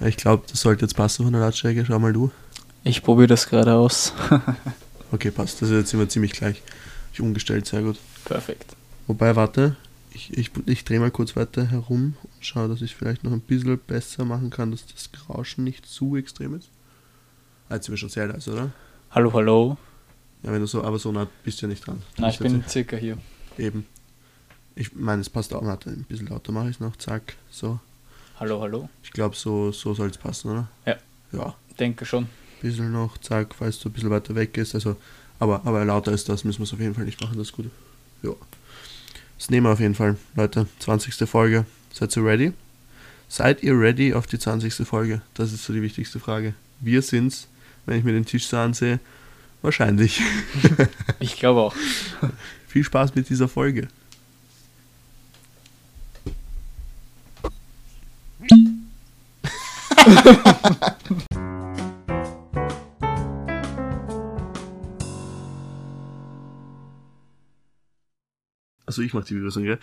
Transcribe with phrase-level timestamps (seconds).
[0.00, 1.84] Ich glaube, das sollte jetzt passen von der Lautstärke.
[1.84, 2.30] Schau mal du.
[2.84, 4.12] Ich probiere das gerade aus.
[5.12, 5.60] Okay, passt.
[5.60, 6.62] Das ist jetzt immer ziemlich gleich.
[7.12, 7.98] Ich umgestellt, sehr gut.
[8.24, 8.76] Perfekt.
[9.08, 9.74] Wobei, warte,
[10.12, 13.40] ich, ich, ich drehe mal kurz weiter herum und schaue, dass ich vielleicht noch ein
[13.40, 16.68] bisschen besser machen kann, dass das Rauschen nicht zu extrem ist.
[17.68, 18.70] Ah, jetzt sind wir schon sehr leise, oder?
[19.10, 19.76] Hallo, hallo.
[20.42, 22.02] Ja, wenn du so, aber so nah bist du ja nicht dran.
[22.16, 23.18] Du bist ich bin circa hier.
[23.58, 23.86] Eben.
[24.76, 25.64] Ich meine, es passt auch.
[25.64, 26.96] Warte, ein bisschen lauter mache ich es noch.
[26.96, 27.80] Zack, so.
[28.40, 28.88] Hallo, hallo.
[29.02, 30.68] Ich glaube, so, so soll es passen, oder?
[30.86, 30.96] Ja.
[31.30, 32.26] Ja, Denke schon.
[32.62, 34.74] bisschen noch, zack, falls du ein bisschen weiter weg ist.
[34.74, 34.96] Also,
[35.38, 37.52] aber, aber lauter ist das, müssen wir es auf jeden Fall nicht machen, das ist
[37.52, 37.66] gut.
[38.22, 38.32] Ja.
[39.36, 40.66] Das nehmen wir auf jeden Fall, Leute.
[40.78, 41.28] 20.
[41.28, 41.66] Folge.
[41.92, 42.52] Seid ihr ready?
[43.28, 44.86] Seid ihr ready auf die 20.
[44.88, 45.20] Folge?
[45.34, 46.54] Das ist so die wichtigste Frage.
[46.80, 47.46] Wir sind's,
[47.84, 49.00] wenn ich mir den Tisch so ansehe,
[49.60, 50.22] wahrscheinlich.
[51.18, 51.74] Ich glaube auch.
[52.68, 53.88] Viel Spaß mit dieser Folge.
[68.86, 69.78] Also ich mach die Begrüßung, gell?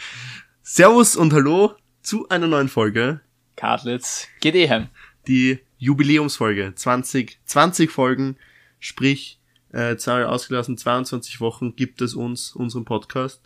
[0.63, 3.21] Servus und Hallo zu einer neuen Folge,
[3.55, 4.89] Kartlitz geht eh heim.
[5.27, 6.73] die Jubiläumsfolge.
[6.75, 8.35] 20, 20 Folgen,
[8.79, 9.39] sprich,
[9.71, 13.41] äh, Zahl ausgelassen, 22 Wochen gibt es uns, unseren Podcast,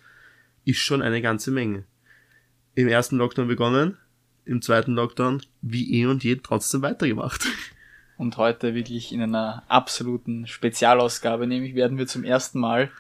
[0.66, 1.86] ist schon eine ganze Menge.
[2.74, 4.00] Im ersten Lockdown begonnen,
[4.52, 7.48] im zweiten Lockdown, wie eh und je, trotzdem weitergemacht.
[8.18, 12.92] Und heute wirklich in einer absoluten Spezialausgabe, nämlich werden wir zum ersten Mal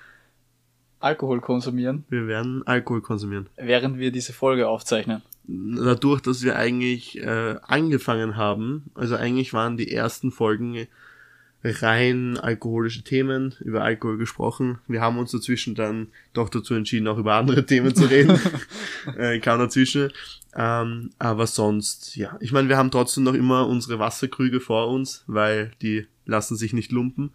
[0.99, 3.47] Alkohol konsumieren, Wir werden Alkohol konsumieren.
[3.57, 5.21] während wir diese Folge aufzeichnen.
[5.45, 10.87] dadurch, dass wir eigentlich äh, angefangen haben, also eigentlich waren die ersten Folgen
[11.63, 14.79] rein alkoholische Themen, über Alkohol gesprochen.
[14.87, 18.39] Wir haben uns dazwischen dann doch dazu entschieden, auch über andere Themen zu reden.
[19.17, 20.11] äh, kam dazwischen.
[20.55, 22.37] Ähm, aber sonst, ja.
[22.39, 26.73] Ich meine, wir haben trotzdem noch immer unsere Wasserkrüge vor uns, weil die lassen sich
[26.73, 27.31] nicht lumpen.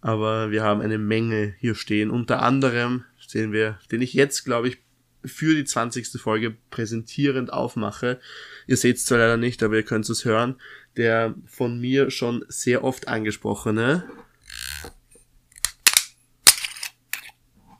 [0.00, 2.10] Aber wir haben eine Menge hier stehen.
[2.10, 4.78] Unter anderem sehen wir, den ich jetzt, glaube ich,
[5.24, 6.20] für die 20.
[6.20, 8.20] Folge präsentierend aufmache.
[8.66, 10.56] Ihr seht es zwar leider nicht, aber ihr könnt es hören.
[10.96, 14.08] Der von mir schon sehr oft angesprochene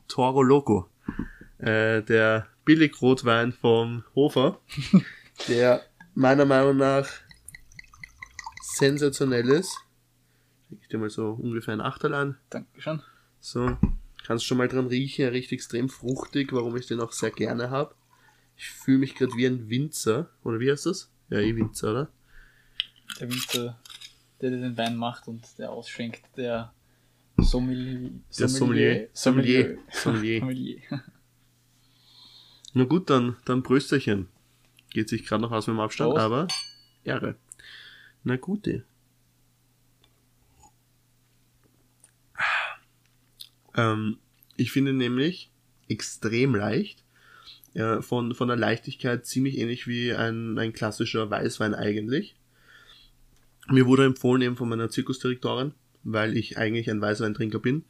[0.07, 0.89] Toro Loco.
[1.59, 4.59] Äh, der Billigrotwein vom Hofer,
[5.47, 5.81] der
[6.13, 7.09] meiner Meinung nach
[8.61, 9.75] sensationell ist.
[10.81, 12.37] Ich dir mal so ungefähr ein Achterlein.
[12.49, 13.01] Dankeschön.
[13.39, 13.77] So,
[14.29, 17.71] kannst schon mal dran riechen, er riecht extrem fruchtig, warum ich den auch sehr gerne
[17.71, 17.95] habe.
[18.55, 21.09] Ich fühle mich gerade wie ein Winzer, oder wie heißt das?
[21.31, 22.11] Ja, eh Winzer, oder?
[23.19, 23.79] Der Winzer,
[24.39, 26.71] der den Wein macht und der ausschenkt, der
[27.37, 28.11] Sommelier.
[28.37, 29.09] Der Sommelier.
[29.13, 29.79] Sommelier.
[29.89, 30.39] Sommelier.
[30.41, 30.81] Sommelier.
[32.75, 34.27] Na gut, dann, dann Prösterchen.
[34.91, 36.21] Geht sich gerade noch aus mit dem Abstand, Prost.
[36.21, 36.47] aber
[37.03, 37.35] Ehre.
[38.23, 38.85] Na gute.
[43.79, 44.17] Ähm,
[44.57, 45.51] ich finde nämlich
[45.87, 47.03] extrem leicht.
[47.73, 52.35] Ja, von, von der Leichtigkeit ziemlich ähnlich wie ein, ein klassischer Weißwein eigentlich.
[53.69, 55.73] Mir wurde empfohlen eben von meiner Zirkusdirektorin,
[56.03, 57.85] weil ich eigentlich ein Weißweintrinker bin.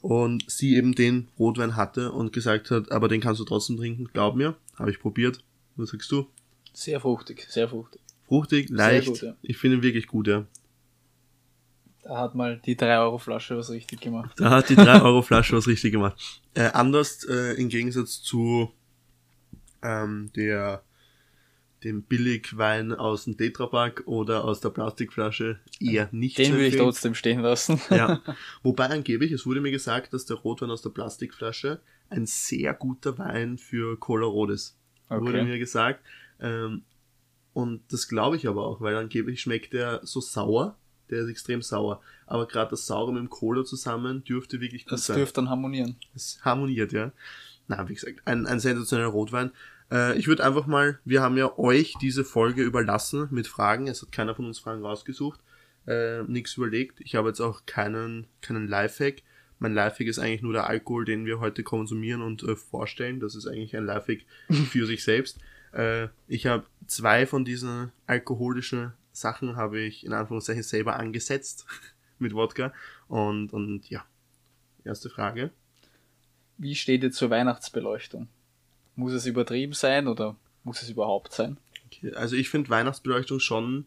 [0.00, 4.08] Und sie eben den Rotwein hatte und gesagt hat, aber den kannst du trotzdem trinken,
[4.12, 4.56] glaub mir.
[4.76, 5.44] Habe ich probiert.
[5.76, 6.26] Was sagst du?
[6.72, 8.00] Sehr fruchtig, sehr fruchtig.
[8.26, 9.08] Fruchtig, leicht.
[9.08, 9.36] gut, ja.
[9.42, 10.46] Ich finde ihn wirklich gut, ja.
[12.08, 14.30] Da hat mal die 3-Euro-Flasche was richtig gemacht.
[14.38, 16.40] Da hat die 3 Euro Flasche was richtig gemacht.
[16.54, 18.72] Äh, anders äh, im Gegensatz zu
[19.82, 20.82] ähm, der
[21.84, 27.14] dem Billigwein aus dem Tetrapack oder aus der Plastikflasche eher nicht Den würde ich trotzdem
[27.14, 27.78] stehen lassen.
[27.90, 28.22] Ja.
[28.62, 33.18] Wobei angeblich, es wurde mir gesagt, dass der Rotwein aus der Plastikflasche ein sehr guter
[33.18, 34.76] Wein für Cola Rot ist.
[35.10, 35.44] Wurde Okay.
[35.44, 36.02] mir gesagt.
[36.40, 36.84] Ähm,
[37.52, 40.76] und das glaube ich aber auch, weil angeblich schmeckt der so sauer.
[41.10, 42.00] Der ist extrem sauer.
[42.26, 45.16] Aber gerade das Saure mit dem Cola zusammen dürfte wirklich gut Das sein.
[45.16, 45.96] dürfte dann harmonieren.
[46.14, 47.12] Es harmoniert, ja.
[47.66, 49.50] Na, wie gesagt, ein, ein sensationeller Rotwein.
[49.90, 53.86] Äh, ich würde einfach mal, wir haben ja euch diese Folge überlassen mit Fragen.
[53.88, 55.40] Es hat keiner von uns Fragen rausgesucht.
[55.86, 57.00] Äh, Nichts überlegt.
[57.00, 59.22] Ich habe jetzt auch keinen, keinen Lifehack.
[59.58, 63.20] Mein Lifehack ist eigentlich nur der Alkohol, den wir heute konsumieren und äh, vorstellen.
[63.20, 64.20] Das ist eigentlich ein Lifehack
[64.70, 65.38] für sich selbst.
[65.72, 71.66] Äh, ich habe zwei von diesen alkoholischen Sachen habe ich in Anführungszeichen selber angesetzt
[72.18, 72.72] mit Wodka.
[73.08, 74.04] Und, und ja,
[74.84, 75.50] erste Frage.
[76.56, 78.28] Wie steht ihr zur Weihnachtsbeleuchtung?
[78.96, 81.56] Muss es übertrieben sein oder muss es überhaupt sein?
[81.86, 83.86] Okay, Also ich finde Weihnachtsbeleuchtung schon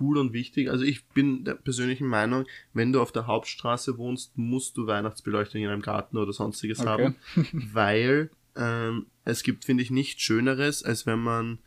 [0.00, 0.70] cool und wichtig.
[0.70, 5.62] Also ich bin der persönlichen Meinung, wenn du auf der Hauptstraße wohnst, musst du Weihnachtsbeleuchtung
[5.62, 6.88] in einem Garten oder sonstiges Okay.
[6.88, 7.16] haben,
[7.72, 11.58] weil ähm, es gibt, finde ich, nichts Schöneres, als wenn man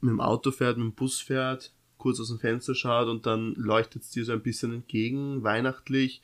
[0.00, 1.72] mit dem Auto fährt, mit dem Bus fährt,
[2.06, 6.22] kurz aus dem Fenster schaut und dann leuchtet es dir so ein bisschen entgegen, weihnachtlich.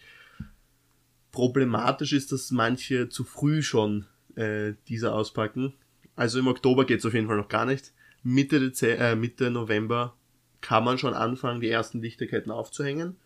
[1.33, 4.07] Problematisch ist, dass manche zu früh schon
[4.37, 5.73] äh, diese auspacken.
[6.15, 7.93] Also im Oktober geht es auf jeden Fall noch gar nicht.
[8.23, 10.15] Mitte, Dezember, äh, Mitte November
[10.61, 13.17] kann man schon anfangen, die ersten Lichterketten aufzuhängen,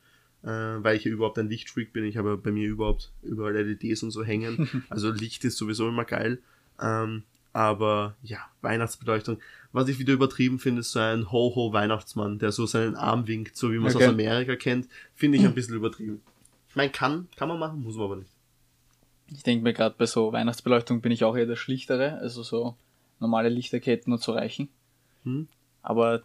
[0.42, 2.06] äh, weil ich ja überhaupt ein Lichtfreak bin.
[2.06, 4.86] Ich habe bei mir überhaupt überall LEDs und so hängen.
[4.88, 6.38] Also Licht ist sowieso immer geil.
[6.80, 7.24] Ähm,
[7.56, 9.38] aber ja, Weihnachtsbeleuchtung.
[9.72, 13.72] Was ich wieder übertrieben finde, ist so ein Ho-Ho-Weihnachtsmann, der so seinen Arm winkt, so
[13.72, 14.04] wie man es Okay.
[14.06, 14.88] aus Amerika kennt.
[15.14, 16.20] Finde ich ein bisschen übertrieben.
[16.68, 18.30] Ich meine, kann, kann man machen, muss man aber nicht.
[19.32, 22.76] Ich denke mir gerade bei so Weihnachtsbeleuchtung bin ich auch eher der Schlichtere, also so
[23.20, 24.68] normale Lichterketten nur zu reichen.
[25.24, 25.48] Hm?
[25.82, 26.22] Aber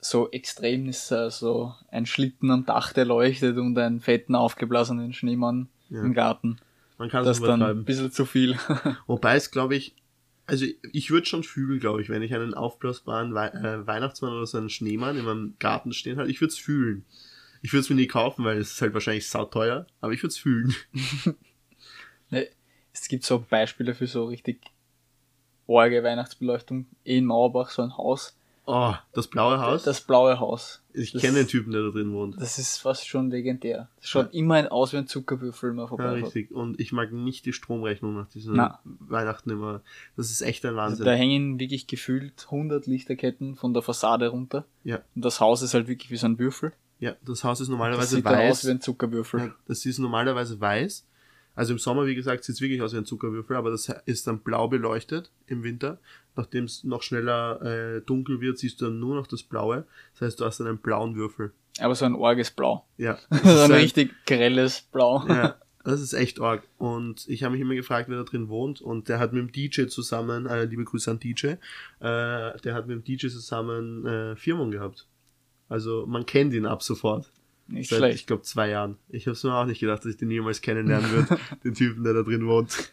[0.00, 5.12] so extrem ist äh, so ein Schlitten am Dach, der leuchtet und einen fetten aufgeblasenen
[5.12, 6.00] Schneemann Ja.
[6.02, 6.58] im Garten.
[6.98, 8.56] Man kann Das dann ein bisschen zu viel.
[9.06, 9.94] Wobei es, glaube ich,
[10.46, 14.46] also ich würde schon fühlen, glaube ich, wenn ich einen aufblasbaren Wei äh, Weihnachtsmann oder
[14.46, 17.04] so einen Schneemann in meinem Garten stehen habe, ich würde es fühlen.
[17.62, 20.32] Ich würde es mir nie kaufen, weil es ist halt wahrscheinlich sauteuer, aber ich würde
[20.32, 20.74] es fühlen.
[22.30, 22.48] Ne,
[22.92, 24.62] es gibt so Beispiele für so richtig
[25.66, 26.86] orge Weihnachtsbeleuchtung.
[27.04, 28.34] In Mauerbach so ein Haus.
[28.66, 29.82] Oh, das blaue Haus.
[29.82, 30.82] Das blaue Haus.
[30.94, 32.40] ich das- kenne den Typen, der da drin wohnt.
[32.40, 33.88] Das ist fast schon legendär.
[33.96, 36.50] Das schaut immer aus wie ein Zuckerwürfel, wenn man Ja, richtig.
[36.50, 38.80] Und ich mag nicht die Stromrechnung nach diesen Na.
[38.84, 39.82] Weihnachten immer.
[40.16, 41.04] Das ist echt ein Also Wahnsinn.
[41.06, 44.64] da hängen wirklich gefühlt 100 Lichterketten von der Fassade runter.
[44.82, 45.00] Ja.
[45.14, 46.72] Und das Haus ist halt wirklich wie so ein Würfel.
[47.00, 48.66] ja, das Haus ist Das normalerweise sieht dann aus weiß.
[48.66, 49.40] wie ein Zuckerwürfel.
[49.40, 51.04] Ja, das ist normalerweise weiß.
[51.54, 54.26] Also im Sommer, wie gesagt, sieht es wirklich aus wie ein Zuckerwürfel, aber das ist
[54.26, 55.98] dann blau beleuchtet im Winter.
[56.36, 59.86] Nachdem es noch schneller äh, dunkel wird, siehst du dann nur noch das Blaue.
[60.14, 61.52] Das heißt, du hast dann einen blauen Würfel.
[61.78, 62.86] Aber so ein orges Blau.
[62.96, 63.18] Ja.
[63.30, 65.24] so ein richtig grelles Blau.
[65.28, 66.66] ja, das ist echt arg.
[66.78, 68.80] Und ich habe mich immer gefragt, wer da drin wohnt.
[68.80, 71.56] Und der hat mit dem DJ zusammen, äh, liebe Grüße an DJ, äh,
[72.00, 75.06] der hat mit dem DJ zusammen äh, Firmung gehabt.
[75.68, 77.30] Also man kennt ihn ab sofort.
[77.66, 78.20] Nicht Seit, schlecht.
[78.20, 78.98] ich glaube, zwei Jahren.
[79.08, 82.04] Ich habe es mir auch nicht gedacht, dass ich den jemals kennenlernen würde, den Typen,
[82.04, 82.92] der da drin wohnt.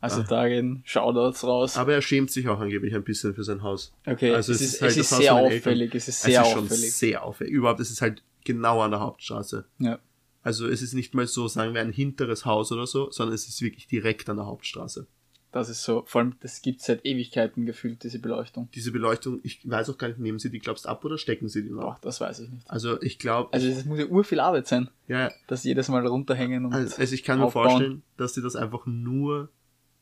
[0.00, 1.76] Also da gehen Shoutouts raus.
[1.76, 3.92] Aber er schämt sich auch angeblich ein bisschen für sein Haus.
[4.06, 5.94] Okay, also es es ist, halt es ist sehr auffällig.
[5.94, 6.94] Es ist sehr es ist schon auffällig.
[6.94, 7.52] sehr auffällig.
[7.52, 9.66] Überhaupt, es ist halt genau an der Hauptstraße.
[9.78, 9.98] Ja.
[10.42, 13.46] Also es ist nicht mal so, sagen wir, ein hinteres Haus oder so, sondern es
[13.46, 15.06] ist wirklich direkt an der Hauptstraße.
[15.52, 18.68] Das ist so, vor allem, das gibt seit Ewigkeiten gefühlt, diese Beleuchtung.
[18.72, 21.62] Diese Beleuchtung, ich weiß auch gar nicht, nehmen sie die, glaubst ab oder stecken sie
[21.64, 21.82] die noch?
[21.82, 22.70] Boah, das weiß ich nicht.
[22.70, 26.66] Also ich glaube, Also das muss ja urviel Arbeit sein, ja, das jedes Mal runterhängen
[26.66, 27.68] und also also ich kann mir aufbauen.
[27.70, 29.48] vorstellen, dass sie das einfach nur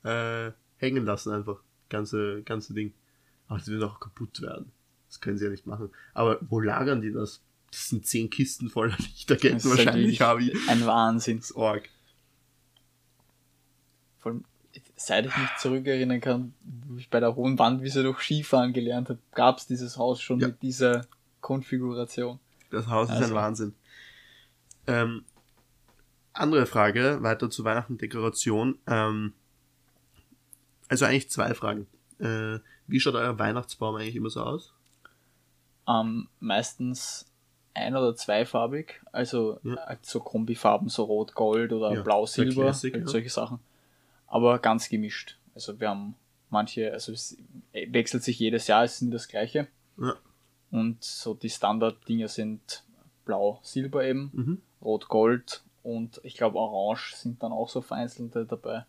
[0.04, 1.60] äh, hängen lassen, einfach.
[1.88, 2.92] Ganze, ganze Ding.
[3.46, 4.70] Aber das wird auch kaputt werden.
[5.08, 5.88] Das können sie ja nicht machen.
[6.12, 7.40] Aber wo lagern die das?
[7.70, 10.68] Das sind zehn Kisten voller Lichterketten wahrscheinlich, habe ich.
[10.68, 11.38] ein Wahnsinn.
[11.38, 11.88] Das ist arg.
[14.18, 14.44] Vor allem,
[15.00, 16.54] seit ich mich zurückerinnern kann,
[16.88, 20.40] wo ich bei der Hohen Wandwiese durch Skifahren gelernt habe, gab es dieses Haus schon
[20.40, 20.48] Ja.
[20.48, 21.06] mit dieser
[21.40, 22.38] Konfiguration.
[22.70, 23.28] Das Haus ist Also.
[23.28, 23.74] ein Wahnsinn.
[24.86, 25.24] Ähm,
[26.32, 28.78] andere Frage, weiter zu Weihnachten Dekoration.
[28.86, 29.32] Ähm,
[30.88, 31.86] also eigentlich zwei Fragen.
[32.18, 34.72] Äh, wie schaut euer Weihnachtsbaum eigentlich immer so aus?
[35.88, 37.26] Ähm, meistens
[37.74, 39.76] ein- oder zweifarbig, also Ja.
[40.02, 43.60] so Kombifarben, so Rot-Gold oder Ja, Blau-Silber, halt solche Sachen.
[44.28, 45.38] Aber ganz gemischt.
[45.54, 46.14] Also wir haben
[46.50, 47.36] manche, also es
[47.72, 49.66] wechselt sich jedes Jahr, es nie das gleiche.
[49.98, 50.14] Ja.
[50.70, 52.84] Und so die Standard-Dinge sind
[53.24, 54.62] Blau-Silber eben, Mhm.
[54.82, 58.84] Rot-Gold und ich glaube Orange sind dann auch so vereinzelte dabei.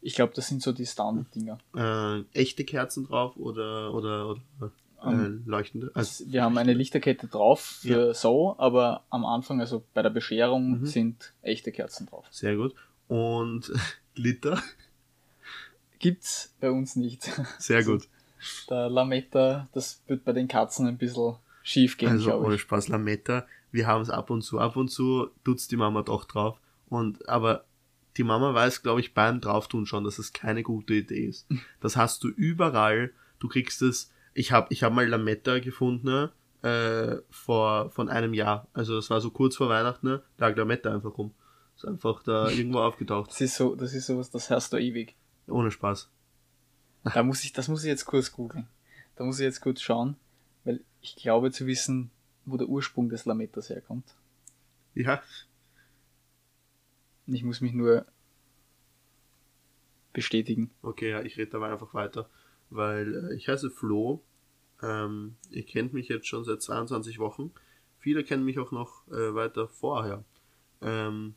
[0.00, 1.58] Ich glaube, das sind so die Standard-Dinger.
[1.76, 4.72] Äh, echte Kerzen drauf oder, oder, oder
[5.04, 5.90] äh, leuchtende?
[5.94, 10.80] Also, Wir haben eine Lichterkette drauf für so, aber am Anfang, also bei der Bescherung,
[10.80, 10.86] Mhm.
[10.86, 12.26] sind echte Kerzen drauf.
[12.30, 12.74] sehr gut.
[13.08, 13.70] Und
[14.14, 14.62] Glitter?
[15.98, 17.30] Gibt's bei uns nicht.
[17.58, 18.08] Sehr gut.
[18.68, 22.58] Der Lametta, das wird bei den Katzen ein bisschen schief gehen, Also ohne.
[22.58, 26.24] Spaß, Lametta, wir haben es ab und zu, ab und zu tut's die Mama doch
[26.24, 26.58] drauf.
[26.88, 27.64] Und aber
[28.16, 31.46] die Mama weiß, glaube ich, beim Drauftun schon, dass es keine gute Idee ist.
[31.80, 33.12] Das hast du überall.
[33.38, 34.10] Du kriegst es.
[34.34, 36.30] Ich habe ich hab mal Lametta gefunden
[36.62, 38.66] äh, vor von einem Jahr.
[38.72, 40.22] Also das war so kurz vor Weihnachten, ne?
[40.38, 41.32] lag Lametta einfach rum.
[41.82, 43.30] Ist einfach da irgendwo aufgetaucht.
[43.30, 45.16] Das ist so, das ist sowas, das hörst du ewig.
[45.48, 46.08] Ohne Spaß.
[47.02, 48.68] Da muss ich, das muss ich jetzt kurz googeln.
[49.16, 50.16] Da muss ich jetzt kurz schauen,
[50.62, 52.12] weil ich glaube zu wissen,
[52.44, 54.14] wo der Ursprung des Lamettas herkommt.
[54.94, 55.20] Ja,
[57.26, 58.06] ich muss mich nur
[60.12, 60.70] bestätigen.
[60.82, 62.30] Okay, ja, ich rede aber einfach weiter,
[62.70, 64.22] weil äh, ich heiße Flo.
[64.80, 67.52] Ähm, ihr kennt mich jetzt schon seit 22 Wochen.
[67.98, 70.24] Viele kennen mich auch noch äh, weiter vorher.
[70.80, 71.34] Ähm,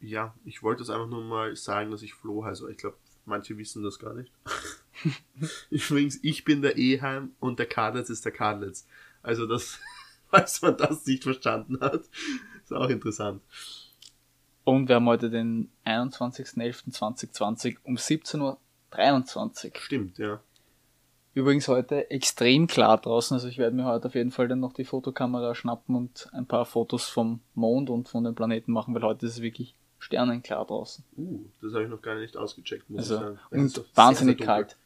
[0.00, 2.70] ja, ich wollte es einfach nur mal sagen, dass ich Flo heiße.
[2.70, 4.32] Ich glaube, manche wissen das gar nicht.
[5.70, 8.86] Übrigens, ich bin der Eheim und der Kadlitz ist der Kadlitz.
[9.22, 9.78] Also das,
[10.30, 12.02] falls man das nicht verstanden hat,
[12.62, 13.42] ist auch interessant.
[14.64, 19.80] Und wir haben heute den 21.11.2020 um 17.23 Uhr.
[19.80, 20.40] Stimmt, ja.
[21.32, 24.72] Übrigens heute extrem klar draußen, also ich werde mir heute auf jeden Fall dann noch
[24.72, 29.02] die Fotokamera schnappen und ein paar Fotos vom Mond und von den Planeten machen, weil
[29.02, 31.04] heute ist es wirklich sternenklar draußen.
[31.16, 33.38] Uh, das habe ich noch gar nicht ausgecheckt, muss Also, ich sagen.
[33.50, 34.76] Ist und doch wahnsinnig sehr, sehr kalt.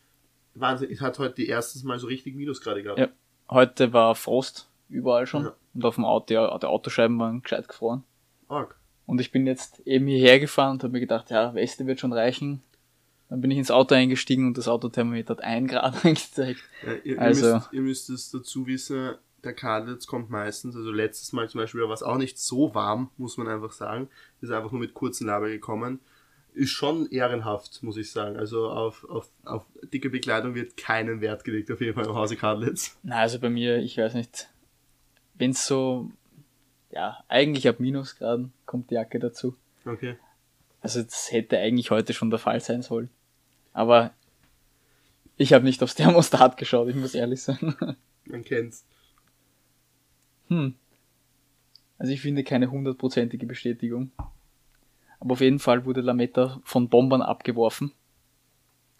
[0.54, 2.98] Wahnsinn, es hat heute die erstes Mal so richtig Minusgrade gehabt.
[2.98, 3.08] Ja.
[3.50, 5.54] Heute war Frost überall schon Ja.
[5.74, 8.04] und auf dem Auto, ja, die Autoscheiben waren gescheit gefroren.
[8.48, 8.76] Arg.
[9.06, 12.12] Und ich bin jetzt eben hierher gefahren und habe mir gedacht, ja, Weste wird schon
[12.12, 12.62] reichen.
[13.28, 16.60] Dann bin ich ins Auto eingestiegen und das Autothermometer hat ein Grad angezeigt.
[16.86, 20.90] Ja, ihr, Also- ihr, müsst, ihr müsst es dazu wissen, der Kadetz kommt meistens, also
[20.90, 24.08] letztes Mal zum Beispiel war es auch nicht so warm, muss man einfach sagen.
[24.40, 26.00] Ist einfach nur mit kurzen Laber gekommen.
[26.54, 28.36] Ist schon ehrenhaft, muss ich sagen.
[28.36, 32.36] Also auf, auf, auf dicke Bekleidung wird keinen Wert gelegt, auf jeden Fall im Hause
[32.36, 32.96] Kadetz.
[33.02, 34.48] Na, also bei mir, ich weiß nicht,
[35.34, 36.10] wenn's so,
[36.90, 39.56] ja, eigentlich ab Minusgraden kommt die Jacke dazu.
[39.84, 40.16] Okay.
[40.80, 43.08] Also das hätte eigentlich heute schon der Fall sein sollen.
[43.72, 44.12] Aber
[45.36, 47.74] ich habe nicht aufs Thermostat geschaut, ich muss ehrlich sein.
[48.26, 48.84] Man kennt's.
[50.52, 50.74] Hm.
[51.98, 54.10] Also ich finde keine hundertprozentige Bestätigung.
[55.20, 57.92] Aber auf jeden Fall wurde Lametta von Bombern abgeworfen.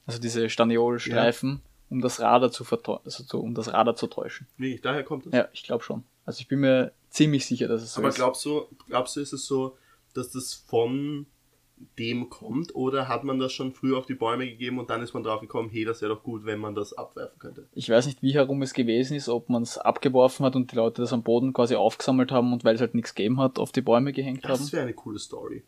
[0.06, 4.46] Also diese Staniolstreifen, um das Radar zu vertäuschen, also zu, um das Radar zu täuschen.
[4.56, 5.32] Wirklich, daher kommt es.
[5.32, 6.04] Ja, ich glaube schon.
[6.24, 8.14] Also ich bin mir ziemlich sicher, dass es so Aber ist.
[8.14, 9.76] glaubst du, glaubst du, ist es so,
[10.14, 11.26] dass das von
[11.98, 15.14] dem kommt oder hat man das schon früher auf die Bäume gegeben und dann ist
[15.14, 17.68] man drauf gekommen, hey, das wäre doch gut, wenn man das abwerfen könnte.
[17.74, 20.76] Ich weiß nicht, wie herum es gewesen ist, ob man es abgeworfen hat und die
[20.76, 23.72] Leute das am Boden quasi aufgesammelt haben und weil es halt nichts gegeben hat, auf
[23.72, 24.50] die Bäume gehängt haben.
[24.50, 25.62] Das wäre eine coole Story.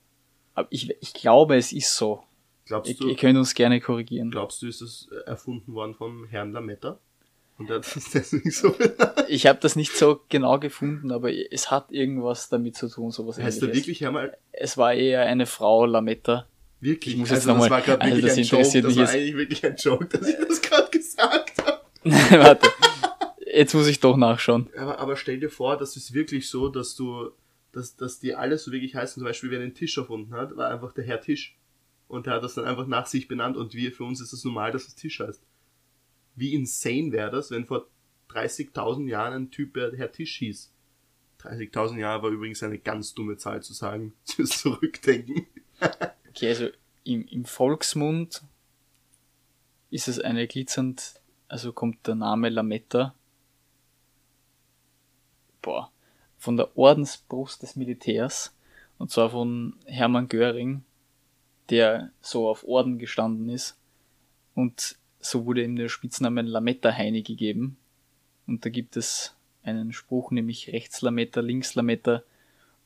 [0.54, 2.22] Aber ich, ich glaube, es ist so.
[2.66, 4.30] Glaubst Ihr, du, ihr könnt uns gerne korrigieren.
[4.30, 6.98] glaubst du, ist es erfunden worden vom Herrn Lametta?
[7.58, 8.74] Und er hat das deswegen so
[9.28, 13.38] Ich habe das nicht so genau gefunden, aber es hat irgendwas damit zu tun, sowas
[13.38, 13.86] Heißt er ähnliches.
[13.88, 16.46] wirklich Herr Es war eher eine Frau Lametta.
[16.80, 17.14] Wirklich?
[17.14, 18.82] Ich muss jetzt also, noch das mal- war gerade also wirklich das ein Joke.
[18.82, 19.14] Das war jetzt.
[19.14, 21.80] eigentlich wirklich ein Joke, dass ich das gerade gesagt habe.
[22.44, 22.68] Warte.
[23.52, 24.68] Jetzt muss ich doch nachschauen.
[24.76, 27.30] Aber, aber stell dir vor, das ist wirklich so, dass du,
[27.72, 29.14] dass, dass die alle so wirklich heißen.
[29.20, 31.56] Zum Beispiel, wer den Tisch erfunden hat, war einfach der Herr Tisch.
[32.08, 34.44] Und der hat das dann einfach nach sich benannt und wir, für uns ist es
[34.44, 35.40] normal, dass es Tisch heißt.
[36.36, 37.86] Wie insane wäre das, wenn vor
[38.30, 40.72] 30.000 Jahren ein Typ Herr Tisch hieß?
[41.40, 45.46] 30.000 Jahre war übrigens eine ganz dumme Zahl zu sagen, fürs Zurückdenken.
[46.30, 46.68] Okay, also
[47.04, 48.42] im, im Volksmund
[49.90, 53.14] ist es eine glitzernd, also kommt der Name Lametta.
[55.62, 55.92] Boah.
[56.38, 58.54] Von der Ordensbrust des Militärs.
[58.98, 60.82] Und zwar von Hermann Göring,
[61.70, 63.78] der so auf Orden gestanden ist.
[64.54, 67.76] Und so wurde ihm der Spitzname Lametta Heini gegeben.
[68.46, 72.22] Und da gibt es einen Spruch, nämlich rechts Lametta, links Lametta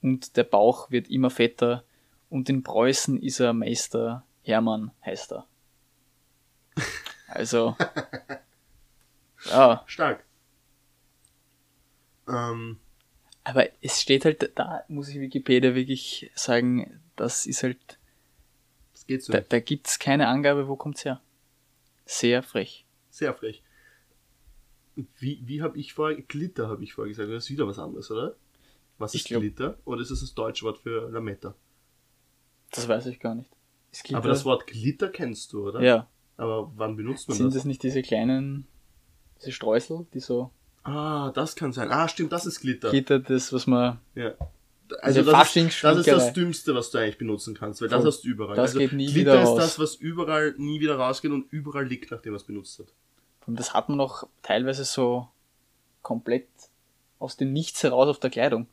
[0.01, 1.83] und der Bauch wird immer fetter
[2.31, 5.47] und in Preußen ist er Meister Hermann, heißt er.
[7.31, 7.77] Also,
[9.51, 10.25] ja, Stark.
[12.27, 12.79] Ähm,
[13.45, 17.99] aber es steht halt, da muss ich Wikipedia wirklich sagen, das ist halt,
[18.95, 21.21] das geht so da, da gibt's keine Angabe, wo kommt's her.
[22.11, 22.87] Sehr frech.
[23.11, 23.63] Sehr frech.
[25.19, 28.11] Wie, wie habe ich vorher, Glitter habe ich vorher gesagt, das ist wieder was anderes,
[28.11, 28.35] oder?
[28.97, 29.77] Was ist glaub- Glitter?
[29.85, 31.55] Oder ist das das deutsche Wort für Lametta?
[32.73, 33.51] Das weiß ich gar nicht.
[34.13, 35.83] Aber das Wort Glitter kennst du, oder?
[35.83, 37.55] ja, Aber wann benutzt man sind das?
[37.57, 38.67] das nicht diese kleinen,
[39.39, 40.51] diese Streusel, die so
[40.85, 41.91] Ah, das kann sein.
[41.93, 42.91] Ah, stimmt, das ist Glitter.
[42.91, 44.33] Gitter, das, was man, ja.
[45.01, 48.23] Also das ist, das ist das Dümmste, was du eigentlich benutzen kannst, weil das hast
[48.25, 48.57] du überall.
[48.57, 49.59] Das also geht nie Glitter wieder ist raus.
[49.59, 52.87] das, was überall nie wieder rausgeht und überall liegt, nachdem man es benutzt hat.
[53.47, 55.29] Und das hat man auch teilweise so
[56.03, 56.49] komplett
[57.19, 58.67] aus dem Nichts heraus auf der Kleidung.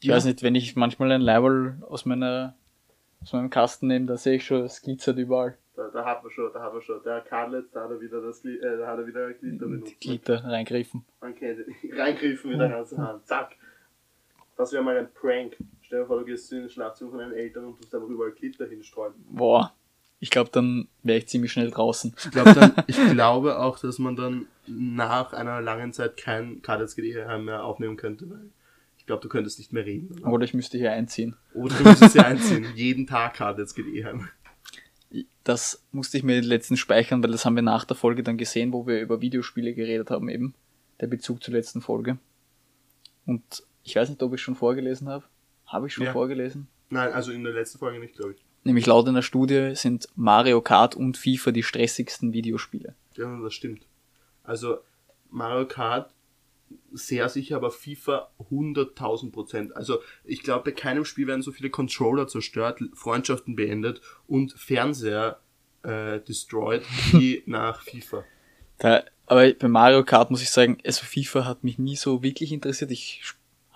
[0.00, 0.16] Ich Ja.
[0.16, 2.54] weiß nicht, wenn ich manchmal ein Leiberl aus meiner
[3.22, 5.56] aus meinem Kasten nehme, da sehe ich schon, es glitzert überall.
[5.76, 7.02] Da, da hat man schon, da hat man schon.
[7.04, 10.00] Der Karlitz, da hat er wieder das äh, da hat er wieder Glitter benutzt.
[10.00, 11.04] Glitter reingriffen.
[11.20, 11.66] Man kennt es.
[11.96, 13.26] Reingriffen mit der ganzen Hand.
[13.26, 13.56] Zack.
[14.56, 15.56] Das wäre mal ein Prank.
[15.82, 18.32] Stell dir vor, du gehst in den Schlafzimmer von deinen Eltern und tust einfach überall
[18.32, 19.14] Glitter hinstreuen.
[19.30, 19.72] Boah.
[20.20, 22.14] Ich glaube, dann wäre ich ziemlich schnell draußen.
[22.16, 27.14] Ich, glaub, dann, ich glaube auch, dass man dann nach einer langen Zeit kein KDSGD
[27.40, 28.50] mehr aufnehmen könnte, weil
[28.98, 30.16] ich glaube, du könntest nicht mehr reden.
[30.20, 31.34] Oder, Oder ich müsste hier einziehen.
[31.54, 32.66] oder du müsstest ja einziehen.
[32.76, 34.28] Jeden Tag heim.
[35.42, 38.72] Das musste ich mir letztens speichern, weil das haben wir nach der Folge dann gesehen,
[38.72, 40.54] wo wir über Videospiele geredet haben eben.
[41.00, 42.18] Der Bezug zur letzten Folge.
[43.26, 45.24] Und ich weiß nicht, ob ich schon vorgelesen habe.
[45.66, 46.12] Habe ich schon Ja.
[46.12, 46.68] vorgelesen?
[46.90, 48.44] Nein, also in der letzten Folge nicht, glaube ich.
[48.64, 52.94] Nämlich laut einer Studie sind Mario Kart und FIFA die stressigsten Videospiele.
[53.16, 53.86] Ja, das stimmt.
[54.44, 54.78] Also
[55.30, 56.12] Mario Kart
[56.92, 59.76] sehr sicher, aber FIFA 100.000 Prozent.
[59.76, 65.40] Also ich glaube, bei keinem Spiel werden so viele Controller zerstört, Freundschaften beendet und Fernseher
[65.82, 68.24] äh, destroyed wie nach FIFA.
[68.78, 72.52] Da, aber bei Mario Kart muss ich sagen, also FIFA hat mich nie so wirklich
[72.52, 72.90] interessiert.
[72.90, 73.22] Ich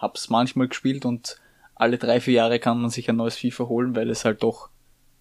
[0.06, 1.40] hab's manchmal gespielt und
[1.74, 4.70] alle drei, vier Jahre kann man sich ein neues FIFA holen, weil es halt doch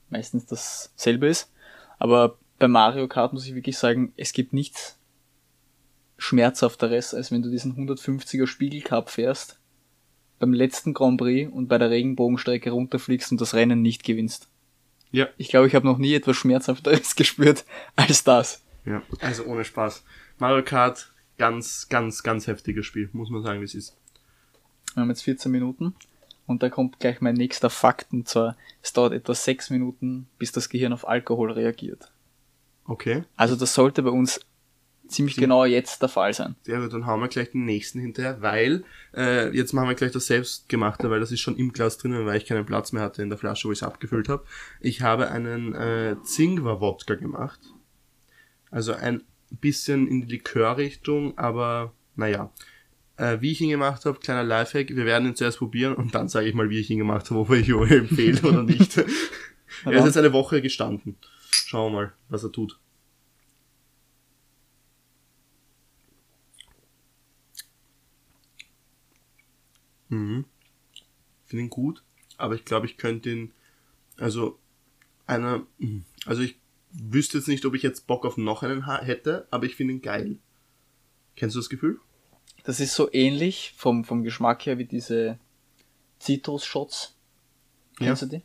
[0.09, 1.51] meistens dasselbe ist.
[1.97, 4.97] Aber bei Mario Kart muss ich wirklich sagen, es gibt nichts
[6.17, 9.59] schmerzhafteres, als wenn du diesen 150er Spiegelcup fährst,
[10.39, 14.47] beim letzten Grand Prix und bei der Regenbogenstrecke runterfliegst und das Rennen nicht gewinnst.
[15.11, 15.27] Ja.
[15.37, 17.65] Ich glaube, ich habe noch nie etwas Schmerzhafteres gespürt
[17.95, 18.63] als das.
[18.85, 20.03] Ja, also ohne Spaß.
[20.37, 23.97] Mario Kart, ganz, ganz, ganz heftiges Spiel, muss man sagen, wie es ist.
[24.95, 25.93] Wir haben jetzt 14 Minuten
[26.47, 30.51] und da kommt gleich mein nächster Fakt und zwar, es dauert etwa 6 Minuten, bis
[30.51, 32.11] das Gehirn auf Alkohol reagiert.
[32.85, 33.23] Okay.
[33.35, 34.39] Also das sollte bei uns
[35.07, 36.55] ziemlich genau jetzt der Fall sein.
[36.65, 38.83] Ja, dann hauen wir gleich den nächsten hinterher, weil
[39.15, 42.37] äh, jetzt machen wir gleich das selbstgemachte, weil das ist schon im Glas drinnen, weil
[42.37, 44.45] ich keinen Platz mehr hatte in der Flasche, wo ich es abgefüllt habe.
[44.79, 47.59] Ich habe einen äh, Zingwer-Wodka gemacht.
[48.71, 52.51] Also ein bisschen in die Likörrichtung, aber naja.
[53.17, 56.27] Äh, wie ich ihn gemacht habe, kleiner Lifehack, wir werden ihn zuerst probieren und dann
[56.27, 58.97] sage ich mal, wie ich ihn gemacht habe, ob ich ihn empfehle oder nicht.
[58.97, 61.17] er ist jetzt eine Woche gestanden.
[61.49, 62.79] Schauen wir mal, was er tut.
[70.09, 70.45] Mhm.
[71.45, 72.03] Finde ihn gut,
[72.37, 73.53] aber ich glaube, ich könnte ihn,
[74.17, 74.59] also
[75.25, 75.65] einer,
[76.25, 76.59] also ich
[76.91, 80.01] wüsste jetzt nicht, ob ich jetzt Bock auf noch einen hätte, aber ich finde ihn
[80.01, 80.37] geil.
[81.35, 81.99] Kennst du das Gefühl?
[82.65, 85.37] Das ist so ähnlich vom, vom Geschmack her wie diese
[86.19, 87.15] Citrus-Shots.
[87.97, 88.27] Kennst Ja.
[88.27, 88.43] du die?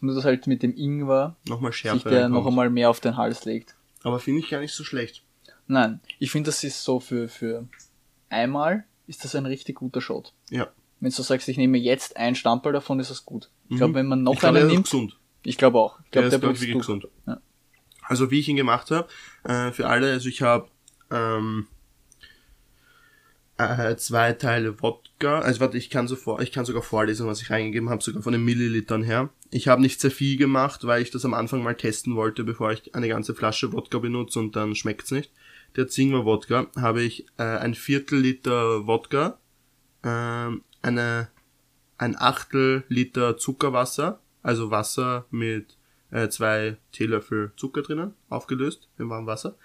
[0.00, 1.94] Nur dass halt mit dem Ingwer Nochmal schärfer.
[1.98, 3.74] sich der noch einmal mehr auf den Hals legt.
[4.02, 5.22] Aber finde ich gar nicht so schlecht.
[5.66, 7.66] Nein, ich finde, das ist so für, für
[8.28, 10.34] einmal ist das ein richtig guter Shot.
[10.50, 10.68] Ja.
[11.00, 13.50] Wenn du sagst, ich nehme jetzt ein Stamperl davon, ist das gut.
[13.68, 14.34] Ich glaube, wenn man noch Mhm.
[14.34, 15.18] ich glaube, einen der ist nimmt, gesund.
[15.42, 15.98] ich glaube auch.
[16.04, 17.08] Ich Der glaube, ist, der ich, bringt wirklich gesund.
[17.26, 17.40] Ja.
[18.02, 19.08] Also wie ich ihn gemacht habe,
[19.44, 20.68] äh, für alle, also ich habe
[21.10, 21.66] ähm,
[23.58, 27.40] äh, zwei Teile Wodka, also warte, ich kann, so vor, ich kann sogar vorlesen, was
[27.40, 29.30] ich reingegeben habe, sogar von den Millilitern her.
[29.50, 32.72] Ich habe nicht sehr viel gemacht, weil ich das am Anfang mal testen wollte, bevor
[32.72, 35.30] ich eine ganze Flasche Wodka benutze und dann schmeckt's nicht.
[35.76, 39.38] Der Zingwer Wodka habe ich äh, ein Viertel Liter Wodka,
[40.02, 41.28] ähm, eine
[41.96, 45.78] ein Achtel Liter Zuckerwasser, also Wasser mit
[46.10, 49.56] äh, zwei Teelöffel Zucker drinnen, aufgelöst im warmen Wasser.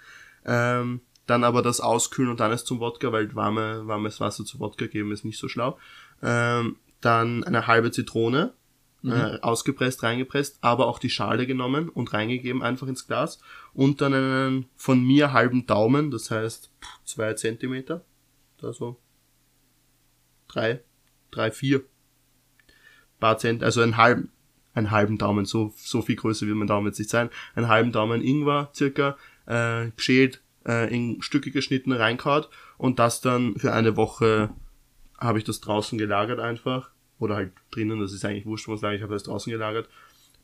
[0.44, 4.58] Ähm, dann aber das auskühlen und dann es zum Wodka, weil warme, warmes Wasser zu
[4.58, 5.78] Wodka geben ist nicht so schlau.
[6.22, 8.52] Ähm, dann eine halbe Zitrone,
[9.04, 13.40] äh, ausgepresst, reingepresst, aber auch die Schale genommen und reingegeben einfach ins Glas.
[13.72, 16.70] Und dann einen von mir halben Daumen, das heißt
[17.04, 18.04] zwei Zentimeter,
[18.58, 18.98] da so
[20.48, 20.82] drei,
[21.30, 21.82] drei, vier
[23.20, 24.32] paar Zent, also einen halben,
[24.74, 27.92] einen halben Daumen, so, so viel größer wird mein Daumen jetzt nicht sein, einen halben
[27.92, 29.16] Daumen Ingwer circa,
[29.46, 34.50] äh, geschält, äh, in Stücke geschnitten reinkaut und das dann für eine Woche
[35.18, 38.96] habe ich das draußen gelagert einfach, oder halt drinnen, das ist eigentlich wurscht, muss sagen,
[38.96, 39.88] ich habe das draußen gelagert,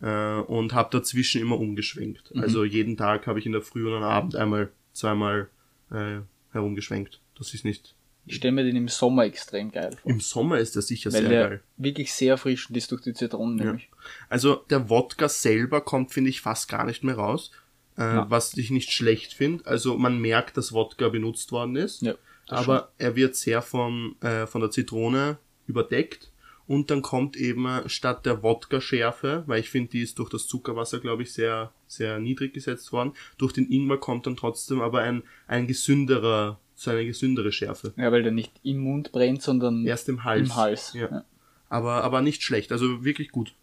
[0.03, 2.33] äh, und habe dazwischen immer umgeschwenkt.
[2.37, 5.49] Also jeden Tag habe ich in der Früh und am Abend einmal, zweimal
[5.91, 6.21] äh,
[6.53, 7.21] herumgeschwenkt.
[7.39, 7.95] Das ist nicht.
[8.29, 10.11] Ich stelle mir den im Sommer extrem geil vor.
[10.11, 11.63] Im Sommer ist das sicher weil sehr der geil.
[11.77, 13.89] wirklich sehr erfrischend ist durch die Zitronen nämlich.
[14.29, 17.53] Also der Wodka selber kommt, finde ich, fast gar nicht mehr raus.
[17.99, 18.27] Äh, Ja.
[18.31, 19.67] Was ich nicht schlecht finde.
[19.67, 22.03] Also man merkt, dass Wodka benutzt worden ist.
[22.03, 22.15] Ja,
[22.49, 26.31] aber er wird sehr vom, äh, von der Zitrone überdeckt.
[26.69, 30.99] Und dann kommt eben statt der Wodka-Schärfe, weil ich finde, die ist durch das Zuckerwasser,
[30.99, 33.13] glaube ich, sehr, sehr niedrig gesetzt worden.
[33.39, 37.93] Durch den Ingwer kommt dann trotzdem aber ein, ein gesünderer, so eine gesündere Schärfe.
[37.97, 40.49] Ja, weil der nicht im Mund brennt, sondern Erst im Hals.
[40.49, 40.93] im Hals.
[40.95, 41.09] Ja.
[41.11, 41.25] Ja.
[41.69, 43.55] Aber, aber nicht schlecht, also wirklich gut.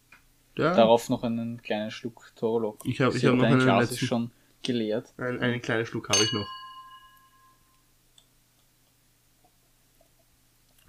[0.56, 2.78] Ja, Darauf noch einen kleinen Schluck Torolo.
[2.84, 5.12] Ich hab- ich hab noch einen Glas letzten- schon geleert.
[5.18, 6.46] ein, einen kleinen Schluck habe ich noch.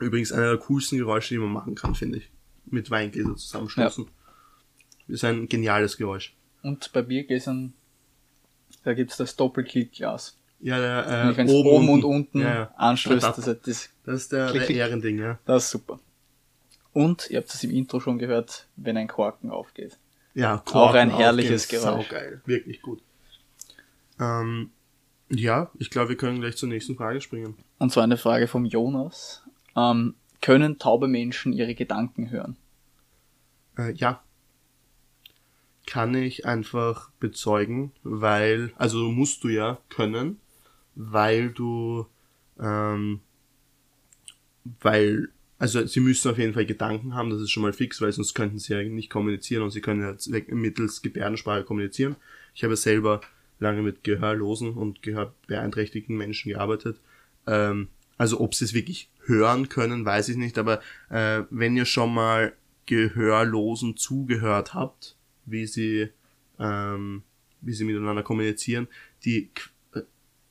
[0.01, 2.31] Übrigens einer der coolsten Geräusche, die man machen kann, finde ich.
[2.67, 4.07] Mit Weingläser zusammenstoßen.
[5.09, 6.35] Ist ein geniales Geräusch.
[6.63, 7.75] Und bei Biergläsern,
[8.83, 10.37] da gibt's das Doppelklickglas.
[10.61, 12.75] Ja, der, äh, wenn's oben, und unten Ja, ja.
[12.77, 14.71] anstößt, Das- das, ist der, der.
[14.71, 15.39] Ehrending, ja.
[15.45, 16.01] das ist super.
[16.95, 19.99] Und, ihr habt es im Intro schon gehört, wenn ein Korken aufgeht.
[20.35, 22.09] Ja, Auch ein Korken herrliches aufgehen, Geräusch.
[22.09, 23.03] Saugeil, wirklich gut.
[24.19, 24.71] Ähm,
[25.29, 27.57] ja, ich glaube, wir können gleich zur nächsten Frage springen.
[27.79, 29.43] Und zwar eine Frage vom Jonas.
[29.77, 32.57] Ähm, können taube Menschen ihre Gedanken hören?
[33.77, 34.23] Äh, ja.
[35.87, 40.41] Kann ich einfach bezeugen, weil, also musst du ja können,
[40.95, 42.07] weil du
[42.59, 43.21] ähm,
[44.81, 45.29] weil,
[45.65, 48.35] also sie müssen auf jeden Fall Gedanken haben, das ist schon mal fix, weil sonst
[48.35, 52.17] könnten sie ja nicht kommunizieren und sie können ja mittels Gebärdensprache kommunizieren.
[52.55, 53.23] Ich habe selber
[53.61, 57.01] lange mit gehörlosen und gehörbeeinträchtigten Menschen gearbeitet.
[57.47, 61.87] Ähm, also ob sie es wirklich hören können, weiß ich nicht, aber äh, wenn ihr
[61.87, 62.53] schon mal
[62.85, 66.11] Gehörlosen zugehört habt, wie sie,
[66.59, 67.23] ähm,
[67.63, 68.87] wie sie miteinander kommunizieren,
[69.25, 69.49] die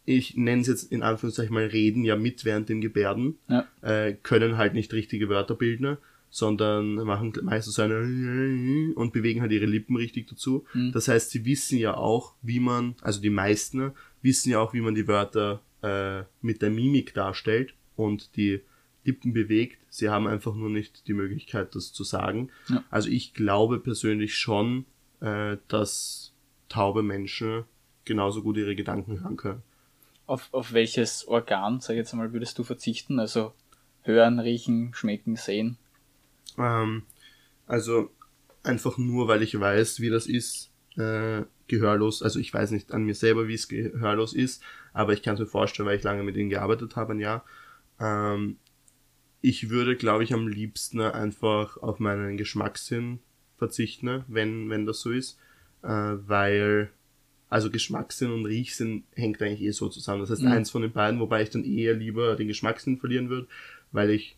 [0.06, 3.68] ich nenne es jetzt in Anführungszeichen mal reden ja mit während den Gebärden, ja.
[3.82, 5.98] äh, können halt nicht richtige Wörter bilden,
[6.30, 10.66] sondern machen meistens so eine und bewegen halt ihre Lippen richtig dazu.
[10.74, 10.92] Mhm.
[10.92, 14.82] Das heißt, sie wissen ja auch, wie man, also die meisten wissen ja auch, wie
[14.82, 18.62] man die Wörter äh, mit der Mimik darstellt und die
[19.06, 19.78] Lippen bewegt.
[19.90, 22.50] Sie haben einfach nur nicht die Möglichkeit, das zu sagen.
[22.68, 22.84] Ja.
[22.90, 24.86] Also ich glaube persönlich schon,
[25.20, 26.34] äh, dass
[26.68, 27.66] taube Menschen
[28.06, 29.62] genauso gut ihre Gedanken hören können.
[30.26, 33.20] Auf, auf welches Organ, sag ich jetzt einmal, würdest du verzichten?
[33.20, 33.54] Also
[34.04, 35.78] hören, riechen, schmecken, sehen?
[36.58, 37.04] Ähm,
[37.68, 38.10] also
[38.64, 42.22] einfach nur, weil ich weiß, wie das ist, äh, gehörlos.
[42.22, 45.40] Also ich weiß nicht an mir selber, wie es gehörlos ist, aber ich kann es
[45.40, 47.42] mir vorstellen, weil ich lange mit ihnen gearbeitet habe, ein.
[48.00, 48.58] Ähm,
[49.42, 53.20] ich würde, glaube ich, am liebsten einfach auf meinen Geschmackssinn
[53.58, 55.38] verzichten, wenn, wenn das so ist,
[55.82, 56.92] äh, weil
[57.54, 60.22] also Geschmackssinn und Riechsinn hängt eigentlich eh so zusammen.
[60.22, 60.52] Das heißt, mhm.
[60.52, 63.48] eins von den beiden, wobei ich dann eher lieber den Geschmackssinn verlieren würde,
[63.92, 64.38] weil ich,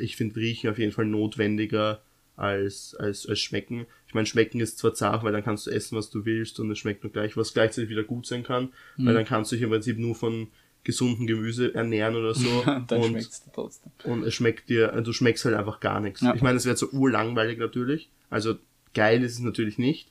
[0.00, 2.02] ich finde Riechen auf jeden Fall notwendiger
[2.34, 3.86] als, als, als Schmecken.
[4.08, 6.68] Ich meine, Schmecken ist zwar zart, weil dann kannst du essen, was du willst und
[6.72, 9.06] es schmeckt nur gleich, was gleichzeitig wieder gut sein kann, mhm.
[9.06, 10.48] weil dann kannst du dich im Prinzip nur von
[10.82, 12.62] gesunden Gemüse ernähren oder so.
[12.88, 13.92] dann und, schmeckt's dir trotzdem.
[14.02, 16.22] Und es schmeckt dir, du schmeckst halt einfach gar nichts.
[16.22, 16.34] Ja.
[16.34, 18.10] Ich meine, es wäre so urlangweilig natürlich.
[18.30, 18.56] Also
[18.94, 20.10] geil ist es natürlich nicht,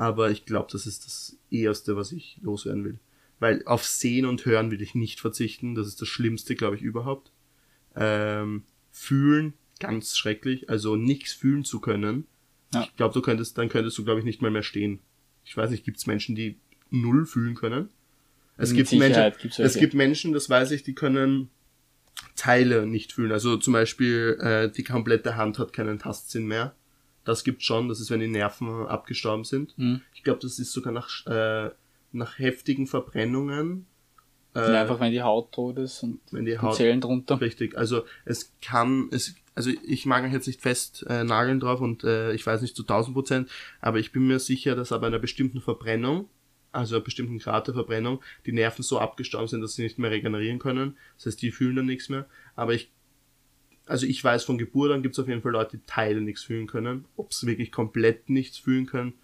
[0.00, 2.98] aber ich glaube, das ist das Erste, was ich loswerden will.
[3.38, 5.74] Weil auf Sehen und Hören will ich nicht verzichten.
[5.74, 7.32] Das ist das Schlimmste, glaube ich, überhaupt.
[7.94, 10.70] Ähm, fühlen, ganz schrecklich.
[10.70, 12.26] Also nichts fühlen zu können.
[12.72, 12.84] Ja.
[12.84, 15.00] Ich glaube, du könntest, dann könntest du, glaube ich, nicht mal mehr stehen.
[15.44, 16.56] Ich weiß nicht, gibt es Menschen, die
[16.88, 17.90] null fühlen können?
[18.56, 21.50] Es gibt Menschen, es gibt Menschen, das weiß ich, die können
[22.36, 23.32] Teile nicht fühlen.
[23.32, 26.74] Also zum Beispiel äh, die komplette Hand hat keinen Tastsinn mehr.
[27.24, 29.76] Das gibt schon, das ist, wenn die Nerven abgestorben sind.
[29.78, 30.02] Mhm.
[30.14, 31.70] Ich glaube, das ist sogar nach, äh,
[32.12, 33.86] nach heftigen Verbrennungen.
[34.54, 37.40] Äh, einfach wenn die Haut tot ist und wenn die, Haut, Zellen drunter.
[37.40, 41.80] Richtig, also es kann, es, also ich mag mich jetzt nicht fest äh, nageln drauf
[41.80, 45.04] und äh, ich weiß nicht zu 1000 Prozent, aber ich bin mir sicher, dass ab
[45.04, 46.28] einer bestimmten Verbrennung,
[46.72, 50.10] also einer bestimmten Grad der Verbrennung, die Nerven so abgestorben sind, dass sie nicht mehr
[50.10, 50.96] regenerieren können.
[51.16, 52.26] Das heißt, die fühlen dann nichts mehr.
[52.56, 52.90] Aber ich
[53.90, 56.44] also ich weiß von Geburt an gibt es auf jeden Fall Leute, die Teile nichts
[56.44, 57.06] fühlen können.
[57.16, 59.14] Ob sie wirklich komplett nichts fühlen können,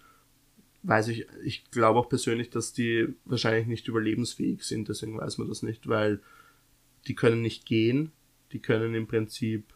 [0.83, 1.25] weiß ich.
[1.45, 5.87] Ich glaube auch persönlich, dass die wahrscheinlich nicht überlebensfähig sind, deswegen weiß man das nicht,
[5.87, 6.19] weil
[7.07, 8.11] die können nicht gehen,
[8.51, 9.73] die können im Prinzip,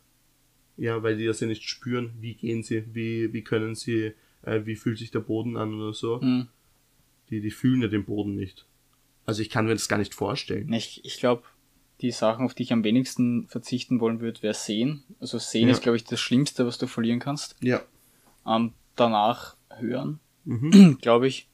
[0.75, 4.65] ja, weil die das ja nicht spüren, wie gehen sie, wie, wie können sie, äh,
[4.65, 6.19] wie fühlt sich der Boden an oder so.
[6.21, 6.49] Mhm.
[7.29, 8.67] Die, die fühlen ja den Boden nicht.
[9.25, 10.73] Also ich kann mir das gar nicht vorstellen.
[10.73, 11.43] Ich, ich glaube,
[12.01, 15.03] die Sachen, auf die ich am wenigsten verzichten wollen würde, wäre Sehen.
[15.19, 15.73] Also Sehen ja.
[15.73, 17.55] ist, glaube ich, das Schlimmste, was du verlieren kannst.
[17.61, 17.81] Ja.
[18.45, 20.97] Ähm, danach Hören, mhm.
[21.01, 21.47] glaube ich.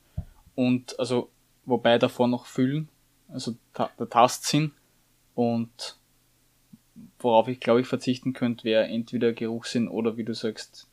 [0.56, 1.30] Und also,
[1.66, 2.90] wobei davor noch Fühlen,
[3.28, 4.72] also ta der Tastsinn.
[5.36, 5.98] Und
[7.20, 10.88] worauf ich, glaube ich, verzichten könnte, wäre entweder Geruchssinn oder, wie du sagst,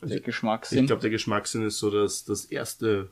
[0.00, 0.80] der also, Geschmackssinn.
[0.80, 3.10] Ich glaube, der Geschmackssinn ist so das, das erste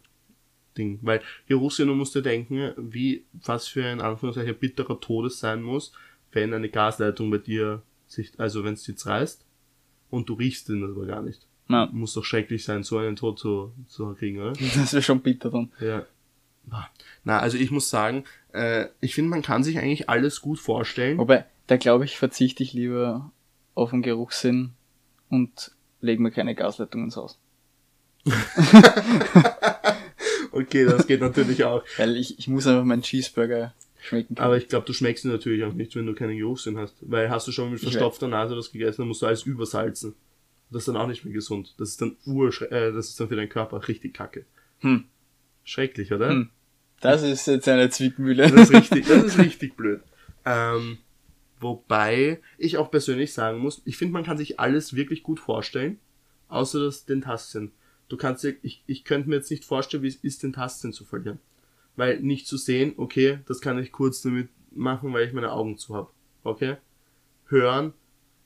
[0.78, 0.98] Ding.
[1.02, 5.92] Weil Geruchssinn, du musst dir denken, wie, was für ein Anführungszeichen bitterer Todes sein muss,
[6.32, 9.44] wenn eine Gasleitung bei dir sich, also wenn es dir reißt
[10.10, 11.46] und du riechst den aber gar nicht.
[11.68, 11.86] Ja.
[11.92, 14.52] Muss doch schrecklich sein, so einen Tod zu, zu kriegen, oder?
[14.76, 15.70] Das wäre schon bitter dann.
[15.80, 16.06] Ja.
[17.24, 21.18] Na, also ich muss sagen, äh, ich finde, man kann sich eigentlich alles gut vorstellen.
[21.18, 23.30] Wobei, da glaube ich, verzichte ich lieber
[23.74, 24.72] auf den Geruchssinn
[25.30, 27.38] und lege mir keine Gasleitung ins Haus.
[30.58, 31.84] Okay, das geht natürlich auch.
[31.96, 34.44] Weil ich, ich muss einfach meinen Cheeseburger schmecken können.
[34.44, 36.96] Aber ich glaube, du schmeckst ihn natürlich auch nicht, wenn du keinen Geruchssinn hast.
[37.00, 40.14] Weil hast du schon mit verstopfter Nase was gegessen, dann musst du alles übersalzen.
[40.70, 41.74] Das ist dann auch nicht mehr gesund.
[41.78, 44.44] Das ist dann ur, äh, das ist dann für deinen Körper richtig kacke.
[44.80, 45.04] Hm.
[45.64, 46.30] Schrecklich, oder?
[46.30, 46.50] Hm.
[47.00, 48.50] Das ist jetzt eine Zwickmühle.
[48.50, 50.00] Das ist richtig, das ist richtig blöd.
[50.44, 50.98] Ähm,
[51.60, 55.98] wobei ich auch persönlich sagen muss, ich finde, man kann sich alles wirklich gut vorstellen,
[56.48, 57.72] außer das den Tastsinn.
[58.08, 60.92] Du kannst dir, ich, ich könnte mir jetzt nicht vorstellen, wie es ist, den Tastsinn
[60.92, 61.38] zu verlieren.
[61.96, 65.76] Weil nicht zu sehen, okay, das kann ich kurz damit machen, weil ich meine Augen
[65.78, 66.10] zu habe.
[66.44, 66.76] Okay?
[67.46, 67.92] Hören,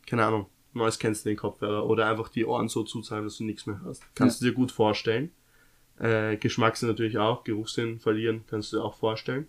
[0.06, 3.44] keine Ahnung, neues kennst du den Kopfhörer oder einfach die Ohren so zuzahlen, dass du
[3.44, 4.02] nichts mehr hörst.
[4.14, 4.46] Kannst ja.
[4.46, 5.30] du dir gut vorstellen.
[5.98, 9.46] Äh, Geschmackssinn natürlich auch, Geruchssinn verlieren, kannst du dir auch vorstellen.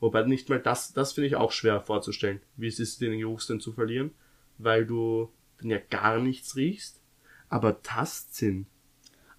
[0.00, 3.60] Wobei nicht mal das, das finde ich auch schwer vorzustellen, wie es ist, den Geruchssinn
[3.60, 4.10] zu verlieren,
[4.58, 7.00] weil du dann ja gar nichts riechst.
[7.48, 8.66] Aber Tastsinn,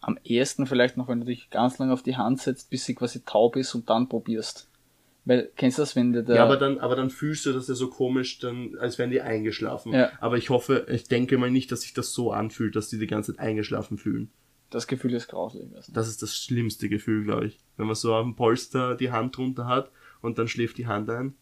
[0.02, 2.96] Am ehesten vielleicht noch, wenn du dich ganz lang auf die Hand setzt, bis sie
[2.96, 4.68] quasi taub ist und dann probierst.
[5.26, 6.38] Weil, kennst du das, wenn dir der...
[6.38, 9.22] Ja, aber dann, aber dann fühlst du das ja so komisch, dann, als wären die
[9.22, 9.94] eingeschlafen.
[9.94, 10.12] Ja.
[10.20, 13.06] Aber ich hoffe, ich denke mal nicht, dass sich das so anfühlt, dass die die
[13.06, 14.32] ganze Zeit eingeschlafen fühlen.
[14.72, 15.68] das Gefühl ist grauslich.
[15.76, 15.92] Also.
[15.94, 17.60] Das ist das schlimmste Gefühl, glaube ich.
[17.78, 21.08] Wenn man so auf dem Polster die Hand drunter hat und dann schläft die Hand
[21.12, 21.36] ein.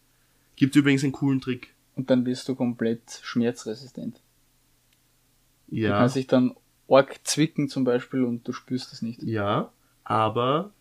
[0.56, 1.74] Gibt übrigens einen coolen Trick.
[1.96, 4.20] Und dann wirst du komplett schmerzresistent.
[5.68, 6.54] Du Ja, kannst dich dann
[6.90, 9.22] arg zwicken zum Beispiel und du spürst es nicht.
[9.22, 9.72] ja,
[10.04, 10.72] aber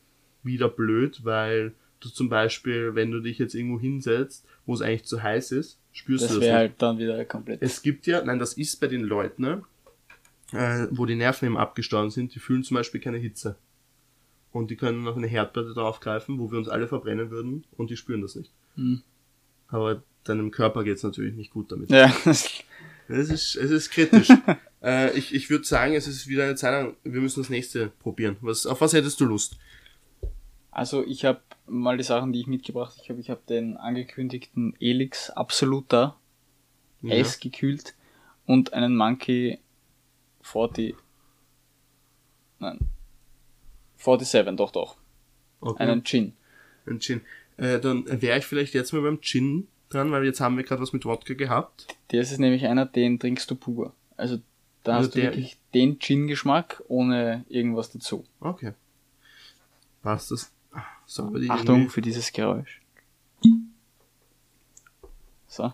[0.43, 5.03] wieder blöd, weil du zum Beispiel, wenn du dich jetzt irgendwo hinsetzt, wo es eigentlich
[5.05, 6.59] zu heiß ist, spürst du Das das wäre nicht.
[6.59, 7.61] halt dann wieder komplett...
[7.61, 9.63] Es gibt ja, nein, das ist bei den Leuten, ne,
[10.53, 13.57] äh, wo die Nerven eben abgestorben sind, die fühlen zum Beispiel keine Hitze.
[14.51, 17.97] Und die können auf eine Herdplatte draufgreifen, wo wir uns alle verbrennen würden, und die
[17.97, 18.51] spüren das nicht.
[18.75, 19.03] Hm.
[19.67, 21.91] Aber deinem Körper geht's natürlich nicht gut damit.
[21.91, 24.29] Ja, Es ist, es ist kritisch.
[24.83, 27.87] äh, ich ich würde sagen, es ist wieder eine Zeit lang, wir müssen das nächste
[27.99, 28.37] probieren.
[28.41, 29.57] Was, auf was hättest du Lust?
[30.71, 33.01] also ich habe mal die Sachen, die ich mitgebracht habe.
[33.03, 36.17] Ich habe ich hab den angekündigten Elix Absoluta
[37.01, 37.15] Ja.
[37.15, 37.95] eisgekühlt
[38.45, 39.59] und einen Monkey
[40.41, 40.95] 40...
[42.59, 42.79] Nein.
[43.97, 44.97] 47, doch, doch.
[45.59, 45.83] Okay.
[45.83, 46.33] Einen Gin.
[46.85, 47.21] Ein Gin.
[47.57, 50.81] Äh, dann wäre ich vielleicht jetzt mal beim Gin dran, weil jetzt haben wir gerade
[50.81, 51.87] was mit Wodka gehabt.
[52.09, 53.93] Das ist nämlich einer, den trinkst du pur.
[54.15, 54.39] Also
[54.83, 58.25] da Also hast du wirklich den Gin-Geschmack ohne irgendwas dazu.
[58.39, 58.73] Okay.
[60.01, 60.51] Passt das?
[61.05, 62.81] So, aber die Achtung irgendwie- für dieses Geräusch.
[65.47, 65.73] So.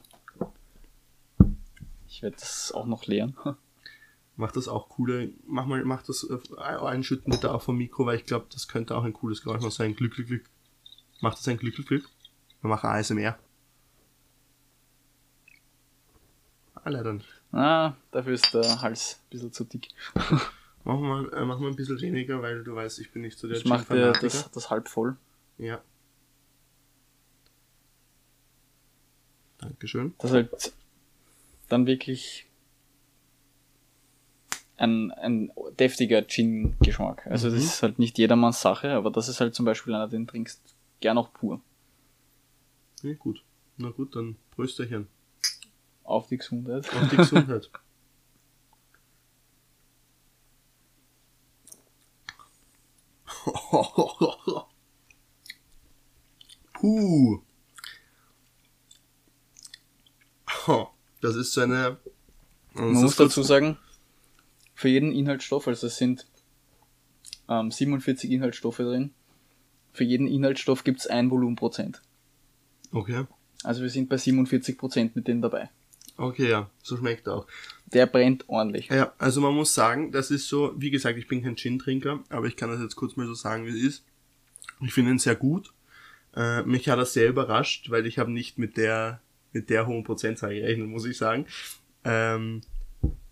[2.08, 3.36] Ich werde das auch noch leeren.
[4.38, 5.32] Macht das auch coole.
[5.46, 8.96] Mach mal, mach das äh, einschütten bitte auch vom Mikro, weil ich glaube, das könnte
[8.98, 9.96] auch ein cooles Geräusch noch sein.
[9.96, 10.50] Glück, Glück, Glück.
[11.22, 12.10] Macht das ein Glück, Glück, Glück?
[12.62, 13.38] Wir machen ASMR.
[16.76, 17.28] Ah, leider nicht.
[17.56, 19.88] Ah, dafür ist der Hals ein bisschen zu dick.
[20.84, 23.58] Machen wir, äh, wir ein bisschen weniger, weil du weißt, ich bin nicht so der
[23.58, 24.28] Ich dir Gin-Fanatiker.
[24.28, 25.16] das, das halb voll.
[25.58, 25.82] Ja.
[29.60, 30.14] Dankeschön.
[30.18, 30.74] Das ist halt
[31.70, 32.46] dann wirklich
[34.78, 37.26] ein, ein deftiger Gin-Geschmack.
[37.28, 37.66] Also das Mhm.
[37.66, 40.62] ist halt nicht jedermanns Sache, aber das ist halt zum Beispiel einer, den trinkst
[41.00, 41.62] gern auch pur.
[43.02, 43.42] Ja, gut.
[43.78, 45.08] Na gut, dann Prösterchen.
[46.06, 46.88] Auf die Gesundheit.
[46.94, 47.70] Auf die Gesundheit.
[56.74, 57.42] Puh.
[61.22, 61.98] Das ist so eine.
[62.74, 63.78] Man muss dazu sagen,
[64.76, 66.28] für jeden Inhaltsstoff, also es sind
[67.50, 69.14] ähm, 47 Inhaltsstoffe drin,
[69.94, 72.02] für jeden Inhaltsstoff gibt's ein Volumenprozent.
[72.92, 73.26] Okay.
[73.64, 75.70] Also wir sind bei 47 Prozent mit denen dabei.
[76.18, 76.70] Okay, ja.
[76.82, 77.48] So schmeckt er auch.
[77.88, 78.88] Der brennt ordentlich.
[78.88, 82.48] Ja, also man muss sagen, das ist so, wie gesagt, ich bin kein Gin-Trinker, aber
[82.48, 84.06] ich kann das jetzt kurz mal so sagen, wie es ist.
[84.82, 85.74] Ich finde ihn sehr gut.
[86.36, 89.22] Äh, mich hat er sehr überrascht, weil ich habe nicht mit der
[89.56, 91.46] mit der hohen Prozentzahl gerechnet, muss ich sagen.
[92.04, 92.62] Ähm,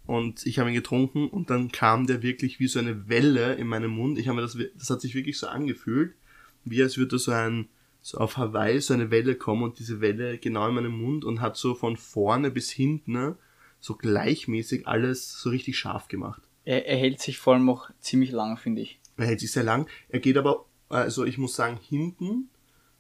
[0.06, 3.67] und ich habe ihn getrunken und dann kam der wirklich wie so eine Welle in
[3.67, 4.17] meinem Mund.
[4.17, 6.15] Ich habe mir das, das hat sich wirklich so angefühlt,
[6.63, 7.67] wie als würde so ein
[8.04, 11.42] so auf Hawaii so eine Welle kommen und diese Welle genau in meinem Mund und
[11.42, 13.38] hat so von vorne bis hinten ne,
[13.80, 16.42] so gleichmäßig alles so richtig scharf gemacht.
[16.66, 19.00] Er, er hält sich vor allem auch ziemlich lang, finde ich.
[19.18, 19.88] Er hält sich sehr lang.
[20.10, 22.50] Er geht aber, also ich muss sagen, hinten,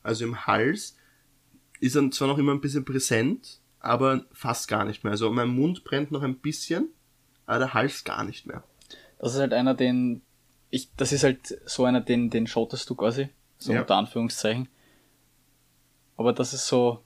[0.03, 0.95] also im Hals,
[1.79, 5.11] ist er zwar noch immer ein bisschen präsent, aber fast gar nicht mehr.
[5.11, 6.87] Also mein Mund brennt noch ein bisschen,
[7.45, 8.63] aber der Hals gar nicht mehr.
[9.19, 10.21] Das ist halt einer, den
[10.69, 13.81] ich, das ist halt so einer, den, den schottest du quasi, so Ja.
[13.81, 14.69] unter Anführungszeichen.
[16.17, 17.01] Aber das ist so,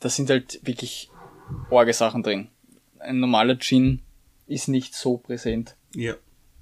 [0.00, 1.10] das sind halt wirklich
[1.70, 2.48] arge Sachen drin.
[2.98, 4.00] Ein normaler Gin
[4.46, 6.14] ist nicht so präsent, Ja.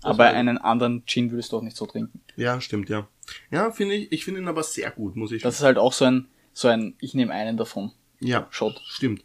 [0.03, 2.21] aber war- einen anderen Gin würdest du auch nicht so trinken.
[2.37, 3.09] Ja, stimmt, ja.
[3.51, 5.93] Ja, finde ich, ich finde ihn aber sehr gut, muss ich Das ist halt auch
[5.93, 7.93] so ein, so ein, ich nehme einen davon.
[8.21, 8.81] Ja, Shot.
[8.87, 9.25] stimmt.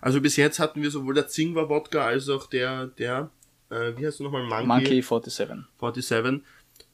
[0.00, 3.30] Also bis jetzt hatten wir sowohl der Zingwer Wodka als auch der, der,
[3.70, 5.66] äh, wie heißt du nochmal, Monkey, Monkey 47.
[5.78, 6.42] 47,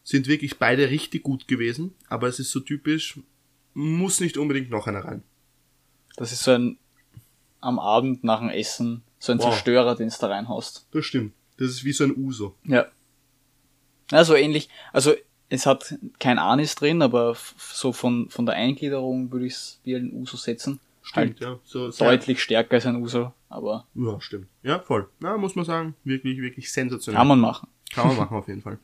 [0.03, 3.19] sind wirklich beide richtig gut gewesen, aber es ist so typisch,
[3.77, 5.23] muss nicht unbedingt noch einer rein.
[6.17, 6.79] Das ist so ein,
[7.61, 9.51] am Abend nach dem Essen, so ein Wow.
[9.51, 10.87] Zerstörer, den du da reinhaust.
[10.93, 11.35] Das stimmt.
[11.59, 12.55] Das ist wie so ein Uso.
[12.65, 12.87] Ja.
[14.11, 15.15] Also ähnlich, also
[15.51, 19.95] es hat kein Anis drin, aber so von, von der Eingliederung würde ich es wie
[19.95, 20.81] ein Uso setzen.
[21.03, 21.59] Stimmt, Halt ja.
[21.65, 24.47] So Deutlich stärker als ein Uso, aber Ja, stimmt.
[24.63, 25.09] Ja, voll.
[25.21, 27.19] Na, muss man sagen, wirklich, wirklich sensationell.
[27.19, 27.69] kann man machen.
[27.93, 28.79] Kann man machen auf jeden Fall.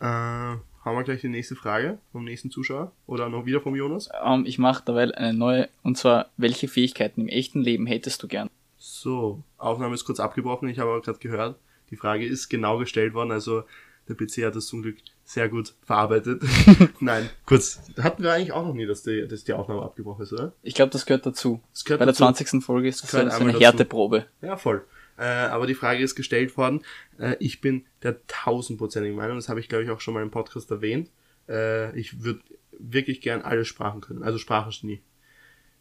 [0.00, 4.08] Äh, haben wir gleich die nächste Frage vom nächsten Zuschauer oder noch wieder vom Jonas?
[4.24, 8.28] Ähm, ich mache dabei eine neue, und zwar, welche Fähigkeiten im echten Leben hättest du
[8.28, 8.48] gern?
[8.78, 11.58] So, Aufnahme ist kurz abgebrochen, ich habe aber gerade gehört,
[11.90, 13.64] die Frage ist genau gestellt worden, also
[14.08, 16.42] der PC hat das zum Glück sehr gut verarbeitet.
[17.00, 20.32] Nein, kurz, hatten wir eigentlich auch noch nie, dass die, dass die Aufnahme abgebrochen ist,
[20.32, 20.52] oder?
[20.62, 21.60] Ich glaube, das gehört dazu.
[21.72, 22.24] Das gehört Bei der dazu.
[22.24, 22.64] 20.
[22.64, 23.62] Folge ist das gehört so eine dazu.
[23.64, 24.26] Härteprobe.
[24.40, 24.84] Ja, voll.
[25.20, 26.82] Äh, aber die Frage ist gestellt worden.
[27.18, 30.30] Äh, ich bin der tausendprozentigen Meinung, das habe ich glaube ich auch schon mal im
[30.30, 31.10] Podcast erwähnt.
[31.46, 32.40] Äh, ich würde
[32.72, 35.02] wirklich gern alle Sprachen können, also Sprachgenie.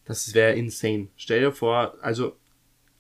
[0.04, 1.08] Das wäre insane.
[1.15, 2.36] Stell dir vor, also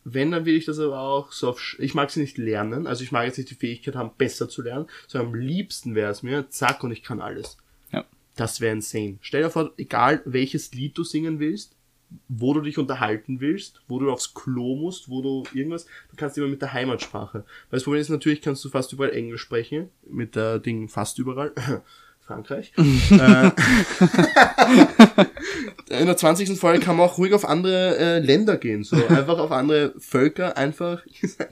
[0.05, 3.03] wenn, dann will ich das aber auch so auf, ich mag sie nicht lernen, also
[3.03, 6.23] ich mag jetzt nicht die Fähigkeit haben, besser zu lernen, sondern am liebsten wäre es
[6.23, 7.57] mir, zack, und ich kann alles.
[7.91, 8.05] Ja.
[8.37, 9.17] Das wäre insane.
[9.19, 11.75] Stell dir vor, egal welches Lied du singen willst,
[12.27, 16.37] wo du dich unterhalten willst, wo du aufs Klo musst, wo du irgendwas, du kannst
[16.37, 17.39] immer mit der Heimatsprache.
[17.69, 21.19] Weil das Problem ist natürlich, kannst du fast überall Englisch sprechen, mit der Ding fast
[21.19, 21.53] überall.
[22.29, 22.71] Frankreich.
[22.77, 23.49] äh,
[25.89, 26.59] in der 20.
[26.59, 30.55] Folge kann man auch ruhig auf andere äh, Länder gehen, so einfach auf andere Völker,
[30.55, 31.01] einfach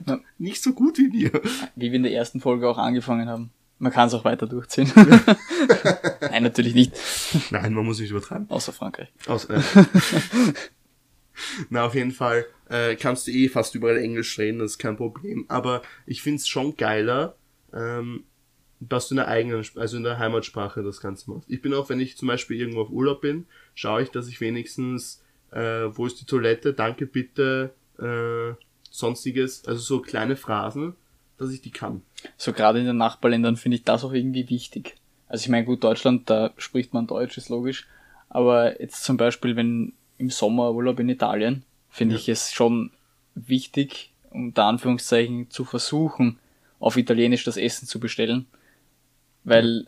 [0.06, 0.20] Ja.
[0.38, 1.32] nicht so gut wie wir.
[1.74, 3.50] Wie wir in der ersten Folge auch angefangen haben.
[3.78, 4.92] Man kann es auch weiter durchziehen.
[6.20, 6.92] Nein, natürlich nicht.
[7.50, 8.50] Nein, man muss nicht übertreiben.
[8.50, 9.08] Außer Frankreich.
[9.26, 9.60] Aus, äh.
[11.70, 14.96] Na, auf jeden Fall äh, kannst du eh fast überall Englisch reden, das ist kein
[14.96, 15.44] Problem.
[15.48, 17.36] Aber ich find's schon geiler,
[17.72, 18.24] ähm,
[18.80, 21.48] dass du in der eigenen, also in der Heimatsprache das Ganze machst.
[21.50, 24.40] Ich bin auch, wenn ich zum Beispiel irgendwo auf Urlaub bin, schaue ich, dass ich
[24.40, 28.54] wenigstens, äh, wo ist die Toilette, danke bitte, äh,
[28.90, 30.94] sonstiges, also so kleine Phrasen,
[31.38, 32.02] dass ich die kann.
[32.36, 34.96] So gerade in den Nachbarländern finde ich das auch irgendwie wichtig.
[35.28, 37.86] Also ich meine, gut, Deutschland, da spricht man Deutsch, ist logisch.
[38.28, 42.20] Aber jetzt zum Beispiel, wenn im Sommer Urlaub in Italien, finde Ja.
[42.20, 42.90] ich es schon
[43.34, 46.38] wichtig, unter Anführungszeichen zu versuchen,
[46.80, 48.46] auf Italienisch das Essen zu bestellen.
[49.44, 49.86] Weil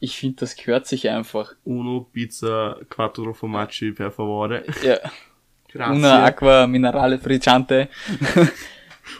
[0.00, 1.54] ich finde, das gehört sich einfach.
[1.64, 4.64] Uno, Pizza, Quattro Formaggi, per favore.
[4.82, 4.98] Ja,
[5.72, 5.96] Grazie.
[5.96, 7.88] una acqua minerale frizzante.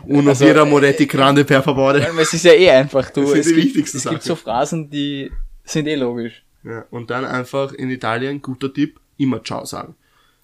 [0.07, 2.07] Uno Also, Birra Moretti Grande, per favore.
[2.21, 3.23] Es ist ja eh einfach, du.
[3.23, 5.31] Das sind es die gibt, wichtigsten es gibt so Phrasen, die
[5.65, 6.43] sind eh logisch.
[6.65, 9.95] Ja, und dann einfach in Italien, guter Tipp, immer Ciao sagen.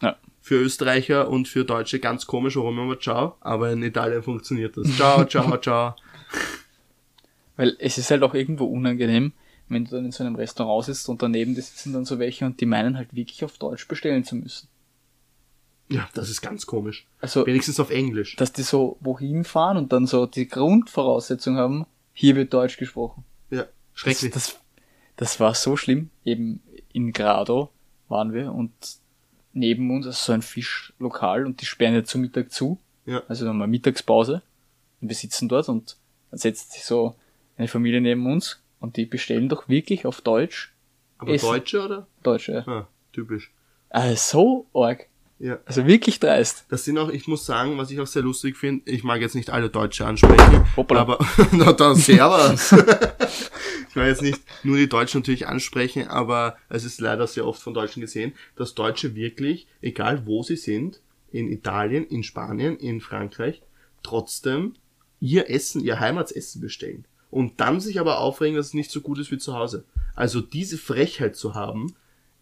[0.03, 0.17] Ja.
[0.43, 4.95] Für Österreicher und für Deutsche ganz komisch, warum immer Ciao, aber in Italien funktioniert das.
[4.97, 5.95] Ciao, ciao, ciao.
[7.57, 9.33] Weil es ist halt auch irgendwo unangenehm,
[9.69, 12.61] wenn du dann in so einem Restaurant sitzt und daneben sitzen dann so welche und
[12.61, 14.69] die meinen halt wirklich auf Deutsch bestellen zu müssen.
[15.91, 17.07] Ja, das ist ganz komisch.
[17.21, 18.37] Also, Wenigstens auf Englisch.
[18.37, 23.25] dass die so wohin fahren und dann so die Grundvoraussetzung haben, hier wird Deutsch gesprochen.
[23.51, 24.33] Ja, Das, schrecklich.
[24.33, 24.59] das,
[25.17, 26.11] das war so schlimm.
[26.25, 27.71] Eben in Grado
[28.09, 28.73] waren wir und
[29.53, 32.79] neben uns ist so ein Fischlokal und die sperren ja zum Mittag zu.
[33.07, 33.23] Ja.
[33.29, 34.43] Also nochmal Mittagspause.
[35.01, 35.97] Und wir sitzen dort und
[36.31, 37.17] dann setzt sich so
[37.57, 40.73] eine Familie neben uns und die bestellen doch wirklich auf Deutsch
[41.19, 41.47] aber Essen.
[41.47, 42.07] Deutsche, oder?
[42.23, 42.53] Deutsche.
[42.53, 42.73] Ja.
[42.73, 43.51] Ah, typisch.
[43.91, 44.15] Also
[44.73, 45.07] so arg.
[45.41, 45.59] Ja.
[45.65, 46.67] Also wirklich dreist.
[46.69, 49.35] Das sind auch, ich muss sagen, was ich auch sehr lustig finde, ich mag jetzt
[49.35, 51.01] nicht alle Deutsche ansprechen, Hoppala.
[51.01, 52.73] aber, na dann servus.
[53.89, 57.63] ich mag jetzt nicht nur die Deutschen natürlich ansprechen, aber es ist leider sehr oft
[57.63, 61.01] von Deutschen gesehen, dass Deutsche wirklich, egal wo sie sind,
[61.33, 63.63] in Italien, in Spanien, in Frankreich,
[64.03, 64.75] trotzdem
[65.21, 67.07] ihr Essen, ihr Heimatsessen bestellen.
[67.31, 69.85] Und dann sich aber aufregen, dass es nicht so gut ist wie zu Hause.
[70.15, 71.95] Also diese Frechheit zu haben,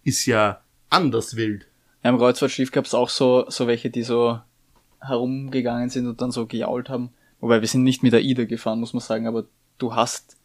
[0.02, 1.68] ist ja anders wild.
[2.04, 4.38] Ja, Im Kreuzfahrtschiff gab's auch so, so welche, die so
[5.00, 7.10] herumgegangen sind und dann so gejault haben.
[7.40, 9.44] Wobei wir sind nicht mit der Ida gefahren, muss man sagen, aber
[9.78, 10.36] du hast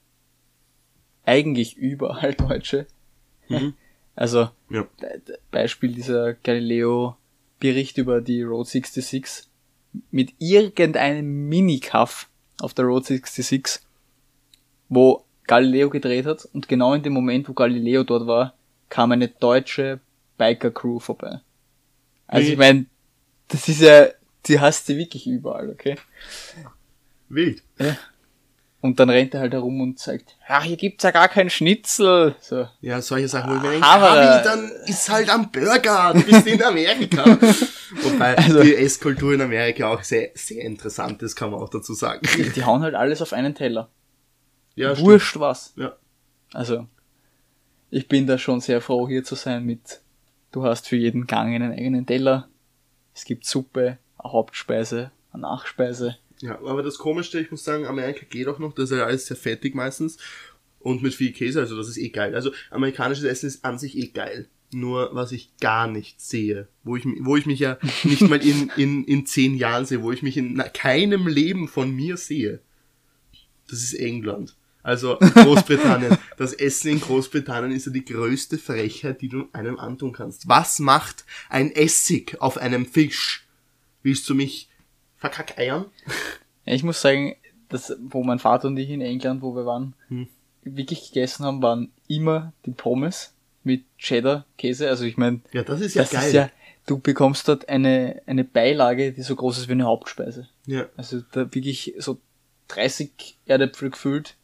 [1.26, 2.88] eigentlich überall Deutsche.
[3.50, 3.74] Mhm.
[4.16, 4.86] Also Ja.
[5.00, 9.48] Be- Be- Beispiel dieser Galileo-Bericht über die Road 66
[10.12, 12.30] mit irgendeinem Mini-Cuff
[12.62, 13.82] auf der Road 66,
[14.88, 18.54] wo Galileo gedreht hat und genau in dem Moment, wo Galileo dort war,
[18.89, 20.00] kam eine deutsche
[20.44, 21.40] Biker-Crew vorbei.
[22.28, 22.86] Also ich Wie- meine,
[23.48, 24.08] das ist ja,
[24.46, 25.96] die hast du wirklich überall, okay?
[27.30, 27.64] Wild.
[28.82, 32.36] Und dann rennt er halt herum und sagt, ja, hier gibt's ja gar keinen Schnitzel.
[32.42, 32.68] So.
[32.82, 36.22] Ja, solche Sachen, wo ich mir denke, Aber- Harry, dann ist halt am Burger, du
[36.24, 37.24] bist in Amerika.
[38.02, 41.94] Wobei Also- die Esskultur in Amerika auch sehr, sehr interessant ist, kann man auch dazu
[41.94, 42.28] sagen.
[42.56, 43.89] Die, hauen halt alles auf einen Teller.
[44.76, 45.08] Ja, stimmt.
[45.08, 45.74] Wurscht was.
[45.78, 45.96] Ja.
[46.52, 46.88] Also,
[47.89, 50.02] ich bin da schon sehr froh, hier zu sein mit,
[50.54, 52.47] du hast für jeden Gang einen eigenen Teller.
[53.14, 56.18] Es gibt Suppe, eine Hauptspeise, eine Nachspeise.
[56.39, 59.26] Ja, aber das Komischste, ich muss sagen, Amerika geht auch noch, das ist ja alles
[59.26, 60.18] sehr fettig meistens.
[60.80, 62.36] Und mit viel Käse, also das ist eh geil.
[62.36, 64.47] Also amerikanisches Essen ist an sich eh geil.
[64.72, 68.72] Nur was ich gar nicht sehe, wo ich, wo ich mich ja nicht mal in,
[68.76, 72.60] in, in zehn Jahren sehe, wo ich mich in keinem Leben von mir sehe,
[73.70, 74.56] das ist England.
[74.84, 76.18] Also Großbritannien.
[76.38, 80.48] Das Essen in Großbritannien ist ja die größte Frechheit, die du einem antun kannst.
[80.48, 83.48] Was macht ein Essig auf einem Fisch?
[84.04, 84.70] Willst du mich
[85.18, 85.86] Verkackeiern.
[86.66, 87.36] Ich muss sagen,
[87.70, 90.28] dass, wo mein Vater und ich in England, wo wir waren, Hm.
[90.64, 94.90] wirklich gegessen haben, waren immer die Pommes mit Cheddar-Käse.
[94.90, 96.28] Also ich meine, Ja, das ist ja das geil.
[96.28, 96.50] ist ja,
[96.86, 100.50] du bekommst dort eine, eine Beilage, die so groß ist wie eine Hauptspeise.
[100.66, 100.88] ja.
[100.98, 102.20] Also da wirklich so
[102.68, 104.36] 30 Erdäpfel gefüllt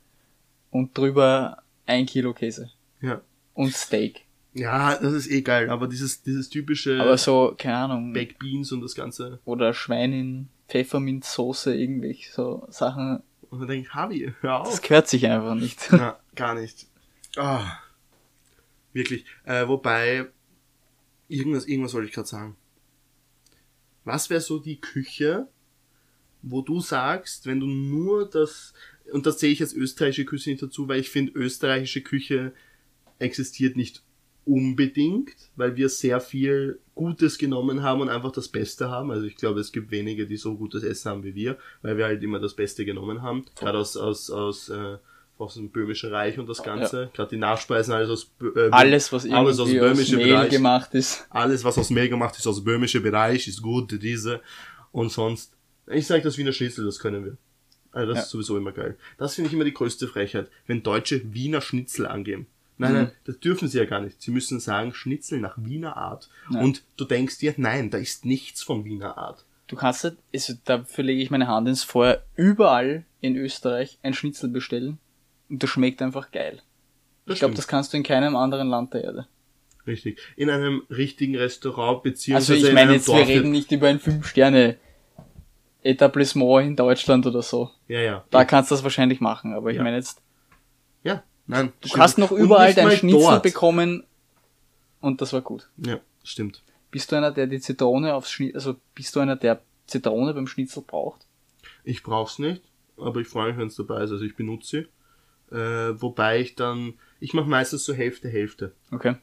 [0.72, 2.72] und drüber ein Kilo Käse.
[3.01, 3.22] ja.
[3.53, 4.26] Und Steak.
[4.53, 8.72] Ja, das ist eh geil, aber dieses, dieses typische Aber so, keine Ahnung, Baked Beans
[8.72, 9.39] und das Ganze.
[9.45, 14.82] oder Schwein in Pfefferminzsoße, irgendwelche so Sachen, Und man denkt, Harvey, hör das auf.
[14.82, 15.89] gehört sich einfach nicht.
[15.91, 16.88] Na, gar nicht.
[17.36, 17.65] Ah,
[18.93, 19.26] wirklich.
[19.43, 20.28] Äh, wobei,
[21.28, 22.55] irgendwas, irgendwas wollte ich gerade sagen.
[24.05, 25.47] Was wäre so die Küche,
[26.41, 28.74] wo du sagst, wenn du nur das,
[29.12, 32.53] und das sehe ich als österreichische Küche nicht dazu, weil ich finde, österreichische Küche
[33.20, 34.01] existiert nicht
[34.45, 39.12] unbedingt, weil wir sehr viel Gutes genommen haben und einfach das Beste haben.
[39.12, 42.05] Also ich glaube, es gibt wenige, die so gutes Essen haben wie wir, weil wir
[42.05, 43.45] halt immer das Beste genommen haben.
[43.55, 44.97] Gerade aus, aus, aus, äh,
[45.38, 47.12] aus dem Böhmischen Reich und das Ganze.
[47.14, 50.49] Gerade die Nachspeisen, alles aus, äh, Alles, was alles aus aus, böhmischen Mehl Bereich.
[50.49, 51.26] gemacht ist.
[51.30, 54.41] alles, was aus Mehl gemacht ist, aus dem böhmischen Bereich, ist gut, diese.
[54.91, 55.53] Und sonst,
[55.88, 57.38] ich sage das Wiener Schnitzel, das können wir.
[57.92, 58.24] Also das Ja.
[58.24, 58.98] ist sowieso immer geil.
[59.18, 62.48] Das finde ich immer die größte Frechheit, wenn Deutsche Wiener Schnitzel angeben.
[62.78, 62.98] Nein, Mhm.
[63.00, 64.22] nein, das dürfen sie ja gar nicht.
[64.22, 66.30] Sie müssen sagen Schnitzel nach Wiener Art.
[66.52, 66.62] Ja.
[66.62, 69.44] Und du denkst dir, nein, da ist nichts von Wiener Art.
[69.68, 74.14] Du kannst halt, also dafür lege ich meine Hand ins Feuer, überall in Österreich ein
[74.14, 74.98] Schnitzel bestellen
[75.50, 76.62] und das schmeckt einfach geil.
[77.26, 79.28] Das Ich glaube, das kannst du in keinem anderen Land der Erde.
[79.86, 80.20] Richtig.
[80.36, 83.28] In einem richtigen Restaurant Also beziehungsweise ich in meine jetzt, wir Dorf.
[83.28, 84.00] reden nicht über ein
[85.84, 87.69] Fünf-Sterne-Etablissement in Deutschland oder so.
[87.88, 88.25] Ja, ja.
[88.30, 89.84] Da kannst du das wahrscheinlich machen, aber ich Ja.
[89.84, 90.21] meine jetzt,
[91.03, 91.71] ja, nein.
[91.82, 93.43] du hast noch überall nicht dein mal Schnitzel dort.
[93.43, 94.03] bekommen
[95.01, 95.69] und das war gut.
[95.77, 96.63] Ja, stimmt.
[96.91, 100.47] Bist du einer, der die Zitrone aufs Schnitzel, also bist du einer, der Zitrone beim
[100.47, 101.25] Schnitzel braucht?
[101.84, 102.61] Ich brauch's nicht,
[102.97, 104.11] aber ich freue mich, wenn es dabei ist.
[104.11, 104.88] Also ich benutze
[105.49, 105.55] sie.
[105.55, 108.73] Äh, wobei ich dann, ich mache meistens so Hälfte, Hälfte.
[108.91, 109.15] Okay.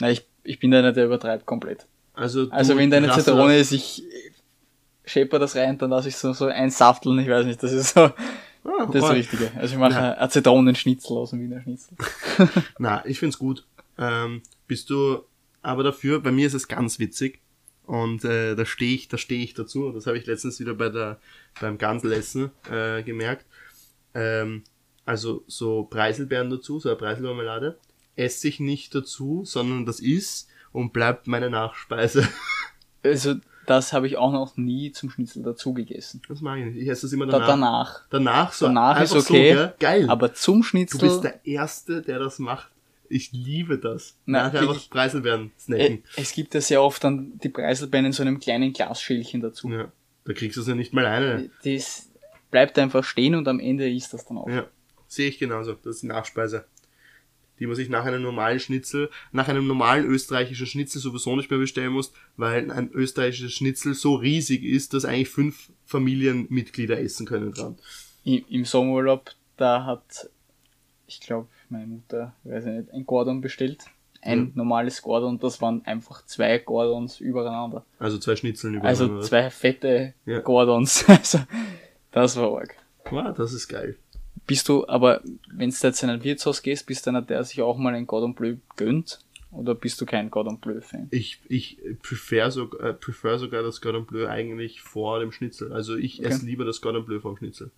[0.00, 1.86] Na, ich, ich bin einer, der übertreibt komplett.
[2.14, 4.04] Also, Also wenn deine Zitrone ist, ich
[5.08, 7.94] schäper das rein, dann lasse ich so, so ein Safteln, ich weiß nicht, das ist
[7.94, 8.10] so
[8.92, 9.10] das ist.
[9.10, 9.50] Richtige.
[9.56, 10.12] Also ich mache Ja.
[10.12, 11.96] ein Zitronenschnitzel aus dem Wiener Schnitzel.
[12.78, 13.64] Na, ich find's gut.
[13.96, 15.24] Ähm, bist du
[15.62, 17.40] aber dafür, bei mir ist es ganz witzig.
[17.86, 19.90] Und äh, da stehe ich, da stehe ich dazu.
[19.92, 21.18] Das habe ich letztens wieder bei der
[21.60, 23.46] beim Ganselessen äh, gemerkt.
[24.14, 24.62] Ähm,
[25.06, 27.78] also so Preiselbeeren dazu, so eine Preiselmarmelade.
[28.14, 32.28] Esse ich nicht dazu, sondern das ist und bleibt meine Nachspeise.
[33.00, 33.36] Also
[33.68, 36.22] das habe ich auch noch nie zum Schnitzel dazu gegessen.
[36.28, 36.76] Das mag ich nicht.
[36.78, 37.48] Ich esse das immer Da, danach.
[37.48, 38.06] danach.
[38.10, 38.66] Danach so.
[38.66, 39.68] Danach ist einfach okay, So?
[39.78, 40.10] Geil.
[40.10, 42.70] Aber zum du Schnitzel, bist der Erste, der das macht.
[43.10, 44.16] Ich liebe das.
[44.26, 44.90] Na, Nachher einfach wirklich.
[44.90, 46.04] Preiselbeeren äh, snacken.
[46.16, 49.70] es gibt ja sehr oft dann die Preiselbeeren in so einem kleinen Glasschälchen dazu.
[49.70, 49.90] Ja.
[50.24, 51.48] Da kriegst du es ja nicht mal eine.
[51.64, 52.10] Das
[52.50, 54.48] bleibt einfach stehen und am Ende isst das dann auch.
[54.48, 54.66] Ja,
[55.06, 55.72] sehe ich genauso.
[55.74, 56.64] Das ist die Nachspeise.
[57.60, 61.58] Die man sich nach einem normalen Schnitzel, nach einem normalen österreichischen Schnitzel sowieso nicht mehr
[61.58, 67.52] bestellen muss, weil ein österreichisches Schnitzel so riesig ist, dass eigentlich fünf Familienmitglieder essen können
[67.52, 67.76] dran.
[68.24, 70.28] Im, Im Sommerurlaub, da hat,
[71.06, 73.84] ich glaube, meine Mutter, ich weiß nicht, ein Gordon bestellt.
[74.20, 74.50] Ein Ja.
[74.54, 77.84] normales Gordon, das waren einfach zwei Gordons übereinander.
[78.00, 79.26] Also zwei Schnitzeln Also übereinander.
[79.28, 80.40] zwei fette Ja.
[80.40, 81.04] Gordons.
[81.08, 81.38] Also,
[82.10, 82.74] das war arg.
[83.10, 83.96] Wow, das ist geil.
[84.48, 85.22] Bist du, aber
[85.52, 88.06] wenn du jetzt in ein Wirtshaus gehst, bist du einer, der sich auch mal ein
[88.08, 89.20] Cordon Bleu gönnt?
[89.52, 91.06] Oder bist du kein Cordon Bleu Fan?
[91.10, 95.72] Ich, ich prefer, so, äh, prefer sogar das Cordon Bleu eigentlich vor dem Schnitzel.
[95.72, 96.28] Also ich Okay.
[96.28, 97.70] esse lieber das Cordon Bleu vom Schnitzel.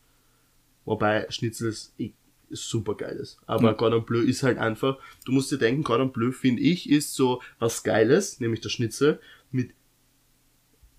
[0.85, 2.13] Wobei Schnitzel ist, eh-
[2.53, 3.39] super geil ist.
[3.47, 3.75] Aber Ja.
[3.75, 7.41] Cordon Bleu ist halt einfach, du musst dir denken, Cordon Bleu finde ich ist so
[7.61, 9.21] was Geiles, nämlich das Schnitzel
[9.53, 9.71] mit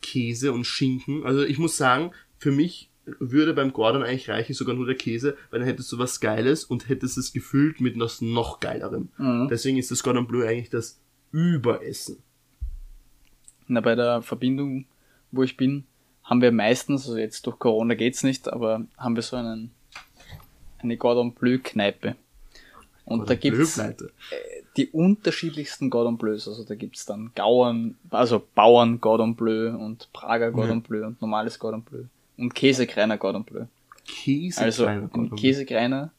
[0.02, 1.26] Käse und Schinken.
[1.26, 5.38] Also ich muss sagen, für mich würde beim Gordon eigentlich reichen sogar nur der Käse,
[5.50, 9.10] weil dann hättest du was Geiles und hättest es gefüllt mit was noch Geilerem.
[9.18, 9.48] Mhm.
[9.50, 11.00] Deswegen ist das Cordon Bleu eigentlich das
[11.32, 12.18] Überessen.
[13.68, 14.86] Na, bei der Verbindung,
[15.32, 15.86] wo ich bin,
[16.24, 19.72] haben wir meistens, also jetzt durch Corona geht's nicht, aber haben wir so einen,
[20.80, 22.16] eine Cordon Bleu Kneipe.
[23.06, 24.12] Und da Cordon gibt's Bleu-Pleite.
[24.78, 26.48] die unterschiedlichsten Cordon Bleus.
[26.48, 30.88] Also da gibt's dann Gauern, also Bauern Cordon Bleu und Prager Cordon Ja.
[30.88, 32.04] Bleu und normales Cordon Bleu.
[32.42, 33.66] Und Käsekreiner Cordon Bleu.
[34.06, 35.10] Käse Also ein.
[35.36, 36.12] Käsekreiner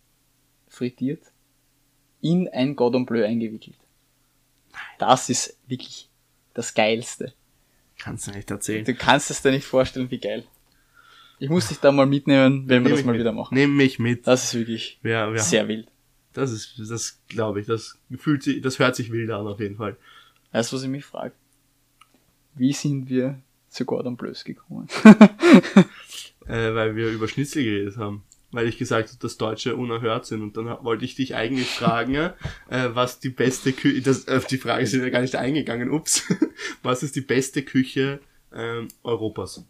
[0.68, 1.20] frittiert,
[2.20, 3.77] in ein Cordon Bleu eingewickelt.
[4.99, 6.09] Das ist wirklich
[6.55, 7.35] das Geilste.
[7.99, 8.85] Kannst du nicht erzählen.
[8.85, 10.45] Du kannst es dir nicht vorstellen, wie geil.
[11.41, 13.20] Ich muss dich da mal mitnehmen, wenn wir Nehm das ich mal mit.
[13.20, 13.55] wieder machen.
[13.55, 14.27] Nimm mich mit.
[14.29, 15.39] Das ist wirklich Ja, ja.
[15.39, 15.89] sehr wild.
[16.33, 19.77] Das ist, das glaube ich, das fühlt sich, das hört sich wild an auf jeden
[19.77, 19.97] Fall.
[20.53, 21.33] Weißt du, was ich mich frage?
[22.55, 24.87] Wie sind wir zu Gordon Bleus gekommen?
[26.47, 28.25] Äh, weil wir über Schnitzel geredet haben.
[28.51, 30.43] Weil ich gesagt habe, dass Deutsche unerhört sind.
[30.43, 32.33] Und dann wollte ich dich eigentlich fragen, äh,
[32.93, 36.25] was die beste Küche, das, auf die Frage sind wir gar nicht eingegangen, ups.
[36.83, 38.21] was ist die beste Küche
[38.53, 39.65] ähm, Europas?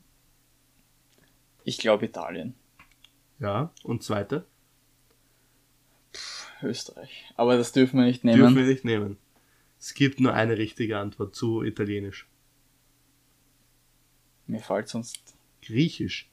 [1.64, 2.54] Ich glaube Italien.
[3.38, 4.46] Ja, und zweite?
[6.62, 7.24] Österreich.
[7.36, 8.56] Aber das dürfen wir nicht Dürfen nehmen.
[8.56, 9.16] wir nicht nehmen.
[9.78, 12.28] Es gibt nur eine richtige Antwort zu Italienisch.
[14.46, 15.21] Mir fällt sonst.
[15.64, 16.28] Griechisch.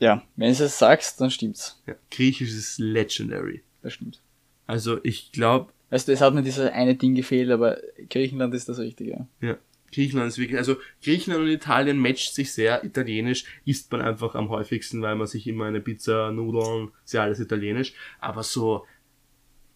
[0.00, 1.82] Ja, wenn du es sagst, dann stimmt's.
[1.86, 3.62] Ja, Griechisch ist legendary.
[3.82, 4.20] Das stimmt.
[4.66, 7.78] Also ich glaube, Weißt du, es hat mir dieses eine Ding gefehlt, aber
[8.10, 9.28] Griechenland ist das Richtige.
[9.40, 9.56] ja,
[9.92, 12.82] Griechenland ist wirklich, also Griechenland und Italien matcht sich sehr.
[12.82, 17.22] Italienisch isst man einfach am häufigsten, weil man sich immer eine Pizza, Nudeln, ist ja
[17.22, 17.92] alles italienisch.
[18.18, 18.86] Aber so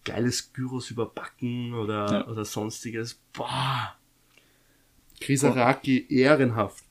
[0.05, 2.27] geiles Gyros überbacken oder, Ja.
[2.27, 3.95] oder sonstiges, boah.
[5.21, 6.83] Krisaraki, ehrenhaft.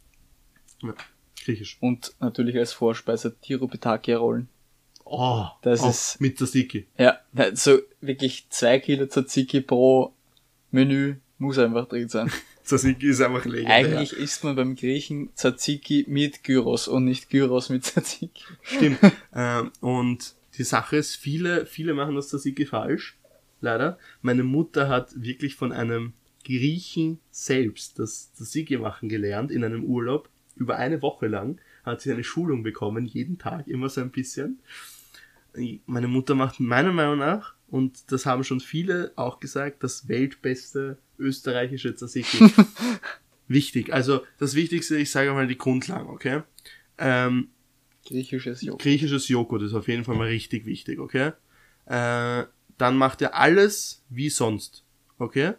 [0.84, 0.94] Ja,
[1.44, 1.78] Griechisch.
[1.80, 4.48] Und natürlich als Vorspeise Tirupitaki-Rollen.
[5.06, 6.86] Oh, Das ist- mit Tzatziki.
[6.98, 7.20] Ja,
[7.54, 10.14] so wirklich zwei Kilo Tzatziki pro
[10.72, 12.32] Menü muss einfach drin sein.
[12.66, 13.76] Tzatziki ist einfach legendär.
[13.76, 18.44] Eigentlich isst man beim Griechen Tzatziki mit Gyros und nicht Gyros mit Tzatziki.
[18.64, 19.00] Stimmt.
[19.34, 23.18] ähm, und die Sache ist, viele, viele machen das Tzatziki falsch.
[23.62, 23.98] Leider.
[24.22, 26.14] Meine Mutter hat wirklich von einem
[26.44, 30.30] Griechen selbst das Tzatziki machen gelernt in einem Urlaub.
[30.58, 34.60] Über eine Woche lang hat sie eine Schulung bekommen, jeden Tag, immer so ein bisschen.
[35.86, 40.98] Meine Mutter macht meiner Meinung nach, und das haben schon viele auch gesagt, das weltbeste
[41.20, 42.50] österreichische Tzatziki.
[43.48, 43.94] Wichtig.
[43.94, 46.44] Also das Wichtigste, ich sage mal die Grundlagen, okay?
[46.98, 47.50] Ähm,
[48.06, 48.82] Griechisches Joghurt.
[48.82, 51.32] griechisches Joghurt ist auf jeden Fall mal richtig wichtig, okay?
[51.86, 52.46] Äh,
[52.78, 54.86] dann macht ihr alles wie sonst,
[55.18, 55.54] okay?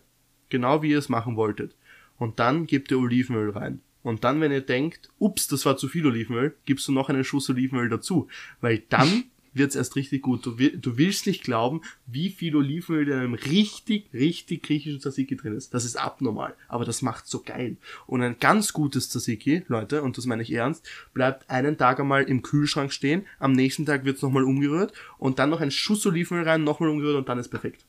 [0.49, 1.75] Genau wie ihr es machen wolltet.
[2.17, 3.81] Und dann gebt ihr Olivenöl rein.
[4.03, 7.25] Und dann, wenn ihr denkt, ups, das war zu viel Olivenöl, gibst du noch einen
[7.25, 8.29] Schuss Olivenöl dazu.
[8.61, 9.25] Weil dann
[9.55, 10.47] wird's erst richtig gut.
[10.47, 15.57] Du, du willst nicht glauben, wie viel Olivenöl in einem richtig, richtig griechischen Tzatziki drin
[15.57, 15.75] ist.
[15.75, 16.55] Das ist abnormal.
[16.69, 17.77] Aber das macht so geil.
[18.07, 22.23] Und ein ganz gutes Tzatziki, Leute, und das meine ich ernst, bleibt einen Tag einmal
[22.25, 26.45] im Kühlschrank stehen, am nächsten Tag wird's nochmal umgerührt und dann noch ein Schuss Olivenöl
[26.45, 27.85] rein, nochmal umgerührt und dann ist perfekt.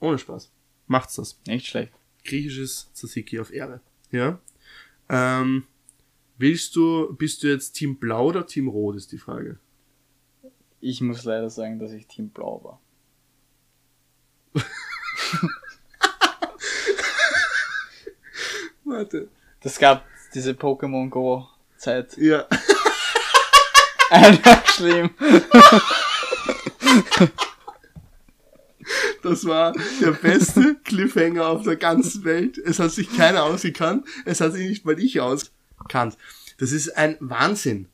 [0.00, 0.50] Ohne Spaß.
[0.86, 1.92] Macht's das Nicht schlecht.
[2.24, 3.80] griechisches Tzatziki auf Ehre.
[4.14, 4.38] Ja.
[5.08, 5.64] Ähm,
[6.38, 9.58] willst du, bist du jetzt Team Blau oder Team Rot, ist die Frage.
[10.80, 12.80] Ich muss leider sagen, dass ich Team Blau war.
[18.84, 19.26] Warte.
[19.60, 22.16] Das gab diese Pokémon Go Zeit.
[22.16, 22.46] Ja.
[24.10, 25.10] Einfach schlimm.
[29.24, 32.58] Das war der beste Cliffhanger auf der ganzen Welt.
[32.58, 34.06] Es hat sich keiner ausgekannt.
[34.24, 36.16] Es hat sich nicht mal ich ausgekannt.
[36.58, 37.88] Das ist ein Wahnsinn.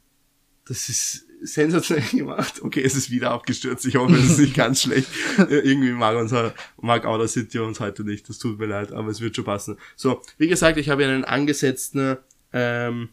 [0.67, 2.61] Das ist sensationell gemacht.
[2.63, 3.87] Okay, es ist wieder abgestürzt.
[3.87, 5.09] Ich hoffe, es ist nicht ganz schlecht.
[5.39, 8.29] Äh, Irgendwie mag unser, mag Outer City uns heute nicht.
[8.29, 9.79] Das tut mir leid, aber es wird schon passen.
[9.97, 12.19] So, wie gesagt, ich habe hier einen angesetzten,
[12.53, 13.09] ähm,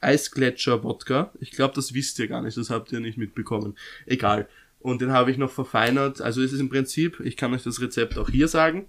[0.00, 1.32] Eisgletscher-Wodka.
[1.40, 3.76] Ich glaube, das wisst ihr gar nicht, das habt ihr nicht mitbekommen.
[4.06, 4.48] Egal.
[4.84, 6.20] Und den habe ich noch verfeinert.
[6.20, 8.86] Also es ist im Prinzip, ich kann euch das Rezept auch hier sagen.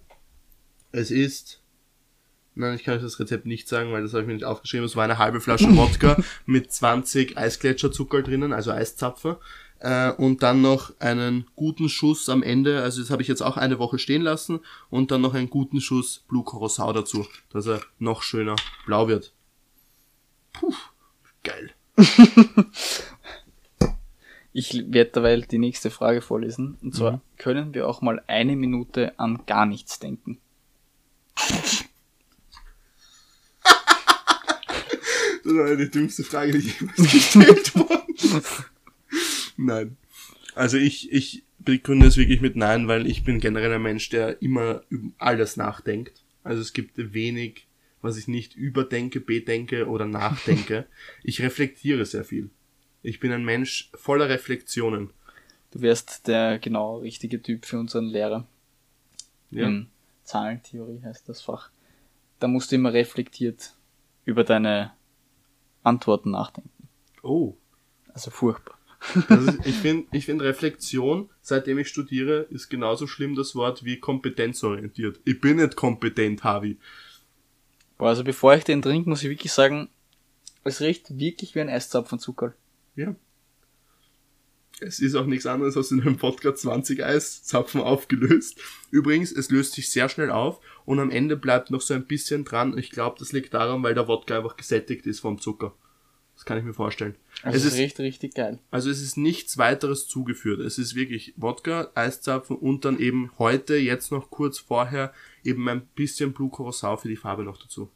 [0.91, 1.63] Es ist,
[2.53, 4.85] nein, ich kann euch das Rezept nicht sagen, weil das habe ich mir nicht aufgeschrieben.
[4.85, 9.39] Es war eine halbe Flasche Wodka mit 20 Eisgletscherzucker drinnen, also Eiszapfer.
[9.79, 13.55] Äh, und dann noch einen guten Schuss am Ende, also das habe ich jetzt auch
[13.55, 14.59] eine Woche stehen lassen.
[14.89, 19.33] Und dann noch einen guten Schuss Blue Curacao dazu, dass er noch schöner blau wird.
[20.51, 20.73] Puh,
[21.41, 21.71] geil.
[24.57, 26.77] Ich werde dabei die nächste Frage vorlesen.
[26.81, 27.21] Und zwar, Mhm.
[27.37, 30.37] können wir auch mal eine Minute an gar nichts denken?
[35.43, 38.41] Das war die dümmste Frage, die jemals gestellt worden
[39.57, 39.97] Nein.
[40.55, 44.41] Also ich, ich begründe es wirklich mit Nein, weil ich bin generell ein Mensch, der
[44.41, 46.23] immer über alles nachdenkt.
[46.43, 47.67] Also es gibt wenig,
[48.01, 50.87] was ich nicht überdenke, bedenke oder nachdenke.
[51.23, 52.49] ich reflektiere sehr viel.
[53.05, 55.11] Ich bin ein Mensch voller Reflexionen.
[55.69, 58.47] Du wärst der genau richtige Typ für unseren Lehrer.
[59.51, 59.67] Ja.
[59.67, 59.91] In
[60.23, 61.69] Zahlentheorie heißt das Fach.
[62.39, 63.75] Da musst du immer reflektiert
[64.25, 64.91] über deine
[65.83, 66.87] Antworten nachdenken.
[67.21, 67.53] Oh.
[68.11, 68.75] Also furchtbar.
[69.13, 73.99] Ist, ich finde, ich find Reflexion, seitdem ich studiere, ist genauso schlimm das Wort wie
[73.99, 75.19] kompetenzorientiert.
[75.25, 76.77] Ich bin nicht kompetent, Harvey.
[77.99, 79.89] Boah, also bevor ich den trinke, muss ich wirklich sagen,
[80.63, 82.55] es riecht wirklich wie ein Eiszapfenzucker.
[82.95, 83.15] Ja.
[84.81, 88.59] Es ist auch nichts anderes als in einem Wodka 20 Eiszapfen aufgelöst.
[88.91, 92.43] Übrigens, es löst sich sehr schnell auf und am Ende bleibt noch so ein bisschen
[92.43, 92.77] dran.
[92.77, 95.73] Ich glaube, das liegt daran, weil der Wodka einfach gesättigt ist vom Zucker.
[96.35, 97.15] Das kann ich mir vorstellen.
[97.43, 98.59] Also es ist richtig, richtig geil.
[98.69, 100.59] also es ist nichts weiteres zugeführt.
[100.59, 105.13] Es ist wirklich Wodka, Eiszapfen und dann eben heute, jetzt noch kurz vorher,
[105.45, 107.89] eben ein bisschen Blue Curacao für die Farbe noch dazu.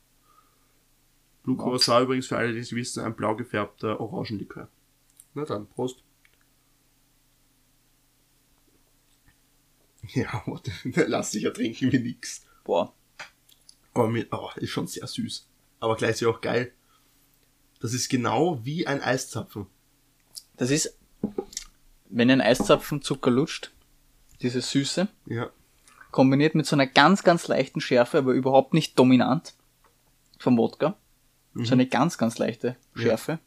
[1.44, 1.58] Blue.
[1.58, 4.70] Curacao übrigens für alle, die es wissen, ein blau gefärbter Orangenlikör.
[5.34, 6.04] Na dann, Prost.
[10.14, 10.72] Ja, warte,
[11.08, 12.46] lass dich ja trinken wie nix.
[12.64, 12.94] Boah.
[13.94, 15.48] Aber mit, oh, ist schon sehr süß.
[15.80, 16.72] Aber gleichzeitig auch geil.
[17.80, 19.68] Das ist genau wie ein Eiszapfen.
[20.58, 20.98] Das ist,
[22.10, 23.72] wenn ein Eiszapfen Zucker lutscht,
[24.42, 25.50] diese Süße, Ja.
[26.12, 29.54] kombiniert mit so einer ganz, ganz leichten Schärfe, aber überhaupt nicht dominant
[30.40, 30.98] vom Wodka.
[31.56, 33.40] So eine ganz, ganz leichte Schärfe.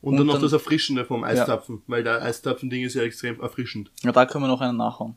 [0.00, 3.40] Und, Und dann noch dann- das Erfrischende vom Eiszapfen, weil der Eiszapfen-Ding ist ja extrem
[3.40, 3.90] erfrischend.
[4.02, 5.14] Ja, da können wir noch einen nachhauen.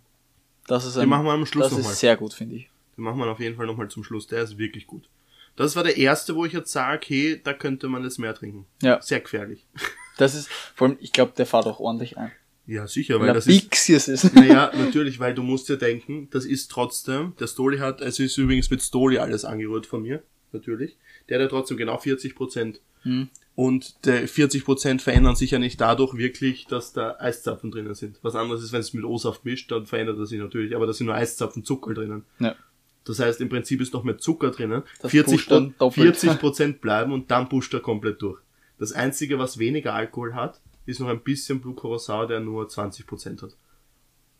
[0.68, 1.92] Das ist ein, Den machen wir am Schluss Das nochmal.
[1.92, 2.70] ist sehr gut, finde ich.
[2.98, 4.28] Den machen wir auf jeden Fall nochmal zum Schluss.
[4.28, 5.08] Der ist wirklich gut.
[5.56, 8.66] Das war der erste, wo ich jetzt sage, okay, da könnte man jetzt mehr trinken.
[8.82, 9.02] Ja.
[9.02, 9.66] Sehr gefährlich.
[10.18, 12.32] Das ist, vor allem, ich glaube, der fährt auch ordentlich ein.
[12.68, 13.62] Ja, sicher, Weil weil das ist.
[13.64, 14.36] Bixius ist.
[14.36, 18.38] Naja, natürlich, weil du musst ja denken, das ist trotzdem, der Stoli hat, es ist
[18.38, 20.22] übrigens mit Stoli alles angerührt von mir,
[20.54, 20.98] natürlich.
[21.30, 22.82] Der hat ja trotzdem genau 40 Prozent.
[23.04, 23.30] Hm.
[23.56, 28.18] Und der 40 Prozent verändern sich ja nicht dadurch wirklich, dass da Eiszapfen drinnen sind.
[28.22, 30.94] Was anderes ist, wenn es mit O-Saft mischt, dann verändert er sich natürlich, aber da
[30.94, 32.24] sind nur Eiszapfen Zucker drinnen.
[32.40, 32.56] Ja.
[33.04, 34.84] Das heißt, im Prinzip ist noch mehr Zucker drinnen.
[35.02, 36.18] Das 40 pusht dann Pro- doppelt.
[36.18, 38.40] 40 Prozent bleiben und dann pusht er komplett durch.
[38.78, 43.06] Das einzige, was weniger Alkohol hat, ist noch ein bisschen Blue Curacao, der nur 20
[43.08, 43.56] Prozent hat.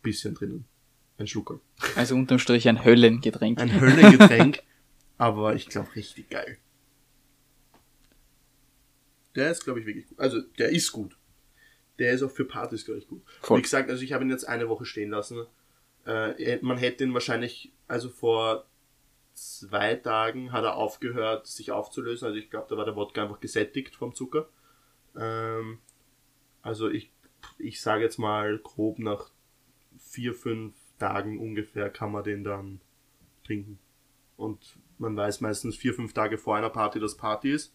[0.02, 0.64] Bisschen drinnen.
[1.18, 1.60] Ein Schluckerl.
[1.96, 3.60] Also unterm Strich ein Höllengetränk.
[3.60, 4.62] Ein Höllengetränk,
[5.22, 6.58] aber ich glaube richtig geil.
[9.36, 10.18] Der ist, glaube ich, wirklich gut.
[10.18, 11.16] Also, der ist gut.
[12.00, 13.22] Der ist auch für Partys, glaube ich, gut.
[13.40, 13.58] Voll.
[13.58, 15.46] Wie gesagt, also ich habe ihn jetzt eine Woche stehen lassen.
[16.06, 18.66] Äh, man hätte ihn wahrscheinlich, also vor
[19.32, 22.26] zwei Tagen hat er aufgehört, sich aufzulösen.
[22.26, 24.48] Also ich glaube, da war der Wodka einfach gesättigt vom Zucker.
[25.16, 25.78] Ähm,
[26.62, 27.12] also ich,
[27.58, 29.30] ich sage jetzt mal grob nach
[30.00, 32.80] vier, fünf Tagen ungefähr kann man den dann
[33.44, 33.78] trinken.
[34.36, 34.58] Und
[35.02, 37.74] man weiß meistens vier, fünf Tage vor einer Party, dass Party ist.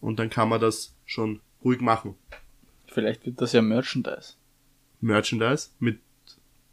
[0.00, 2.14] Und dann kann man das schon ruhig machen.
[2.86, 4.34] Vielleicht wird das ja Merchandise.
[5.00, 6.00] Merchandise mit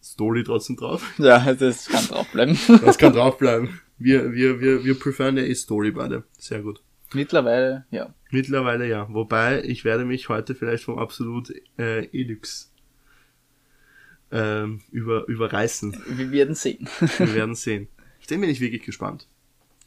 [0.01, 1.13] Stoli trotzdem drauf.
[1.18, 2.57] Ja, das kann draufbleiben.
[2.86, 3.82] Das kann draufbleiben.
[3.97, 6.24] Wir, wir, wir, wir preferen ja eh Story beide.
[6.38, 6.82] Sehr gut.
[7.13, 8.13] Mittlerweile, ja.
[8.30, 9.07] Mittlerweile ja.
[9.11, 12.72] Wobei, ich werde mich heute vielleicht vom absolut äh, Elix
[14.32, 16.03] ähm, über, überreißen.
[16.09, 16.88] Wir werden sehen.
[17.18, 17.88] Wir werden sehen.
[18.20, 19.28] Ich bin nicht wirklich gespannt.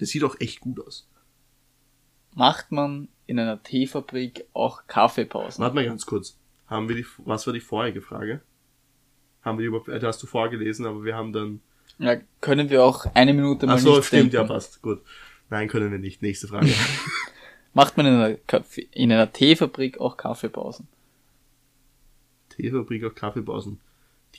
[0.01, 1.09] Der sieht auch echt gut aus.
[2.35, 5.63] Macht man in einer Teefabrik auch Kaffeepausen?
[5.63, 6.39] Warte mal ganz kurz.
[6.67, 8.41] Haben wir die, was war die vorherige Frage?
[9.43, 11.61] Haben wir die überhaupt, äh, hast du vorgelesen, aber wir haben dann,
[11.99, 14.55] Ja, können wir auch eine Minute mal ach so, stimmt, ja, denken.
[14.55, 15.01] passt, gut.
[15.51, 16.21] Nein, können wir nicht.
[16.23, 16.69] Nächste Frage.
[17.75, 20.87] Macht man in einer, Kaffee, in einer Teefabrik auch Kaffeepausen?
[22.51, 23.81] Teefabrik auf Kaffeepausen.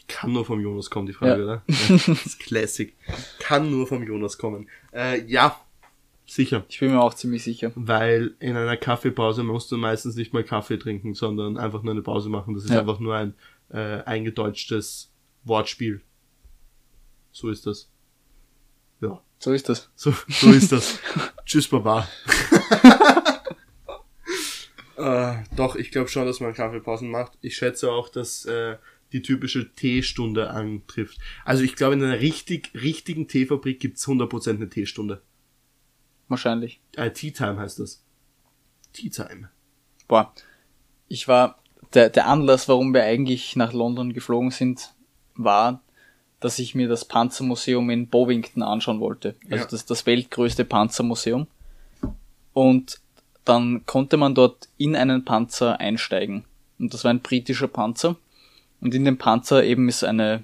[0.09, 1.43] Kann nur vom Jonas kommen, die Frage, Ja.
[1.45, 1.63] oder?
[1.67, 2.95] Ja, das ist Classic.
[3.39, 4.67] Kann nur vom Jonas kommen.
[4.93, 5.59] Äh, ja,
[6.25, 6.65] sicher.
[6.67, 7.71] Ich bin mir auch ziemlich sicher.
[7.75, 12.01] Weil in einer Kaffeepause musst du meistens nicht mal Kaffee trinken, sondern einfach nur eine
[12.01, 12.53] Pause machen.
[12.55, 12.79] Das ist Ja.
[12.81, 13.35] einfach nur ein
[13.69, 15.11] äh, eingedeutschtes
[15.43, 16.01] Wortspiel.
[17.31, 17.89] So ist das.
[19.01, 19.89] Ja, So ist das.
[19.95, 20.99] so, so ist das.
[21.45, 22.07] Tschüss, Baba.
[24.97, 27.33] äh, doch, ich glaube schon, dass man Kaffeepausen macht.
[27.41, 28.77] Ich schätze auch, dass äh,
[29.11, 31.17] die typische Teestunde antrifft.
[31.45, 35.21] Also ich glaube, in einer richtig, richtigen Teefabrik gibt's 100% eine Teestunde.
[36.27, 36.79] Wahrscheinlich.
[36.95, 38.03] Äh, Tea Time heißt das.
[38.93, 39.49] Tea Time.
[40.07, 40.33] Boah.
[41.07, 41.59] Ich war,
[41.93, 44.93] der, der Anlass, warum wir eigentlich nach London geflogen sind,
[45.35, 45.81] war,
[46.39, 49.35] dass ich mir das Panzermuseum in Bovington anschauen wollte.
[49.45, 49.65] Also Ja.
[49.65, 51.47] das, das weltgrößte Panzermuseum.
[52.53, 52.99] Und
[53.45, 56.45] dann konnte man dort in einen Panzer einsteigen.
[56.77, 58.15] Und das war ein britischer Panzer.
[58.81, 60.43] Und in dem Panzer eben ist eine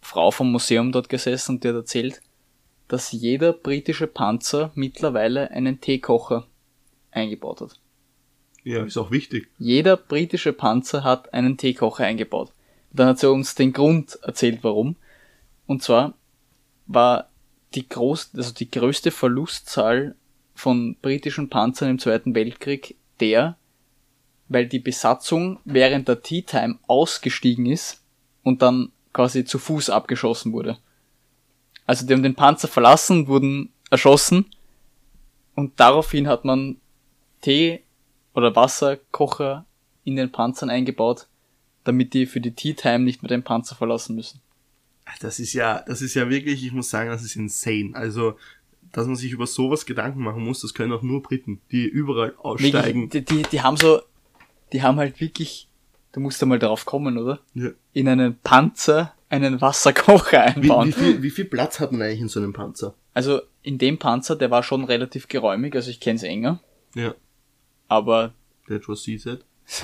[0.00, 2.20] Frau vom Museum dort gesessen und die hat erzählt,
[2.88, 6.46] dass jeder britische Panzer mittlerweile einen Teekocher
[7.10, 7.80] eingebaut hat.
[8.62, 9.48] Ja, ist auch wichtig.
[9.58, 12.52] Jeder britische Panzer hat einen Teekocher eingebaut.
[12.92, 14.96] Dann hat sie uns den Grund erzählt, warum.
[15.66, 16.14] Und zwar
[16.86, 17.28] war
[17.74, 20.14] die, groß, also die größte Verlustzahl
[20.54, 23.58] von britischen Panzern im Zweiten Weltkrieg der,
[24.54, 28.00] weil die Besatzung während der Tea Time ausgestiegen ist
[28.44, 30.78] und dann quasi zu Fuß abgeschossen wurde.
[31.86, 34.46] Also die haben den Panzer verlassen, wurden erschossen
[35.56, 36.76] und daraufhin hat man
[37.42, 37.82] Tee
[38.32, 39.66] oder Wasserkocher
[40.04, 41.26] in den Panzern eingebaut,
[41.82, 44.40] damit die für die Tea Time nicht mehr den Panzer verlassen müssen.
[45.20, 47.90] Das ist ja, das ist ja wirklich, ich muss sagen, das ist insane.
[47.94, 48.36] Also,
[48.92, 52.34] dass man sich über sowas Gedanken machen muss, das können auch nur Briten, die überall
[52.38, 53.10] aussteigen.
[53.10, 54.00] Die, die, die haben so,
[54.74, 55.68] die haben halt wirklich,
[56.12, 57.38] du musst da mal drauf kommen, oder?
[57.54, 57.70] Ja.
[57.94, 60.88] In einen Panzer einen Wasserkocher Wie, einbauen.
[60.88, 62.94] wie, viel, wie viel Platz hat man eigentlich in so einem Panzer?
[63.14, 66.60] Also in dem Panzer, der war schon relativ geräumig, also ich kenne es enger,
[66.94, 67.14] Ja,
[67.88, 68.34] aber
[68.68, 69.44] that was she said.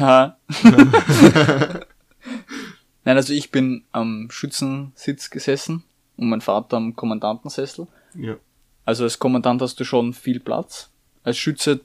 [3.05, 5.85] Nein, also ich bin am Schützensitz gesessen
[6.17, 7.87] und mein Vater am Kommandantensessel.
[8.15, 8.37] Ja.
[8.85, 10.91] Also als Kommandant hast du schon viel Platz.
[11.23, 11.81] Als Schütze,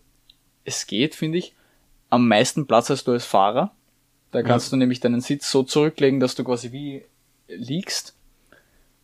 [0.66, 1.56] es geht, finde ich.
[2.16, 3.76] Am meisten Platz hast du als Fahrer.
[4.32, 7.04] Da kannst du nämlich deinen Sitz so zurücklegen, dass du quasi wie
[7.50, 8.16] liegst.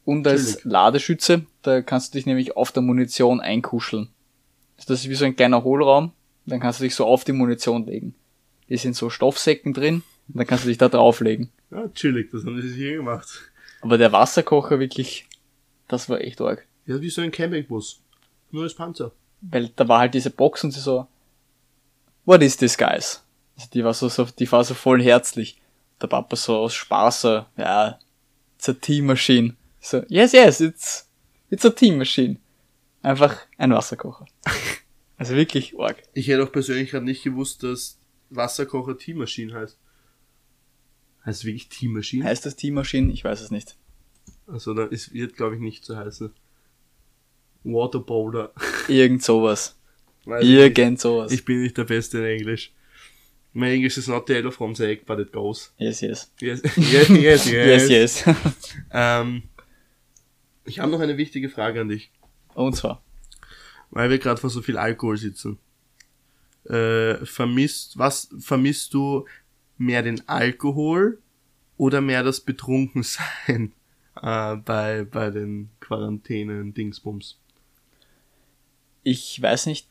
[0.05, 0.63] Und als.
[0.63, 4.07] Ladeschütze, da kannst du dich nämlich auf der Munition einkuscheln.
[4.77, 6.13] Das ist wie so ein kleiner Hohlraum.
[6.45, 8.15] Dann kannst du dich so auf die Munition legen.
[8.69, 10.03] Die sind so Stoffsäcken drin.
[10.29, 11.49] Und dann kannst du dich da drauflegen.
[11.69, 13.27] Ja, chillig, das haben sie hier gemacht.
[13.81, 15.27] Aber der Wasserkocher wirklich,
[15.89, 16.65] das war echt arg.
[16.85, 17.99] Ja, wie so ein Campingbus.
[18.51, 19.11] Nur als Panzer.
[19.41, 21.07] Weil da war halt diese Box und sie so,
[22.25, 23.23] what is this, guys?
[23.55, 25.61] Also die war so, so, die war so voll herzlich.
[26.01, 27.99] Der Papa so aus Spaß, so, ja,
[28.57, 29.55] it's a team machine.
[29.79, 31.09] So, yes, yes, it's,
[31.49, 32.37] it's a team machine.
[33.01, 34.25] Einfach ein Wasserkocher.
[35.21, 36.01] Also wirklich arg.
[36.15, 37.99] Ich hätte auch persönlich gerade nicht gewusst, dass
[38.31, 39.77] Wasserkocher Team Machine heißt.
[41.23, 42.25] Heißt wirklich Team Machine?
[42.25, 43.13] Heißt das Team Machine?
[43.13, 43.77] Ich weiß es nicht.
[44.47, 46.33] Also, da ist, wird, glaube ich, nicht so heißen.
[47.63, 48.51] Waterboulder.
[48.87, 49.77] Irgend sowas.
[50.25, 50.77] Ich nicht.
[50.77, 51.31] Irgend sowas.
[51.31, 52.71] Ich bin nicht der Beste in Englisch.
[53.53, 55.73] My English is not the yellow from the egg, but it goes.
[55.77, 56.31] Yes, yes.
[56.39, 57.89] Yes, yes, yes, yes.
[57.89, 58.35] Yes, yes.
[58.91, 59.43] Ähm,
[60.65, 62.11] ich habe noch eine wichtige Frage an dich,
[62.53, 63.03] Und zwar,
[63.89, 65.57] weil wir gerade vor so viel Alkohol sitzen.
[66.65, 69.25] Äh, vermisst, was vermisst du
[69.77, 71.19] mehr den Alkohol
[71.77, 73.73] oder mehr das Betrunkensein
[74.21, 77.37] äh, bei, bei den Quarantänen Dingsbums?
[79.03, 79.87] ich weiß nicht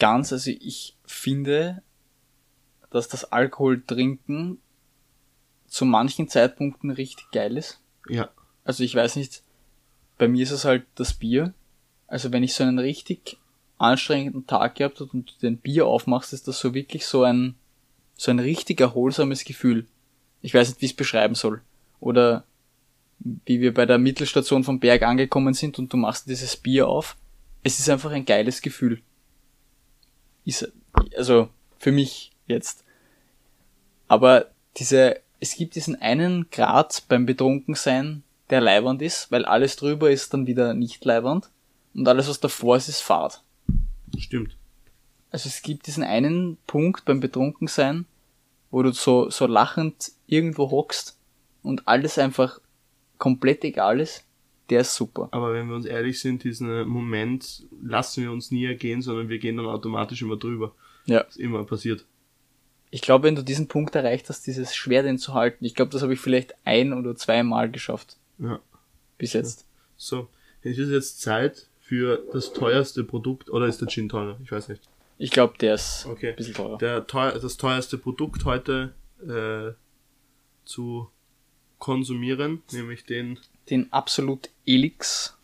[0.00, 1.82] ganz, also ich finde,
[2.90, 4.58] dass das Alkohol trinken
[5.68, 7.80] zu manchen Zeitpunkten richtig geil ist.
[8.08, 8.30] Ja,
[8.64, 9.42] Also ich weiß nicht,
[10.18, 11.54] bei mir ist es halt das Bier.
[12.08, 13.38] Also wenn ich so einen richtig
[13.78, 17.54] anstrengenden Tag gehabt habe und du den Bier aufmachst, ist das so wirklich so ein,
[18.16, 19.86] so ein richtig erholsames Gefühl.
[20.42, 21.62] Ich weiß nicht, wie ich es beschreiben soll.
[22.00, 22.44] Oder
[23.20, 27.16] wie wir bei der Mittelstation vom Berg angekommen sind und du machst dieses Bier auf.
[27.62, 29.02] Es ist einfach ein geiles Gefühl.
[30.44, 30.72] Ist,
[31.16, 32.84] also für mich jetzt.
[34.08, 40.10] Aber diese, es gibt diesen einen Grad beim Betrunkensein, der leibernd ist, weil alles drüber
[40.10, 41.50] ist dann wieder nicht leibernd
[41.94, 43.42] und alles was davor ist, ist Fahrt.
[44.18, 44.56] stimmt.
[45.30, 48.06] Also es gibt diesen einen Punkt beim Betrunkensein,
[48.70, 51.18] wo du so, so lachend irgendwo hockst
[51.62, 52.60] und alles einfach
[53.18, 54.24] komplett egal ist,
[54.70, 55.28] der ist super.
[55.32, 59.38] Aber wenn wir uns ehrlich sind, diesen Moment lassen wir uns nie ergehen, sondern wir
[59.38, 60.74] gehen dann automatisch immer drüber.
[61.06, 61.24] Ja.
[61.24, 62.04] Das ist immer passiert.
[62.92, 65.92] Ich glaube, wenn du diesen Punkt erreicht hast, dieses schwer den zu halten, ich glaube,
[65.92, 68.16] das habe ich vielleicht ein oder zweimal geschafft.
[68.38, 68.58] Ja.
[69.18, 69.66] Bis jetzt.
[69.96, 70.28] So,
[70.62, 74.38] es ist jetzt Zeit für das teuerste Produkt, oder ist der Gin teurer?
[74.42, 74.82] Ich weiß nicht.
[75.18, 76.30] Ich glaube, der ist Okay.
[76.30, 76.78] ein bisschen teurer.
[76.78, 78.92] Der teuer, das teuerste Produkt heute
[79.22, 79.72] äh,
[80.64, 81.08] zu
[81.78, 83.38] konsumieren, nämlich den
[83.70, 85.36] Den Absolut Elix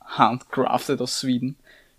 [0.00, 1.56] handcrafted aus Schweden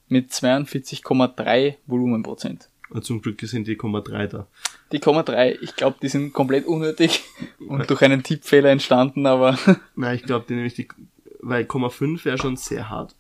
[0.08, 2.70] mit 42,3 Volumenprozent.
[2.94, 4.48] äh, zum Glück sind die 0,3 da.
[4.92, 7.24] Die 0,3, ich glaube, die sind komplett unnötig
[7.68, 9.58] und durch einen Tippfehler entstanden, aber
[9.96, 10.88] Nein, ich glaube, die nämlich die,
[11.40, 13.16] weil 0,5 wäre schon sehr hart.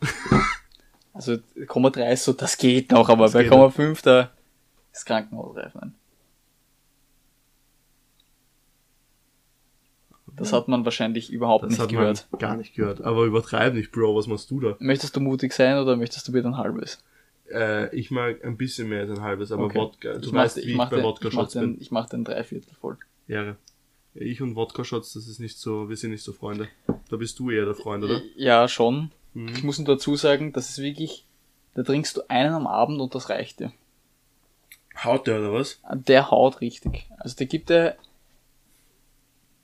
[1.13, 3.75] also 0,3 ist so, das geht noch, aber Das bei noch.
[3.75, 4.31] 0,5 da
[4.91, 5.73] ist Krankenhausreif.
[5.73, 5.95] Nein.
[10.35, 12.27] Das hat man wahrscheinlich überhaupt Das nicht hat gehört.
[12.31, 13.01] man gar nicht gehört.
[13.01, 14.75] Aber übertreib nicht, Bro, was machst du da?
[14.79, 17.03] Möchtest du mutig sein oder möchtest du wieder ein halbes?
[17.51, 19.77] Äh, ich mag ein bisschen mehr als ein halbes, aber Okay.
[19.79, 20.13] Wodka.
[20.13, 21.81] Du ich mach, weißt, ich wie ich, mach bei ich mach Shots den, bin.
[21.81, 22.97] ich mach den Dreiviertel voll.
[23.27, 23.57] Ehre.
[24.15, 26.67] Ich und Wodka Shots, das ist nicht so, wir sind nicht so Freunde.
[27.09, 28.21] Da bist du eher der Freund, oder?
[28.35, 29.11] Ja, schon.
[29.33, 29.49] Mhm.
[29.49, 31.25] Ich muss nur dazu sagen, das ist wirklich,
[31.75, 33.71] da trinkst du einen am Abend und das reicht dir.
[35.03, 35.79] Haut der oder was?
[35.91, 37.07] Der haut richtig.
[37.17, 37.95] Also der gibt dir,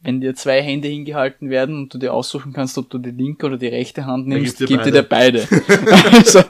[0.01, 3.45] wenn dir zwei Hände hingehalten werden und du dir aussuchen kannst, ob du die linke
[3.45, 5.47] oder die rechte Hand nimmst, gibt dir dir der beide.
[6.11, 6.43] also,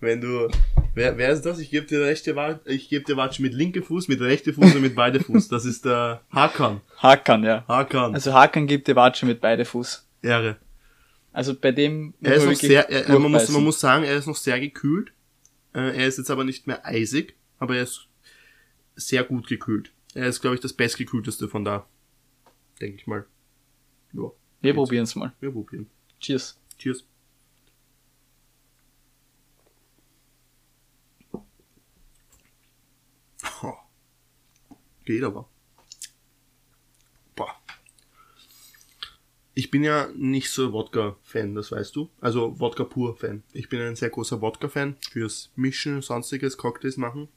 [0.00, 0.48] Wenn du,
[0.94, 1.58] wer, wer ist das?
[1.58, 4.76] Ich gebe dir rechte Wa- ich gebe dir Watschen mit linke Fuß, mit rechte Fuß
[4.76, 5.48] und mit beide Fuß.
[5.48, 6.80] Das ist der Hakan.
[6.98, 7.64] Hakan, ja.
[7.66, 8.14] Hakan.
[8.14, 10.06] Also Hakan gibt dir Watsche mit beide Fuß.
[10.22, 10.56] Ehre.
[11.32, 14.16] Also bei dem Er ist man noch sehr, er, man, muss, man muss sagen, er
[14.16, 15.12] ist noch sehr gekühlt.
[15.74, 18.06] Äh, er ist jetzt aber nicht mehr eisig, aber er ist
[18.96, 19.92] sehr gut gekühlt.
[20.14, 21.86] Er ist, glaube ich, das bestgekühlteste von da.
[22.80, 23.26] Denke ich mal.
[24.12, 25.32] Ja, Wir probieren es mal.
[25.40, 25.88] wir probieren.
[26.20, 26.58] Cheers.
[26.78, 27.04] Cheers.
[33.62, 33.74] Oh.
[35.04, 35.48] Geht aber.
[37.34, 37.54] Boah.
[39.54, 42.10] Ich bin ja nicht so Wodka-Fan, das weißt du.
[42.20, 43.42] Also Wodka pur-Fan.
[43.52, 47.28] Ich bin ein sehr großer Wodka-Fan fürs Mischen und sonstiges Cocktails machen.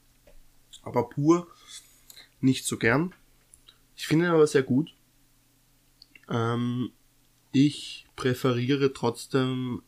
[0.82, 1.48] Aber pur
[2.40, 3.14] nicht so gern.
[3.96, 4.94] Ich finde ihn aber sehr gut.
[6.30, 6.90] Ähm,
[7.52, 9.82] ich präferiere trotzdem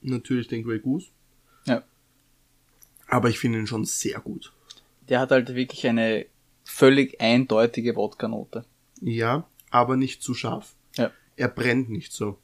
[0.00, 1.08] natürlich den Grey Goose.
[1.66, 1.82] Ja.
[3.08, 4.52] Aber ich finde ihn schon sehr gut.
[5.08, 6.26] Der hat halt wirklich eine
[6.64, 8.64] völlig eindeutige Wodka-Note.
[9.00, 10.74] Ja, aber nicht zu scharf.
[10.96, 11.10] Ja.
[11.36, 12.38] Er brennt nicht so.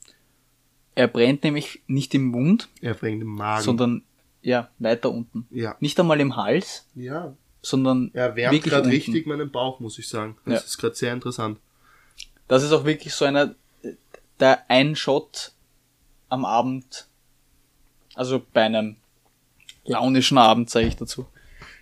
[0.95, 3.63] Er brennt nämlich nicht im Mund, Er brennt im Magen.
[3.65, 4.05] sondern
[4.43, 5.47] ja, weiter unten.
[5.51, 5.77] ja.
[5.81, 7.35] Nicht einmal im Hals, Ja.
[7.63, 10.37] sondern Er wärmt gerade richtig meinen Bauch, muss ich sagen.
[10.45, 10.67] Das Ja.
[10.67, 11.59] ist gerade sehr interessant.
[12.53, 13.55] Das ist auch wirklich so einer,
[14.39, 15.53] der ein Shot
[16.29, 17.09] am Abend,
[18.15, 18.97] also bei einem
[19.87, 21.27] launischen Abend, sage ich dazu.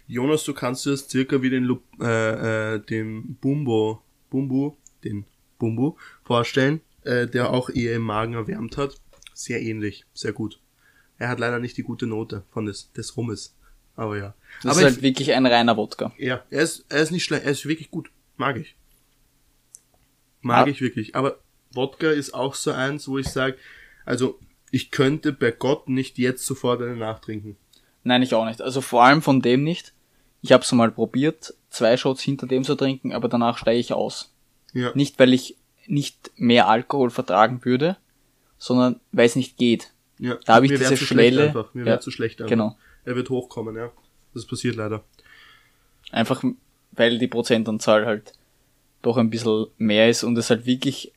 [0.07, 4.01] Jonas, du kannst dir das circa wie den, Lu äh, äh, den Bumbo,
[4.31, 5.25] Bumbu, den
[5.59, 8.95] Bumbu vorstellen, äh, der auch eher im Magen erwärmt hat.
[9.35, 10.61] Sehr ähnlich, sehr gut.
[11.19, 13.57] Er hat leider nicht die gute Note von des, des Rummes.
[13.97, 14.35] Aber ja.
[14.63, 16.13] Das Aber ist ich, halt wirklich ein reiner Wodka.
[16.17, 18.13] ja, er ist, er ist nicht schlecht, er ist wirklich gut.
[18.37, 18.77] Mag ich.
[20.43, 20.71] Mag Ah.
[20.71, 21.15] ich wirklich.
[21.17, 21.39] Aber
[21.73, 23.57] Wodka ist auch so eins, wo ich sage,
[24.05, 24.39] also
[24.71, 27.57] ich könnte bei Gott nicht jetzt sofort eine nachtrinken.
[28.05, 28.63] Nein, ich auch nicht.
[28.63, 29.93] Also vor allem von dem nicht.
[30.43, 33.93] Ich habe es mal probiert, zwei Shots hinter dem zu trinken, aber danach steige ich
[33.93, 34.33] aus.
[34.73, 34.93] Ja.
[34.95, 37.97] Nicht, weil ich nicht mehr Alkohol vertragen würde,
[38.57, 39.93] sondern weil es nicht geht.
[40.19, 41.75] Ja, Da habe ich diese Schwelle- Einfach.
[41.75, 42.51] Mir Ja, wäre zu schlecht einfach.
[42.51, 42.77] genau.
[43.05, 43.91] Er wird hochkommen, ja.
[44.35, 45.03] Das passiert leider.
[46.11, 46.43] Einfach
[46.93, 48.33] weil die Prozentanzahl halt
[49.03, 51.13] doch ein bisschen mehr ist und es halt wirklich,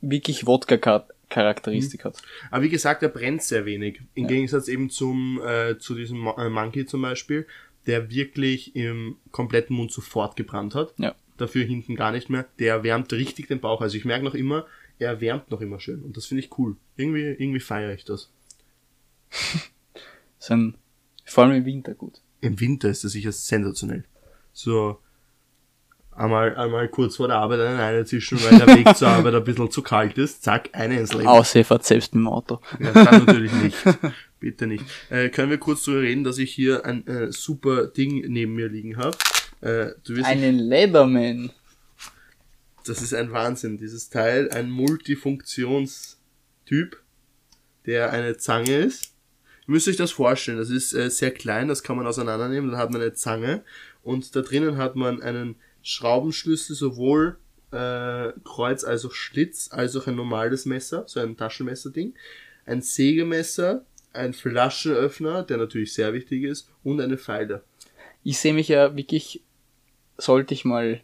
[0.00, 2.20] wirklich Wodka-Charakteristik hat.
[2.50, 4.00] Aber wie gesagt, er brennt sehr wenig.
[4.14, 7.46] Im Gegensatz eben zum, äh, zu diesem Mo äh, Monkey zum Beispiel,
[7.86, 10.94] der wirklich im kompletten Mund sofort gebrannt hat.
[10.98, 11.14] Ja.
[11.36, 12.46] Dafür hinten gar nicht mehr.
[12.58, 13.80] Der wärmt richtig den Bauch.
[13.80, 14.66] Also ich merke noch immer,
[14.98, 16.02] er wärmt noch immer schön.
[16.02, 16.76] Und das finde ich cool.
[16.96, 18.30] Irgendwie, irgendwie feiere ich das.
[20.38, 20.74] Ist ein,
[21.24, 22.20] vor allem im Winter gut.
[22.40, 24.04] Im Winter ist das sicher sensationell.
[24.52, 25.00] So,
[26.18, 29.70] einmal, einmal kurz vor der Arbeit einen einzischen, weil der Weg zur Arbeit ein bisschen
[29.70, 30.42] zu kalt ist.
[30.42, 31.26] Zack, eine ins Leben.
[31.26, 32.60] Außer ihr fahrt selbst mit dem Auto.
[32.78, 33.76] Ja, das natürlich nicht.
[34.40, 34.84] Bitte nicht.
[35.10, 38.68] Äh, können wir kurz darüber reden, dass ich hier ein äh, super Ding neben mir
[38.68, 39.16] liegen habe?
[39.60, 41.50] Äh, du wirst Einen Leatherman.
[42.84, 43.78] das ist ein Wahnsinn.
[43.78, 46.16] Dieses Teil, ein Multifunktionstyp,
[47.86, 49.14] der eine Zange ist.
[49.66, 50.58] Ihr müsst euch das vorstellen.
[50.58, 52.70] Das ist äh, sehr klein, das kann man auseinandernehmen.
[52.70, 53.62] Dann hat man eine Zange
[54.02, 55.56] und da drinnen hat man einen
[55.88, 57.38] Schraubenschlüssel, sowohl
[57.70, 62.14] äh, Kreuz als auch Schlitz, als auch ein normales Messer, so ein Taschenmesser-Ding,
[62.66, 67.62] ein Sägemesser, ein Flaschenöffner, der natürlich sehr wichtig ist, und eine Feile.
[68.22, 69.42] Ich sehe mich ja wirklich,
[70.18, 71.00] sollte ich mal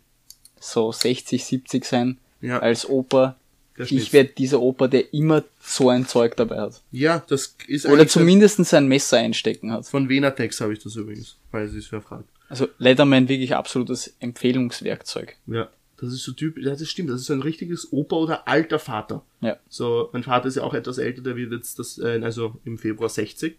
[0.61, 3.37] so 60, 70 sein, Ja, als Opa.
[3.79, 6.83] Ich werde dieser Opa, der immer so ein Zeug dabei hat.
[6.93, 9.87] Ja, das ist Oder zumindest ein Messer einstecken hat.
[9.87, 12.29] von Venatex habe ich das übrigens, weil es wer fragt.
[12.49, 15.37] Also Leatherman wirklich absolutes Empfehlungswerkzeug.
[15.47, 18.49] Ja, das ist so typisch, ja, das stimmt, das ist so ein richtiges Opa oder
[18.49, 19.25] alter Vater.
[19.41, 19.57] Ja.
[19.69, 22.79] So, mein Vater ist ja auch etwas älter, der wird jetzt das, äh, also im
[22.79, 23.59] Februar 60.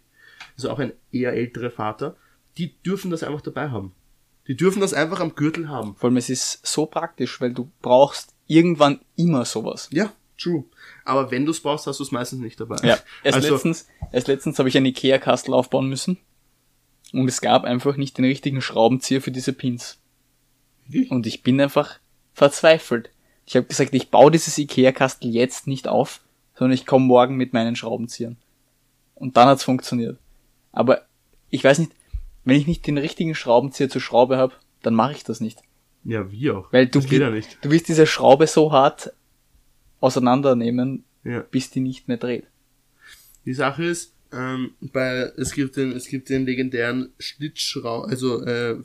[0.56, 2.16] Also auch ein eher älterer Vater.
[2.58, 3.92] Die dürfen das einfach dabei haben.
[4.48, 5.96] Die dürfen das einfach am Gürtel haben.
[5.96, 9.88] Vor allem es ist so praktisch, weil du brauchst irgendwann immer sowas.
[9.92, 10.64] Ja, true.
[11.04, 12.76] Aber wenn du es brauchst, hast du es meistens nicht dabei.
[12.82, 16.18] Ja, erst also, letztens, erst letztens habe ich einen Ikea-Kastel aufbauen müssen.
[17.18, 19.98] Und es gab einfach nicht den richtigen Schraubenzieher für diese Pins.
[21.08, 21.98] Und ich bin einfach
[22.34, 23.10] verzweifelt.
[23.46, 26.20] Ich habe gesagt, ich baue dieses Ikea-Kastel jetzt nicht auf,
[26.54, 28.36] sondern ich komme morgen mit meinen Schraubenziehern.
[29.14, 30.18] Und dann hat's funktioniert.
[30.72, 31.02] Aber
[31.48, 31.92] ich weiß nicht,
[32.44, 35.62] wenn ich nicht den richtigen Schraubenzieher zur Schraube habe, dann mache ich das nicht.
[36.04, 36.72] Ja, wie auch.
[36.72, 37.58] Weil du, das geht ja nicht.
[37.62, 39.12] du willst diese Schraube so hart
[40.00, 41.40] auseinandernehmen, Ja.
[41.40, 42.46] bis die nicht mehr dreht.
[43.44, 48.76] Die Sache ist, ähm, bei, es gibt den, es gibt den legendären Schlitzschrau, also, äh,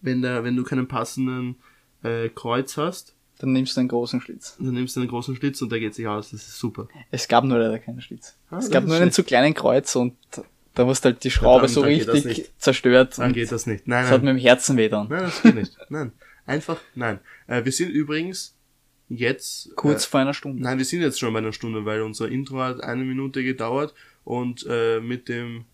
[0.00, 1.56] wenn der, wenn du keinen passenden,
[2.02, 4.56] äh, Kreuz hast, Dann nimmst du einen großen Schlitz.
[4.58, 6.86] dann nimmst du einen großen Schlitz und der geht sich aus, das ist super.
[7.10, 8.36] Es gab nur leider keinen Schlitz.
[8.50, 10.14] Ah, es gab nur einen zu kleinen Kreuz und
[10.74, 13.18] da warst halt die Schraube dann- so richtig zerstört.
[13.18, 13.86] Dann geht das nicht.
[13.88, 15.08] Nein, das hat mir im Herzen weh dann.
[15.08, 15.76] Nein, das geht nicht.
[15.88, 16.12] Nein.
[16.46, 17.20] Einfach, nein.
[17.46, 18.54] Äh, wir sind übrigens
[19.08, 20.62] jetzt, Kurz äh, vor einer Stunde.
[20.62, 23.94] nein, wir sind jetzt schon bei einer Stunde, weil unser Intro hat eine Minute gedauert
[24.24, 25.64] und, äh, mit dem,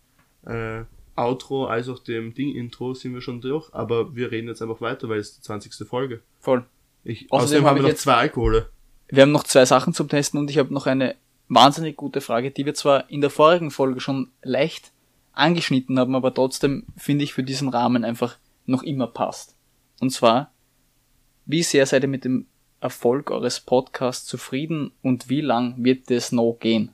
[0.45, 0.83] äh,
[1.15, 5.09] Outro als auch dem Ding-Intro sind wir schon durch, aber wir reden jetzt einfach weiter,
[5.09, 5.85] weil es die 20.
[5.85, 6.21] Folge.
[6.39, 6.65] Voll.
[7.03, 8.69] Ich, Außerdem außerdem hab haben wir noch jetzt- zwei Alkohole.
[9.09, 11.15] Wir haben noch zwei Sachen zum Testen und ich habe noch eine
[11.49, 14.91] wahnsinnig gute Frage, die wir zwar in der vorigen Folge schon leicht
[15.33, 19.55] angeschnitten haben, aber trotzdem finde ich für diesen Rahmen einfach noch immer passt.
[19.99, 20.51] Und zwar,
[21.45, 22.45] wie sehr seid ihr mit dem
[22.79, 26.91] Erfolg eures Podcasts zufrieden und wie lang wird es noch gehen?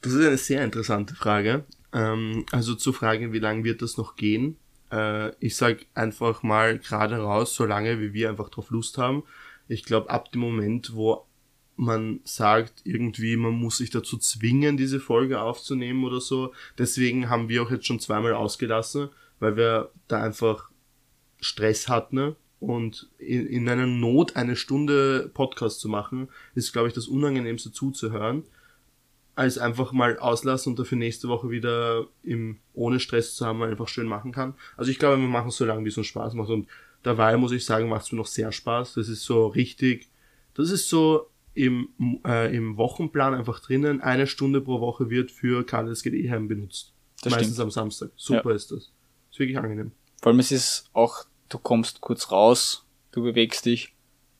[0.00, 1.64] Das ist eine sehr interessante Frage.
[1.92, 4.56] Ähm, also zur Frage, wie lange wird das noch gehen?
[4.90, 9.24] Äh, ich sag einfach mal gerade raus, so lange wie wir einfach drauf Lust haben.
[9.68, 11.26] Ich glaube, ab dem Moment, wo
[11.76, 16.52] man sagt, irgendwie, man muss sich dazu zwingen, diese Folge aufzunehmen oder so.
[16.78, 20.70] Deswegen haben wir auch jetzt schon zweimal ausgelassen, weil wir da einfach
[21.40, 22.16] Stress hatten.
[22.16, 22.36] ne?
[22.58, 27.72] Und in, in einer Not eine Stunde Podcast zu machen, ist, glaube ich, das Unangenehmste
[27.72, 28.44] zuzuhören
[29.40, 33.88] als einfach mal auslassen und dafür nächste Woche wieder im, ohne Stress zu haben, einfach
[33.88, 34.52] schön machen kann.
[34.76, 36.50] Also ich glaube, wir machen es so lange, wie es uns Spaß macht.
[36.50, 36.68] Und
[37.02, 38.94] dabei muss ich sagen, macht es mir noch sehr Spaß.
[38.94, 40.08] Das ist so richtig,
[40.52, 41.88] das ist so im,
[42.26, 44.02] äh, im Wochenplan einfach drinnen.
[44.02, 46.92] Eine Stunde pro Woche wird für KDSGD heim benutzt.
[47.22, 47.64] Das Meistens stimmt.
[47.64, 48.10] am Samstag.
[48.16, 48.92] Super ist das.
[49.30, 49.92] Ist wirklich angenehm.
[50.20, 53.94] Vor allem es ist auch, du kommst kurz raus, du bewegst dich,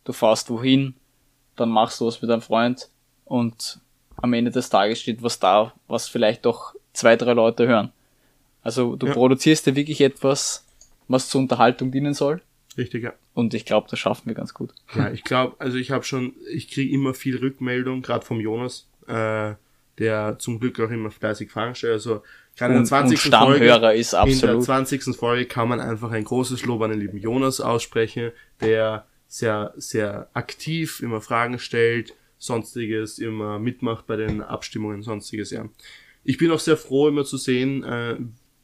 [0.04, 0.94] du fährst wohin,
[1.56, 2.90] dann machst du was mit deinem Freund
[3.24, 3.80] und
[4.22, 7.92] am Ende des Tages steht was da, was vielleicht doch zwei, drei Leute hören.
[8.62, 9.12] Also du Ja.
[9.14, 10.66] produzierst ja wirklich etwas,
[11.08, 12.40] was zur Unterhaltung dienen soll
[12.76, 13.12] Richtig, ja.
[13.34, 14.72] und ich glaube, das schaffen wir ganz gut.
[14.94, 18.86] Ja, ich glaube, also ich habe schon, ich kriege immer viel Rückmeldung, gerade vom Jonas,
[19.08, 19.54] äh,
[19.98, 21.94] der zum Glück auch immer fleißig Fragen stellt.
[21.94, 22.22] Also
[22.56, 23.18] gerade in der Und, 20.
[23.18, 24.64] und Stammhörer ist In der absolut.
[24.64, 25.16] 20.
[25.16, 30.28] Folge kann man einfach ein großes Lob an den lieben Jonas aussprechen, der sehr, sehr
[30.32, 35.68] aktiv immer Fragen stellt, sonstiges immer mitmacht bei den Abstimmungen, sonstiges, ja.
[36.24, 38.16] Ich bin auch sehr froh, immer zu sehen, äh,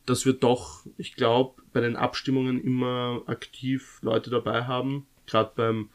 [0.07, 5.91] dass wir doch, ich glaube, bei den Abstimmungen immer aktiv Leute dabei haben, gerade beim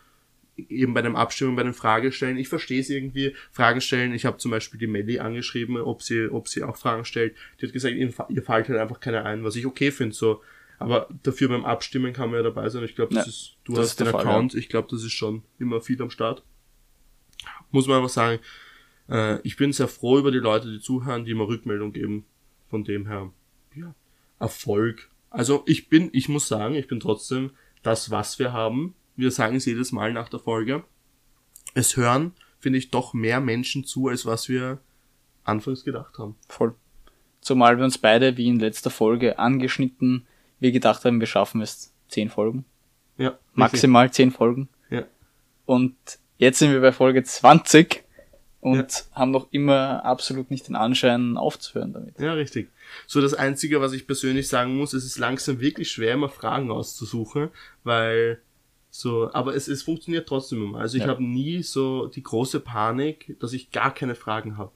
[0.70, 2.38] eben bei den Abstimmungen, bei den Fragestellen.
[2.38, 3.34] Ich verstehe es irgendwie.
[3.52, 4.14] Fragen stellen.
[4.14, 7.36] Ich habe zum Beispiel die Melli angeschrieben, ob sie, ob sie auch Fragen stellt.
[7.60, 10.14] Die hat gesagt, ihr, ihr fällt halt einfach keine ein, was ich okay finde.
[10.14, 10.42] So.
[10.78, 12.84] Aber dafür beim Abstimmen kann man ja dabei sein.
[12.84, 14.54] Ich glaube, das Ja, ist, du das hast ist den Fall, Account.
[14.56, 16.44] Ich glaube, das ist schon immer viel am Start.
[17.72, 18.40] Muss man einfach sagen,
[19.10, 22.26] äh, ich bin sehr froh über die Leute, die zuhören, die mir Rückmeldung geben.
[22.70, 23.32] Von dem her,
[23.76, 23.94] ja,
[24.40, 25.10] Erfolg.
[25.30, 27.52] Also ich bin, ich muss sagen, ich bin trotzdem
[27.84, 28.96] das, was wir haben.
[29.16, 30.84] Wir sagen es jedes Mal nach der Folge.
[31.74, 34.80] Es hören, finde ich, doch mehr Menschen zu, als was wir
[35.44, 36.36] anfangs gedacht haben.
[36.48, 36.76] Voll.
[37.42, 40.28] Zumal wir uns beide, wie in letzter Folge angeschnitten,
[40.60, 42.66] wir gedacht haben, wir schaffen es zehn Folgen.
[43.18, 43.30] Ja.
[43.30, 43.42] richtig.
[43.56, 44.70] Maximal zehn Folgen.
[44.90, 45.06] Ja.
[45.66, 45.96] Und
[46.42, 48.04] jetzt sind wir bei Folge 20
[48.60, 49.20] und Ja.
[49.20, 52.20] haben noch immer absolut nicht den Anschein aufzuhören damit.
[52.20, 52.70] Ja, richtig.
[53.08, 56.72] So das Einzige, was ich persönlich sagen muss, es ist langsam wirklich schwer, immer Fragen
[56.72, 57.50] auszusuchen,
[57.84, 58.40] weil
[58.90, 60.80] so, aber es, es funktioniert trotzdem immer.
[60.80, 61.10] Also ich Ja.
[61.10, 64.72] habe nie so die große Panik, dass ich gar keine Fragen habe.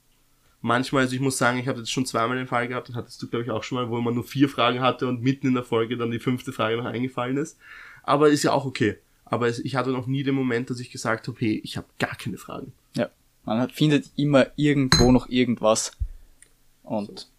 [0.62, 3.22] Manchmal, also ich muss sagen, ich habe jetzt schon zweimal den Fall gehabt, das hattest
[3.22, 5.54] du, glaube ich, auch schon mal, wo man nur vier Fragen hatte und mitten in
[5.54, 7.58] der Folge dann die fünfte Frage noch eingefallen ist.
[8.04, 8.98] Aber ist ja auch okay.
[9.26, 11.88] Aber es, ich hatte noch nie den Moment, dass ich gesagt habe, hey, ich habe
[12.00, 12.74] gar keine Fragen.
[12.96, 13.10] Ja.
[13.44, 15.92] Man hat, findet immer irgendwo noch irgendwas.
[16.84, 17.30] Und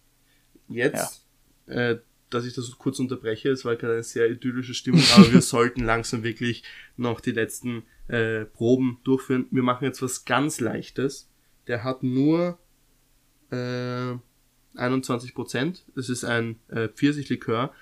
[0.69, 1.23] Jetzt,
[1.67, 1.95] äh,
[2.29, 5.83] dass ich das kurz unterbreche, es war gerade eine sehr idyllische Stimmung, aber wir sollten
[5.85, 6.63] langsam wirklich
[6.97, 9.45] noch die letzten äh, Proben durchführen.
[9.51, 11.29] Wir machen jetzt was ganz Leichtes.
[11.67, 12.57] Der hat nur
[13.51, 14.13] äh,
[14.75, 15.85] 21 Prozent.
[15.95, 17.73] Das ist ein äh, Pfirsichlikör.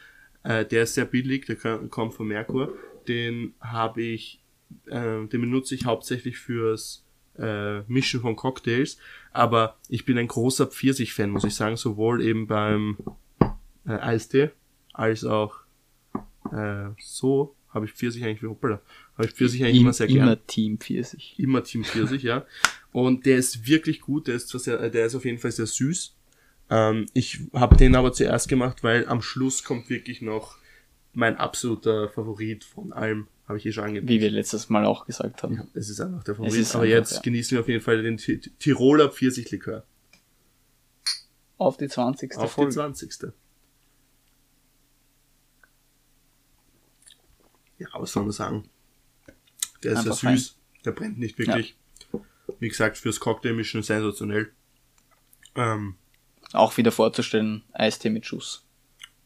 [0.44, 2.74] Äh, der ist sehr billig, der kann- kommt von Merkur.
[3.08, 4.42] Den habe ich,
[4.88, 7.06] äh, den benutze ich hauptsächlich fürs
[7.38, 8.98] äh, Mischen von Cocktails.
[9.32, 12.98] Aber ich bin ein großer Pfirsich-Fan, muss ich sagen, sowohl eben beim
[13.86, 14.52] äh, Eistee
[14.94, 15.56] als auch
[16.52, 18.82] äh, so habe ich Pfirsich eigentlich, hoppala,
[19.18, 21.36] habe ich Pfirsich eigentlich immer sehr gern immer Team Pfirsich.
[21.38, 22.46] immer Team Pfirsich, ja.
[22.94, 25.66] Und der ist wirklich gut, der ist zwar sehr, der ist auf jeden Fall sehr
[25.66, 26.16] süß.
[26.70, 30.58] Ähm, ich habe den aber zuerst gemacht, weil am Schluss kommt wirklich noch
[31.16, 34.08] mein absoluter Favorit von allem, habe ich eh schon angegeben.
[34.08, 35.56] Wie wir letztes Mal auch gesagt haben.
[35.56, 36.54] Ja, es ist einfach der Favorit.
[36.54, 37.22] aber einfach, jetzt ja.
[37.22, 39.86] genießen wir auf jeden Fall den Ti- Tiroler Pfirsichlikör.
[41.58, 42.36] Auf die 20.
[42.38, 42.72] Auf Folge.
[42.72, 43.32] die 20.
[47.78, 48.70] Ja, was soll man sagen?
[49.84, 51.76] Der ist Einfach sehr süß, der brennt nicht wirklich.
[52.60, 54.52] Wie gesagt, fürs Cocktailmischen sensationell.
[55.56, 55.96] Ähm,
[56.54, 58.65] Auch wieder vorzustellen, Eistee mit Schuss.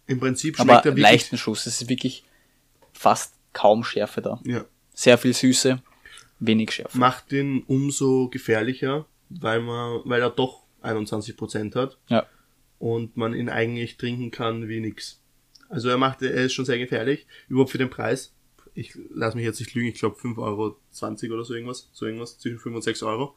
[0.10, 1.02] Im Prinzip schmeckt Aber er wirklich.
[1.04, 1.66] leichten Schuss.
[1.66, 2.24] Es ist wirklich
[2.94, 4.40] fast kaum Schärfe da.
[4.44, 5.82] Ja, Sehr viel Süße,
[6.40, 6.98] wenig Schärfe.
[6.98, 11.98] macht den umso gefährlicher, weil man, weil er doch 21% hat.
[12.08, 12.26] Ja.
[12.80, 15.20] und man ihn eigentlich trinken kann wie nix.
[15.68, 18.34] Also er macht, er ist schon sehr gefährlich, überhaupt für den Preis.
[18.74, 20.38] Ich lass mich jetzt nicht lügen, ich glaube 5,20
[21.26, 23.36] Euro oder so irgendwas, so irgendwas, zwischen 5 und 6 Euro.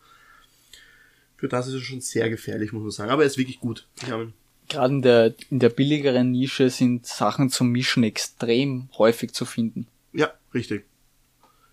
[1.36, 3.10] Für das ist er schon sehr gefährlich, muss man sagen.
[3.10, 3.88] Aber er ist wirklich gut.
[4.02, 4.32] Ich habe ihn
[4.72, 9.86] Gerade in der, in der billigeren Nische sind Sachen zum Mischen extrem häufig zu finden.
[10.12, 10.84] Ja, richtig.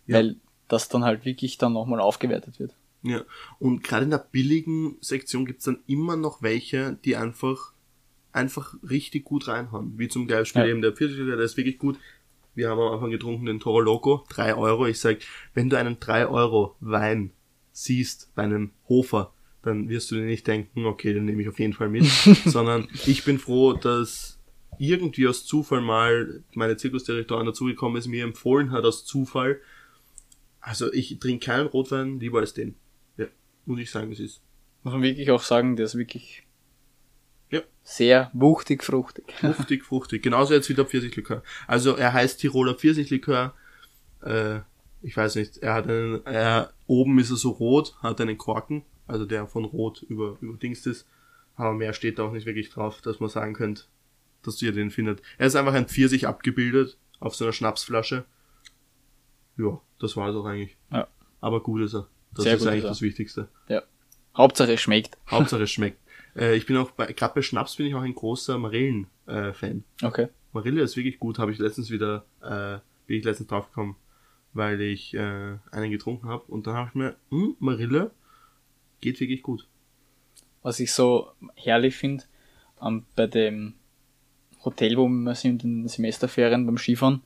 [0.07, 0.17] Ja.
[0.17, 0.35] Weil
[0.67, 2.73] das dann halt wirklich dann nochmal aufgewertet wird.
[3.03, 3.21] Ja.
[3.59, 7.73] Und gerade in der billigen Sektion gibt's dann immer noch welche, die einfach
[8.31, 9.93] einfach richtig gut reinhauen.
[9.97, 10.67] Wie zum Beispiel Ja.
[10.67, 11.97] eben der Pfirsichlikör, der ist wirklich gut.
[12.53, 14.85] Wir haben am Anfang getrunken den Toro Loco, drei Euro.
[14.85, 15.17] Ich sag,
[15.53, 17.31] wenn du einen drei Euro Wein
[17.71, 21.59] siehst bei einem Hofer, dann wirst du dir nicht denken, okay, den nehme ich auf
[21.59, 22.05] jeden Fall mit,
[22.45, 24.39] sondern ich bin froh, dass
[24.77, 29.59] irgendwie aus Zufall mal meine Zirkusdirektorin dazugekommen ist, mir empfohlen hat aus Zufall.
[30.61, 32.75] Also ich trinke keinen Rotwein lieber als den.
[33.17, 33.25] Ja,
[33.65, 34.41] muss ich sagen, es ist.
[34.83, 36.43] Muss man wirklich auch sagen, der ist wirklich
[37.49, 37.61] Ja.
[37.83, 39.25] sehr wuchtig, fruchtig.
[39.39, 40.23] Fruchtig, fruchtig.
[40.23, 41.43] Genauso jetzt wie der Pfirsichlikör.
[41.67, 43.53] Also er heißt Tiroler Pfirsichlikör.
[44.21, 44.59] Äh,
[45.01, 48.83] ich weiß nicht, er hat einen, er, oben ist er so rot, hat einen Korken,
[49.09, 51.07] also der von rot über, überdingst ist.
[51.55, 53.89] Aber mehr steht da auch nicht wirklich drauf, dass man sagen könnt,
[54.43, 55.21] dass ihr den findet.
[55.37, 58.23] Er ist einfach ein Pfirsich abgebildet auf so einer Schnapsflasche.
[59.57, 60.77] Ja, das war es auch eigentlich.
[60.91, 61.07] Ja.
[61.41, 62.07] Aber gut ist er.
[62.33, 63.49] Das Sehr ist eigentlich das Wichtigste.
[63.67, 63.81] Ja.
[64.37, 65.17] Hauptsache es schmeckt.
[65.29, 65.99] Hauptsache es schmeckt.
[66.35, 69.83] Äh, ich bin auch bei, gerade bei Schnaps bin ich auch ein großer Marillen-Fan.
[70.03, 70.27] Okay.
[70.53, 73.95] Marille ist wirklich gut, habe ich letztens wieder, äh, bin ich letztens draufgekommen,
[74.53, 78.11] weil ich äh, einen getrunken habe und dann habe ich mir, hm, Marille
[79.01, 79.67] geht wirklich gut.
[80.61, 82.23] Was ich so herrlich finde,
[82.81, 83.75] ähm, bei dem
[84.63, 87.21] Hotel, wo wir sind in den Semesterferien beim Skifahren,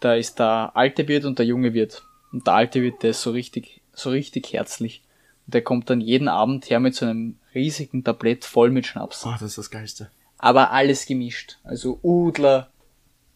[0.00, 2.02] da ist der alte Wirt und der junge Wirt.
[2.32, 5.02] Und der alte Wirt, der ist so richtig, so richtig herzlich.
[5.46, 9.22] Und der kommt dann jeden Abend her mit so einem riesigen Tablett voll mit Schnaps.
[9.22, 10.10] Boah, das ist das Geilste.
[10.36, 11.58] aber alles gemischt.
[11.64, 12.70] Also Udler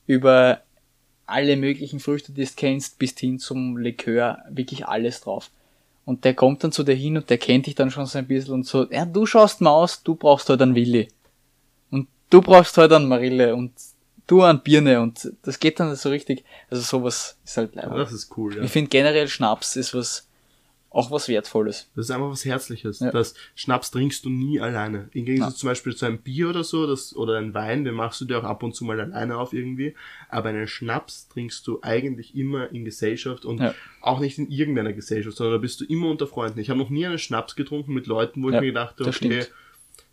[0.06, 0.62] über
[1.26, 5.50] alle möglichen Früchte, die du kennst, bis hin zum Likör, wirklich alles drauf.
[6.04, 8.26] Und der kommt dann zu dir hin und der kennt dich dann schon so ein
[8.26, 11.08] bisschen und so, ja, du schaust mal aus, du brauchst heute einen Willi.
[11.90, 13.72] Und du brauchst heute einen Marille und
[14.26, 17.94] du einen Birne und das geht dann so richtig, also sowas ist halt leider.
[17.96, 18.62] das ist cool, ja.
[18.62, 20.28] Ich finde generell Schnaps ist was,
[20.92, 21.90] auch was Wertvolles.
[21.96, 23.00] Das ist einfach was Herzliches.
[23.00, 23.10] Ja.
[23.10, 25.08] Das Schnaps trinkst du nie alleine.
[25.12, 28.20] Im Gegensatz zum Beispiel zu einem Bier oder so, das, oder ein Wein, den machst
[28.20, 29.94] du dir auch ab und zu mal alleine auf irgendwie.
[30.28, 33.74] Aber einen Schnaps trinkst du eigentlich immer in Gesellschaft und Ja.
[34.00, 36.60] auch nicht in irgendeiner Gesellschaft, sondern da bist du immer unter Freunden.
[36.60, 39.04] Ich habe noch nie einen Schnaps getrunken mit Leuten, wo ich Ja, mir gedacht habe,
[39.04, 39.46] das okay,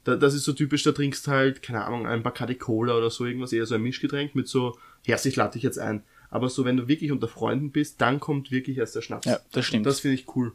[0.06, 3.26] da, das ist so typisch, da trinkst halt, keine Ahnung, ein Bacardi Cola oder so
[3.26, 6.04] irgendwas, eher so ein Mischgetränk mit so, herzlich ich lade dich jetzt ein.
[6.30, 9.26] Aber so, wenn du wirklich unter Freunden bist, dann kommt wirklich erst der Schnaps.
[9.26, 9.86] Ja, das stimmt.
[9.86, 10.54] Das finde ich cool.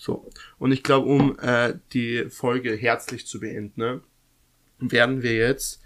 [0.00, 0.26] So.
[0.58, 4.00] Und ich glaube, um äh, die Folge herzlich zu beenden, ne,
[4.78, 5.82] werden wir jetzt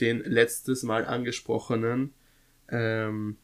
[0.00, 2.14] den letztes Mal angesprochenen
[2.70, 3.36] ähm,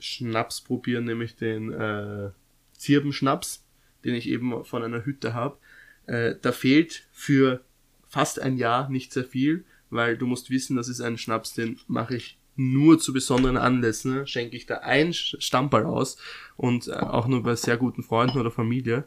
[0.00, 2.30] Schnaps probieren, nämlich den äh,
[2.76, 3.64] Zirbenschnaps,
[4.04, 5.56] den ich eben von einer Hütte habe.
[6.06, 7.64] Äh, da fehlt für
[8.08, 11.78] fast ein Jahr nicht sehr viel, weil du musst wissen, das ist ein Schnaps, den
[11.86, 16.16] mache ich nur zu besonderen Anlässen, schenke ich da ein Stammball aus
[16.56, 19.04] und äh, auch nur bei sehr guten Freunden oder Familie.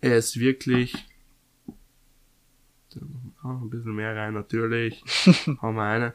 [0.00, 0.94] Er ist wirklich
[3.42, 5.02] Ah, ein bisschen mehr rein, natürlich.
[5.62, 6.14] Hauen wir eine.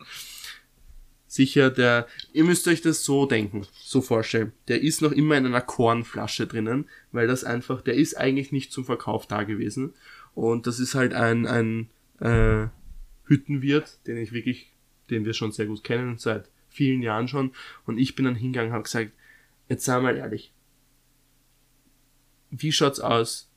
[1.27, 4.51] Sicher, der, ihr müsst euch das so denken, so vorstellen.
[4.67, 8.73] Der ist noch immer in einer Kornflasche drinnen, weil das einfach, der ist eigentlich nicht
[8.73, 9.93] zum Verkauf da gewesen.
[10.35, 11.89] Und das ist halt ein, ein
[12.19, 12.67] äh,
[13.25, 14.73] Hüttenwirt, den ich wirklich,
[15.11, 17.53] den wir schon sehr gut kennen, seit vielen Jahren schon.
[17.85, 19.11] Und ich bin dann hingegangen und habe gesagt,
[19.69, 20.53] jetzt sei mal ehrlich,
[22.49, 23.49] wie schaut's aus?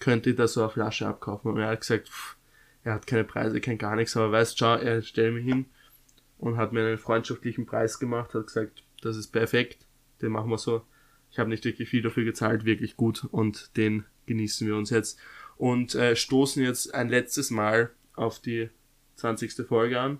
[0.00, 1.52] Könnt ihr da so eine Flasche abkaufen?
[1.52, 2.36] Und er hat gesagt, pff,
[2.82, 5.66] er hat keine Preise, kein gar nichts, aber weißt, schau, er stellt mich hin
[6.38, 9.86] und hat mir einen freundschaftlichen Preis gemacht, hat gesagt, das ist perfekt,
[10.22, 10.82] den machen wir so.
[11.30, 15.18] Ich habe nicht wirklich viel dafür gezahlt, wirklich gut und den genießen wir uns jetzt
[15.56, 18.70] und äh, stoßen jetzt ein letztes Mal auf die
[19.16, 19.66] 20.
[19.66, 20.18] Folge an.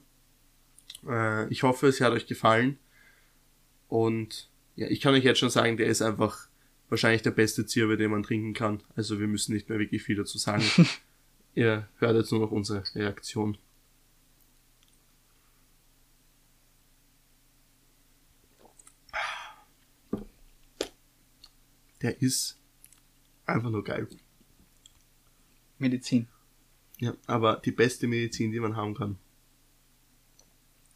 [1.06, 2.78] Äh, ich hoffe, es hat euch gefallen
[3.88, 6.48] und ja, ich kann euch jetzt schon sagen, der ist einfach
[6.88, 8.82] wahrscheinlich der beste Zirbe, den man trinken kann.
[8.94, 10.64] Also wir müssen nicht mehr wirklich viel dazu sagen.
[11.54, 13.56] Ihr hört jetzt nur noch unsere Reaktion.
[22.02, 22.58] Der ist
[23.46, 24.06] einfach nur geil.
[25.78, 26.28] Medizin.
[26.98, 29.18] Ja, aber die beste Medizin, die man haben kann.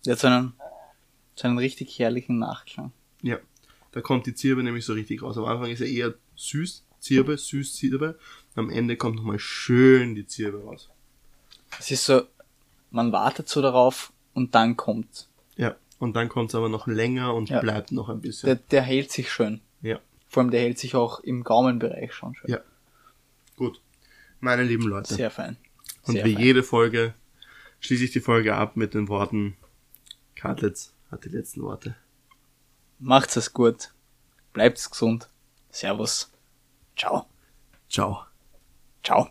[0.09, 0.53] Hat so einen,
[1.35, 2.93] so einen richtig herrlichen Nachklang.
[3.23, 3.39] Ja,
[3.93, 5.37] da kommt die Zirbe nämlich so richtig raus.
[5.37, 8.19] Am Anfang ist er eher süß, Zirbe, Süßzirbe.
[8.55, 10.89] Am Ende kommt nochmal schön die Zirbe raus.
[11.79, 12.23] Es ist so,
[12.91, 15.29] man wartet so darauf und dann kommt.
[15.57, 15.77] Ja.
[15.99, 17.61] Und dann kommt es aber noch länger und Ja.
[17.61, 18.47] bleibt noch ein bisschen.
[18.47, 19.61] Der, der hält sich schön.
[19.83, 19.99] ja.
[20.29, 22.51] Vor allem der hält sich auch im Gaumenbereich schon schön.
[22.51, 22.61] Ja.
[23.57, 23.81] Gut.
[24.39, 25.13] Meine lieben Leute.
[25.15, 25.57] Sehr fein.
[26.07, 26.43] und Sehr wie fein.
[26.45, 27.15] jede Folge
[27.81, 29.57] schließe ich die Folge ab mit den Worten
[30.41, 31.97] Kartlitz hat die letzten Worte.
[32.99, 33.93] Macht's es gut.
[34.55, 35.29] Bleibt's gesund.
[35.71, 36.33] Servus.
[36.97, 37.27] Ciao.
[37.91, 38.25] Ciao.
[39.03, 39.29] Ciao.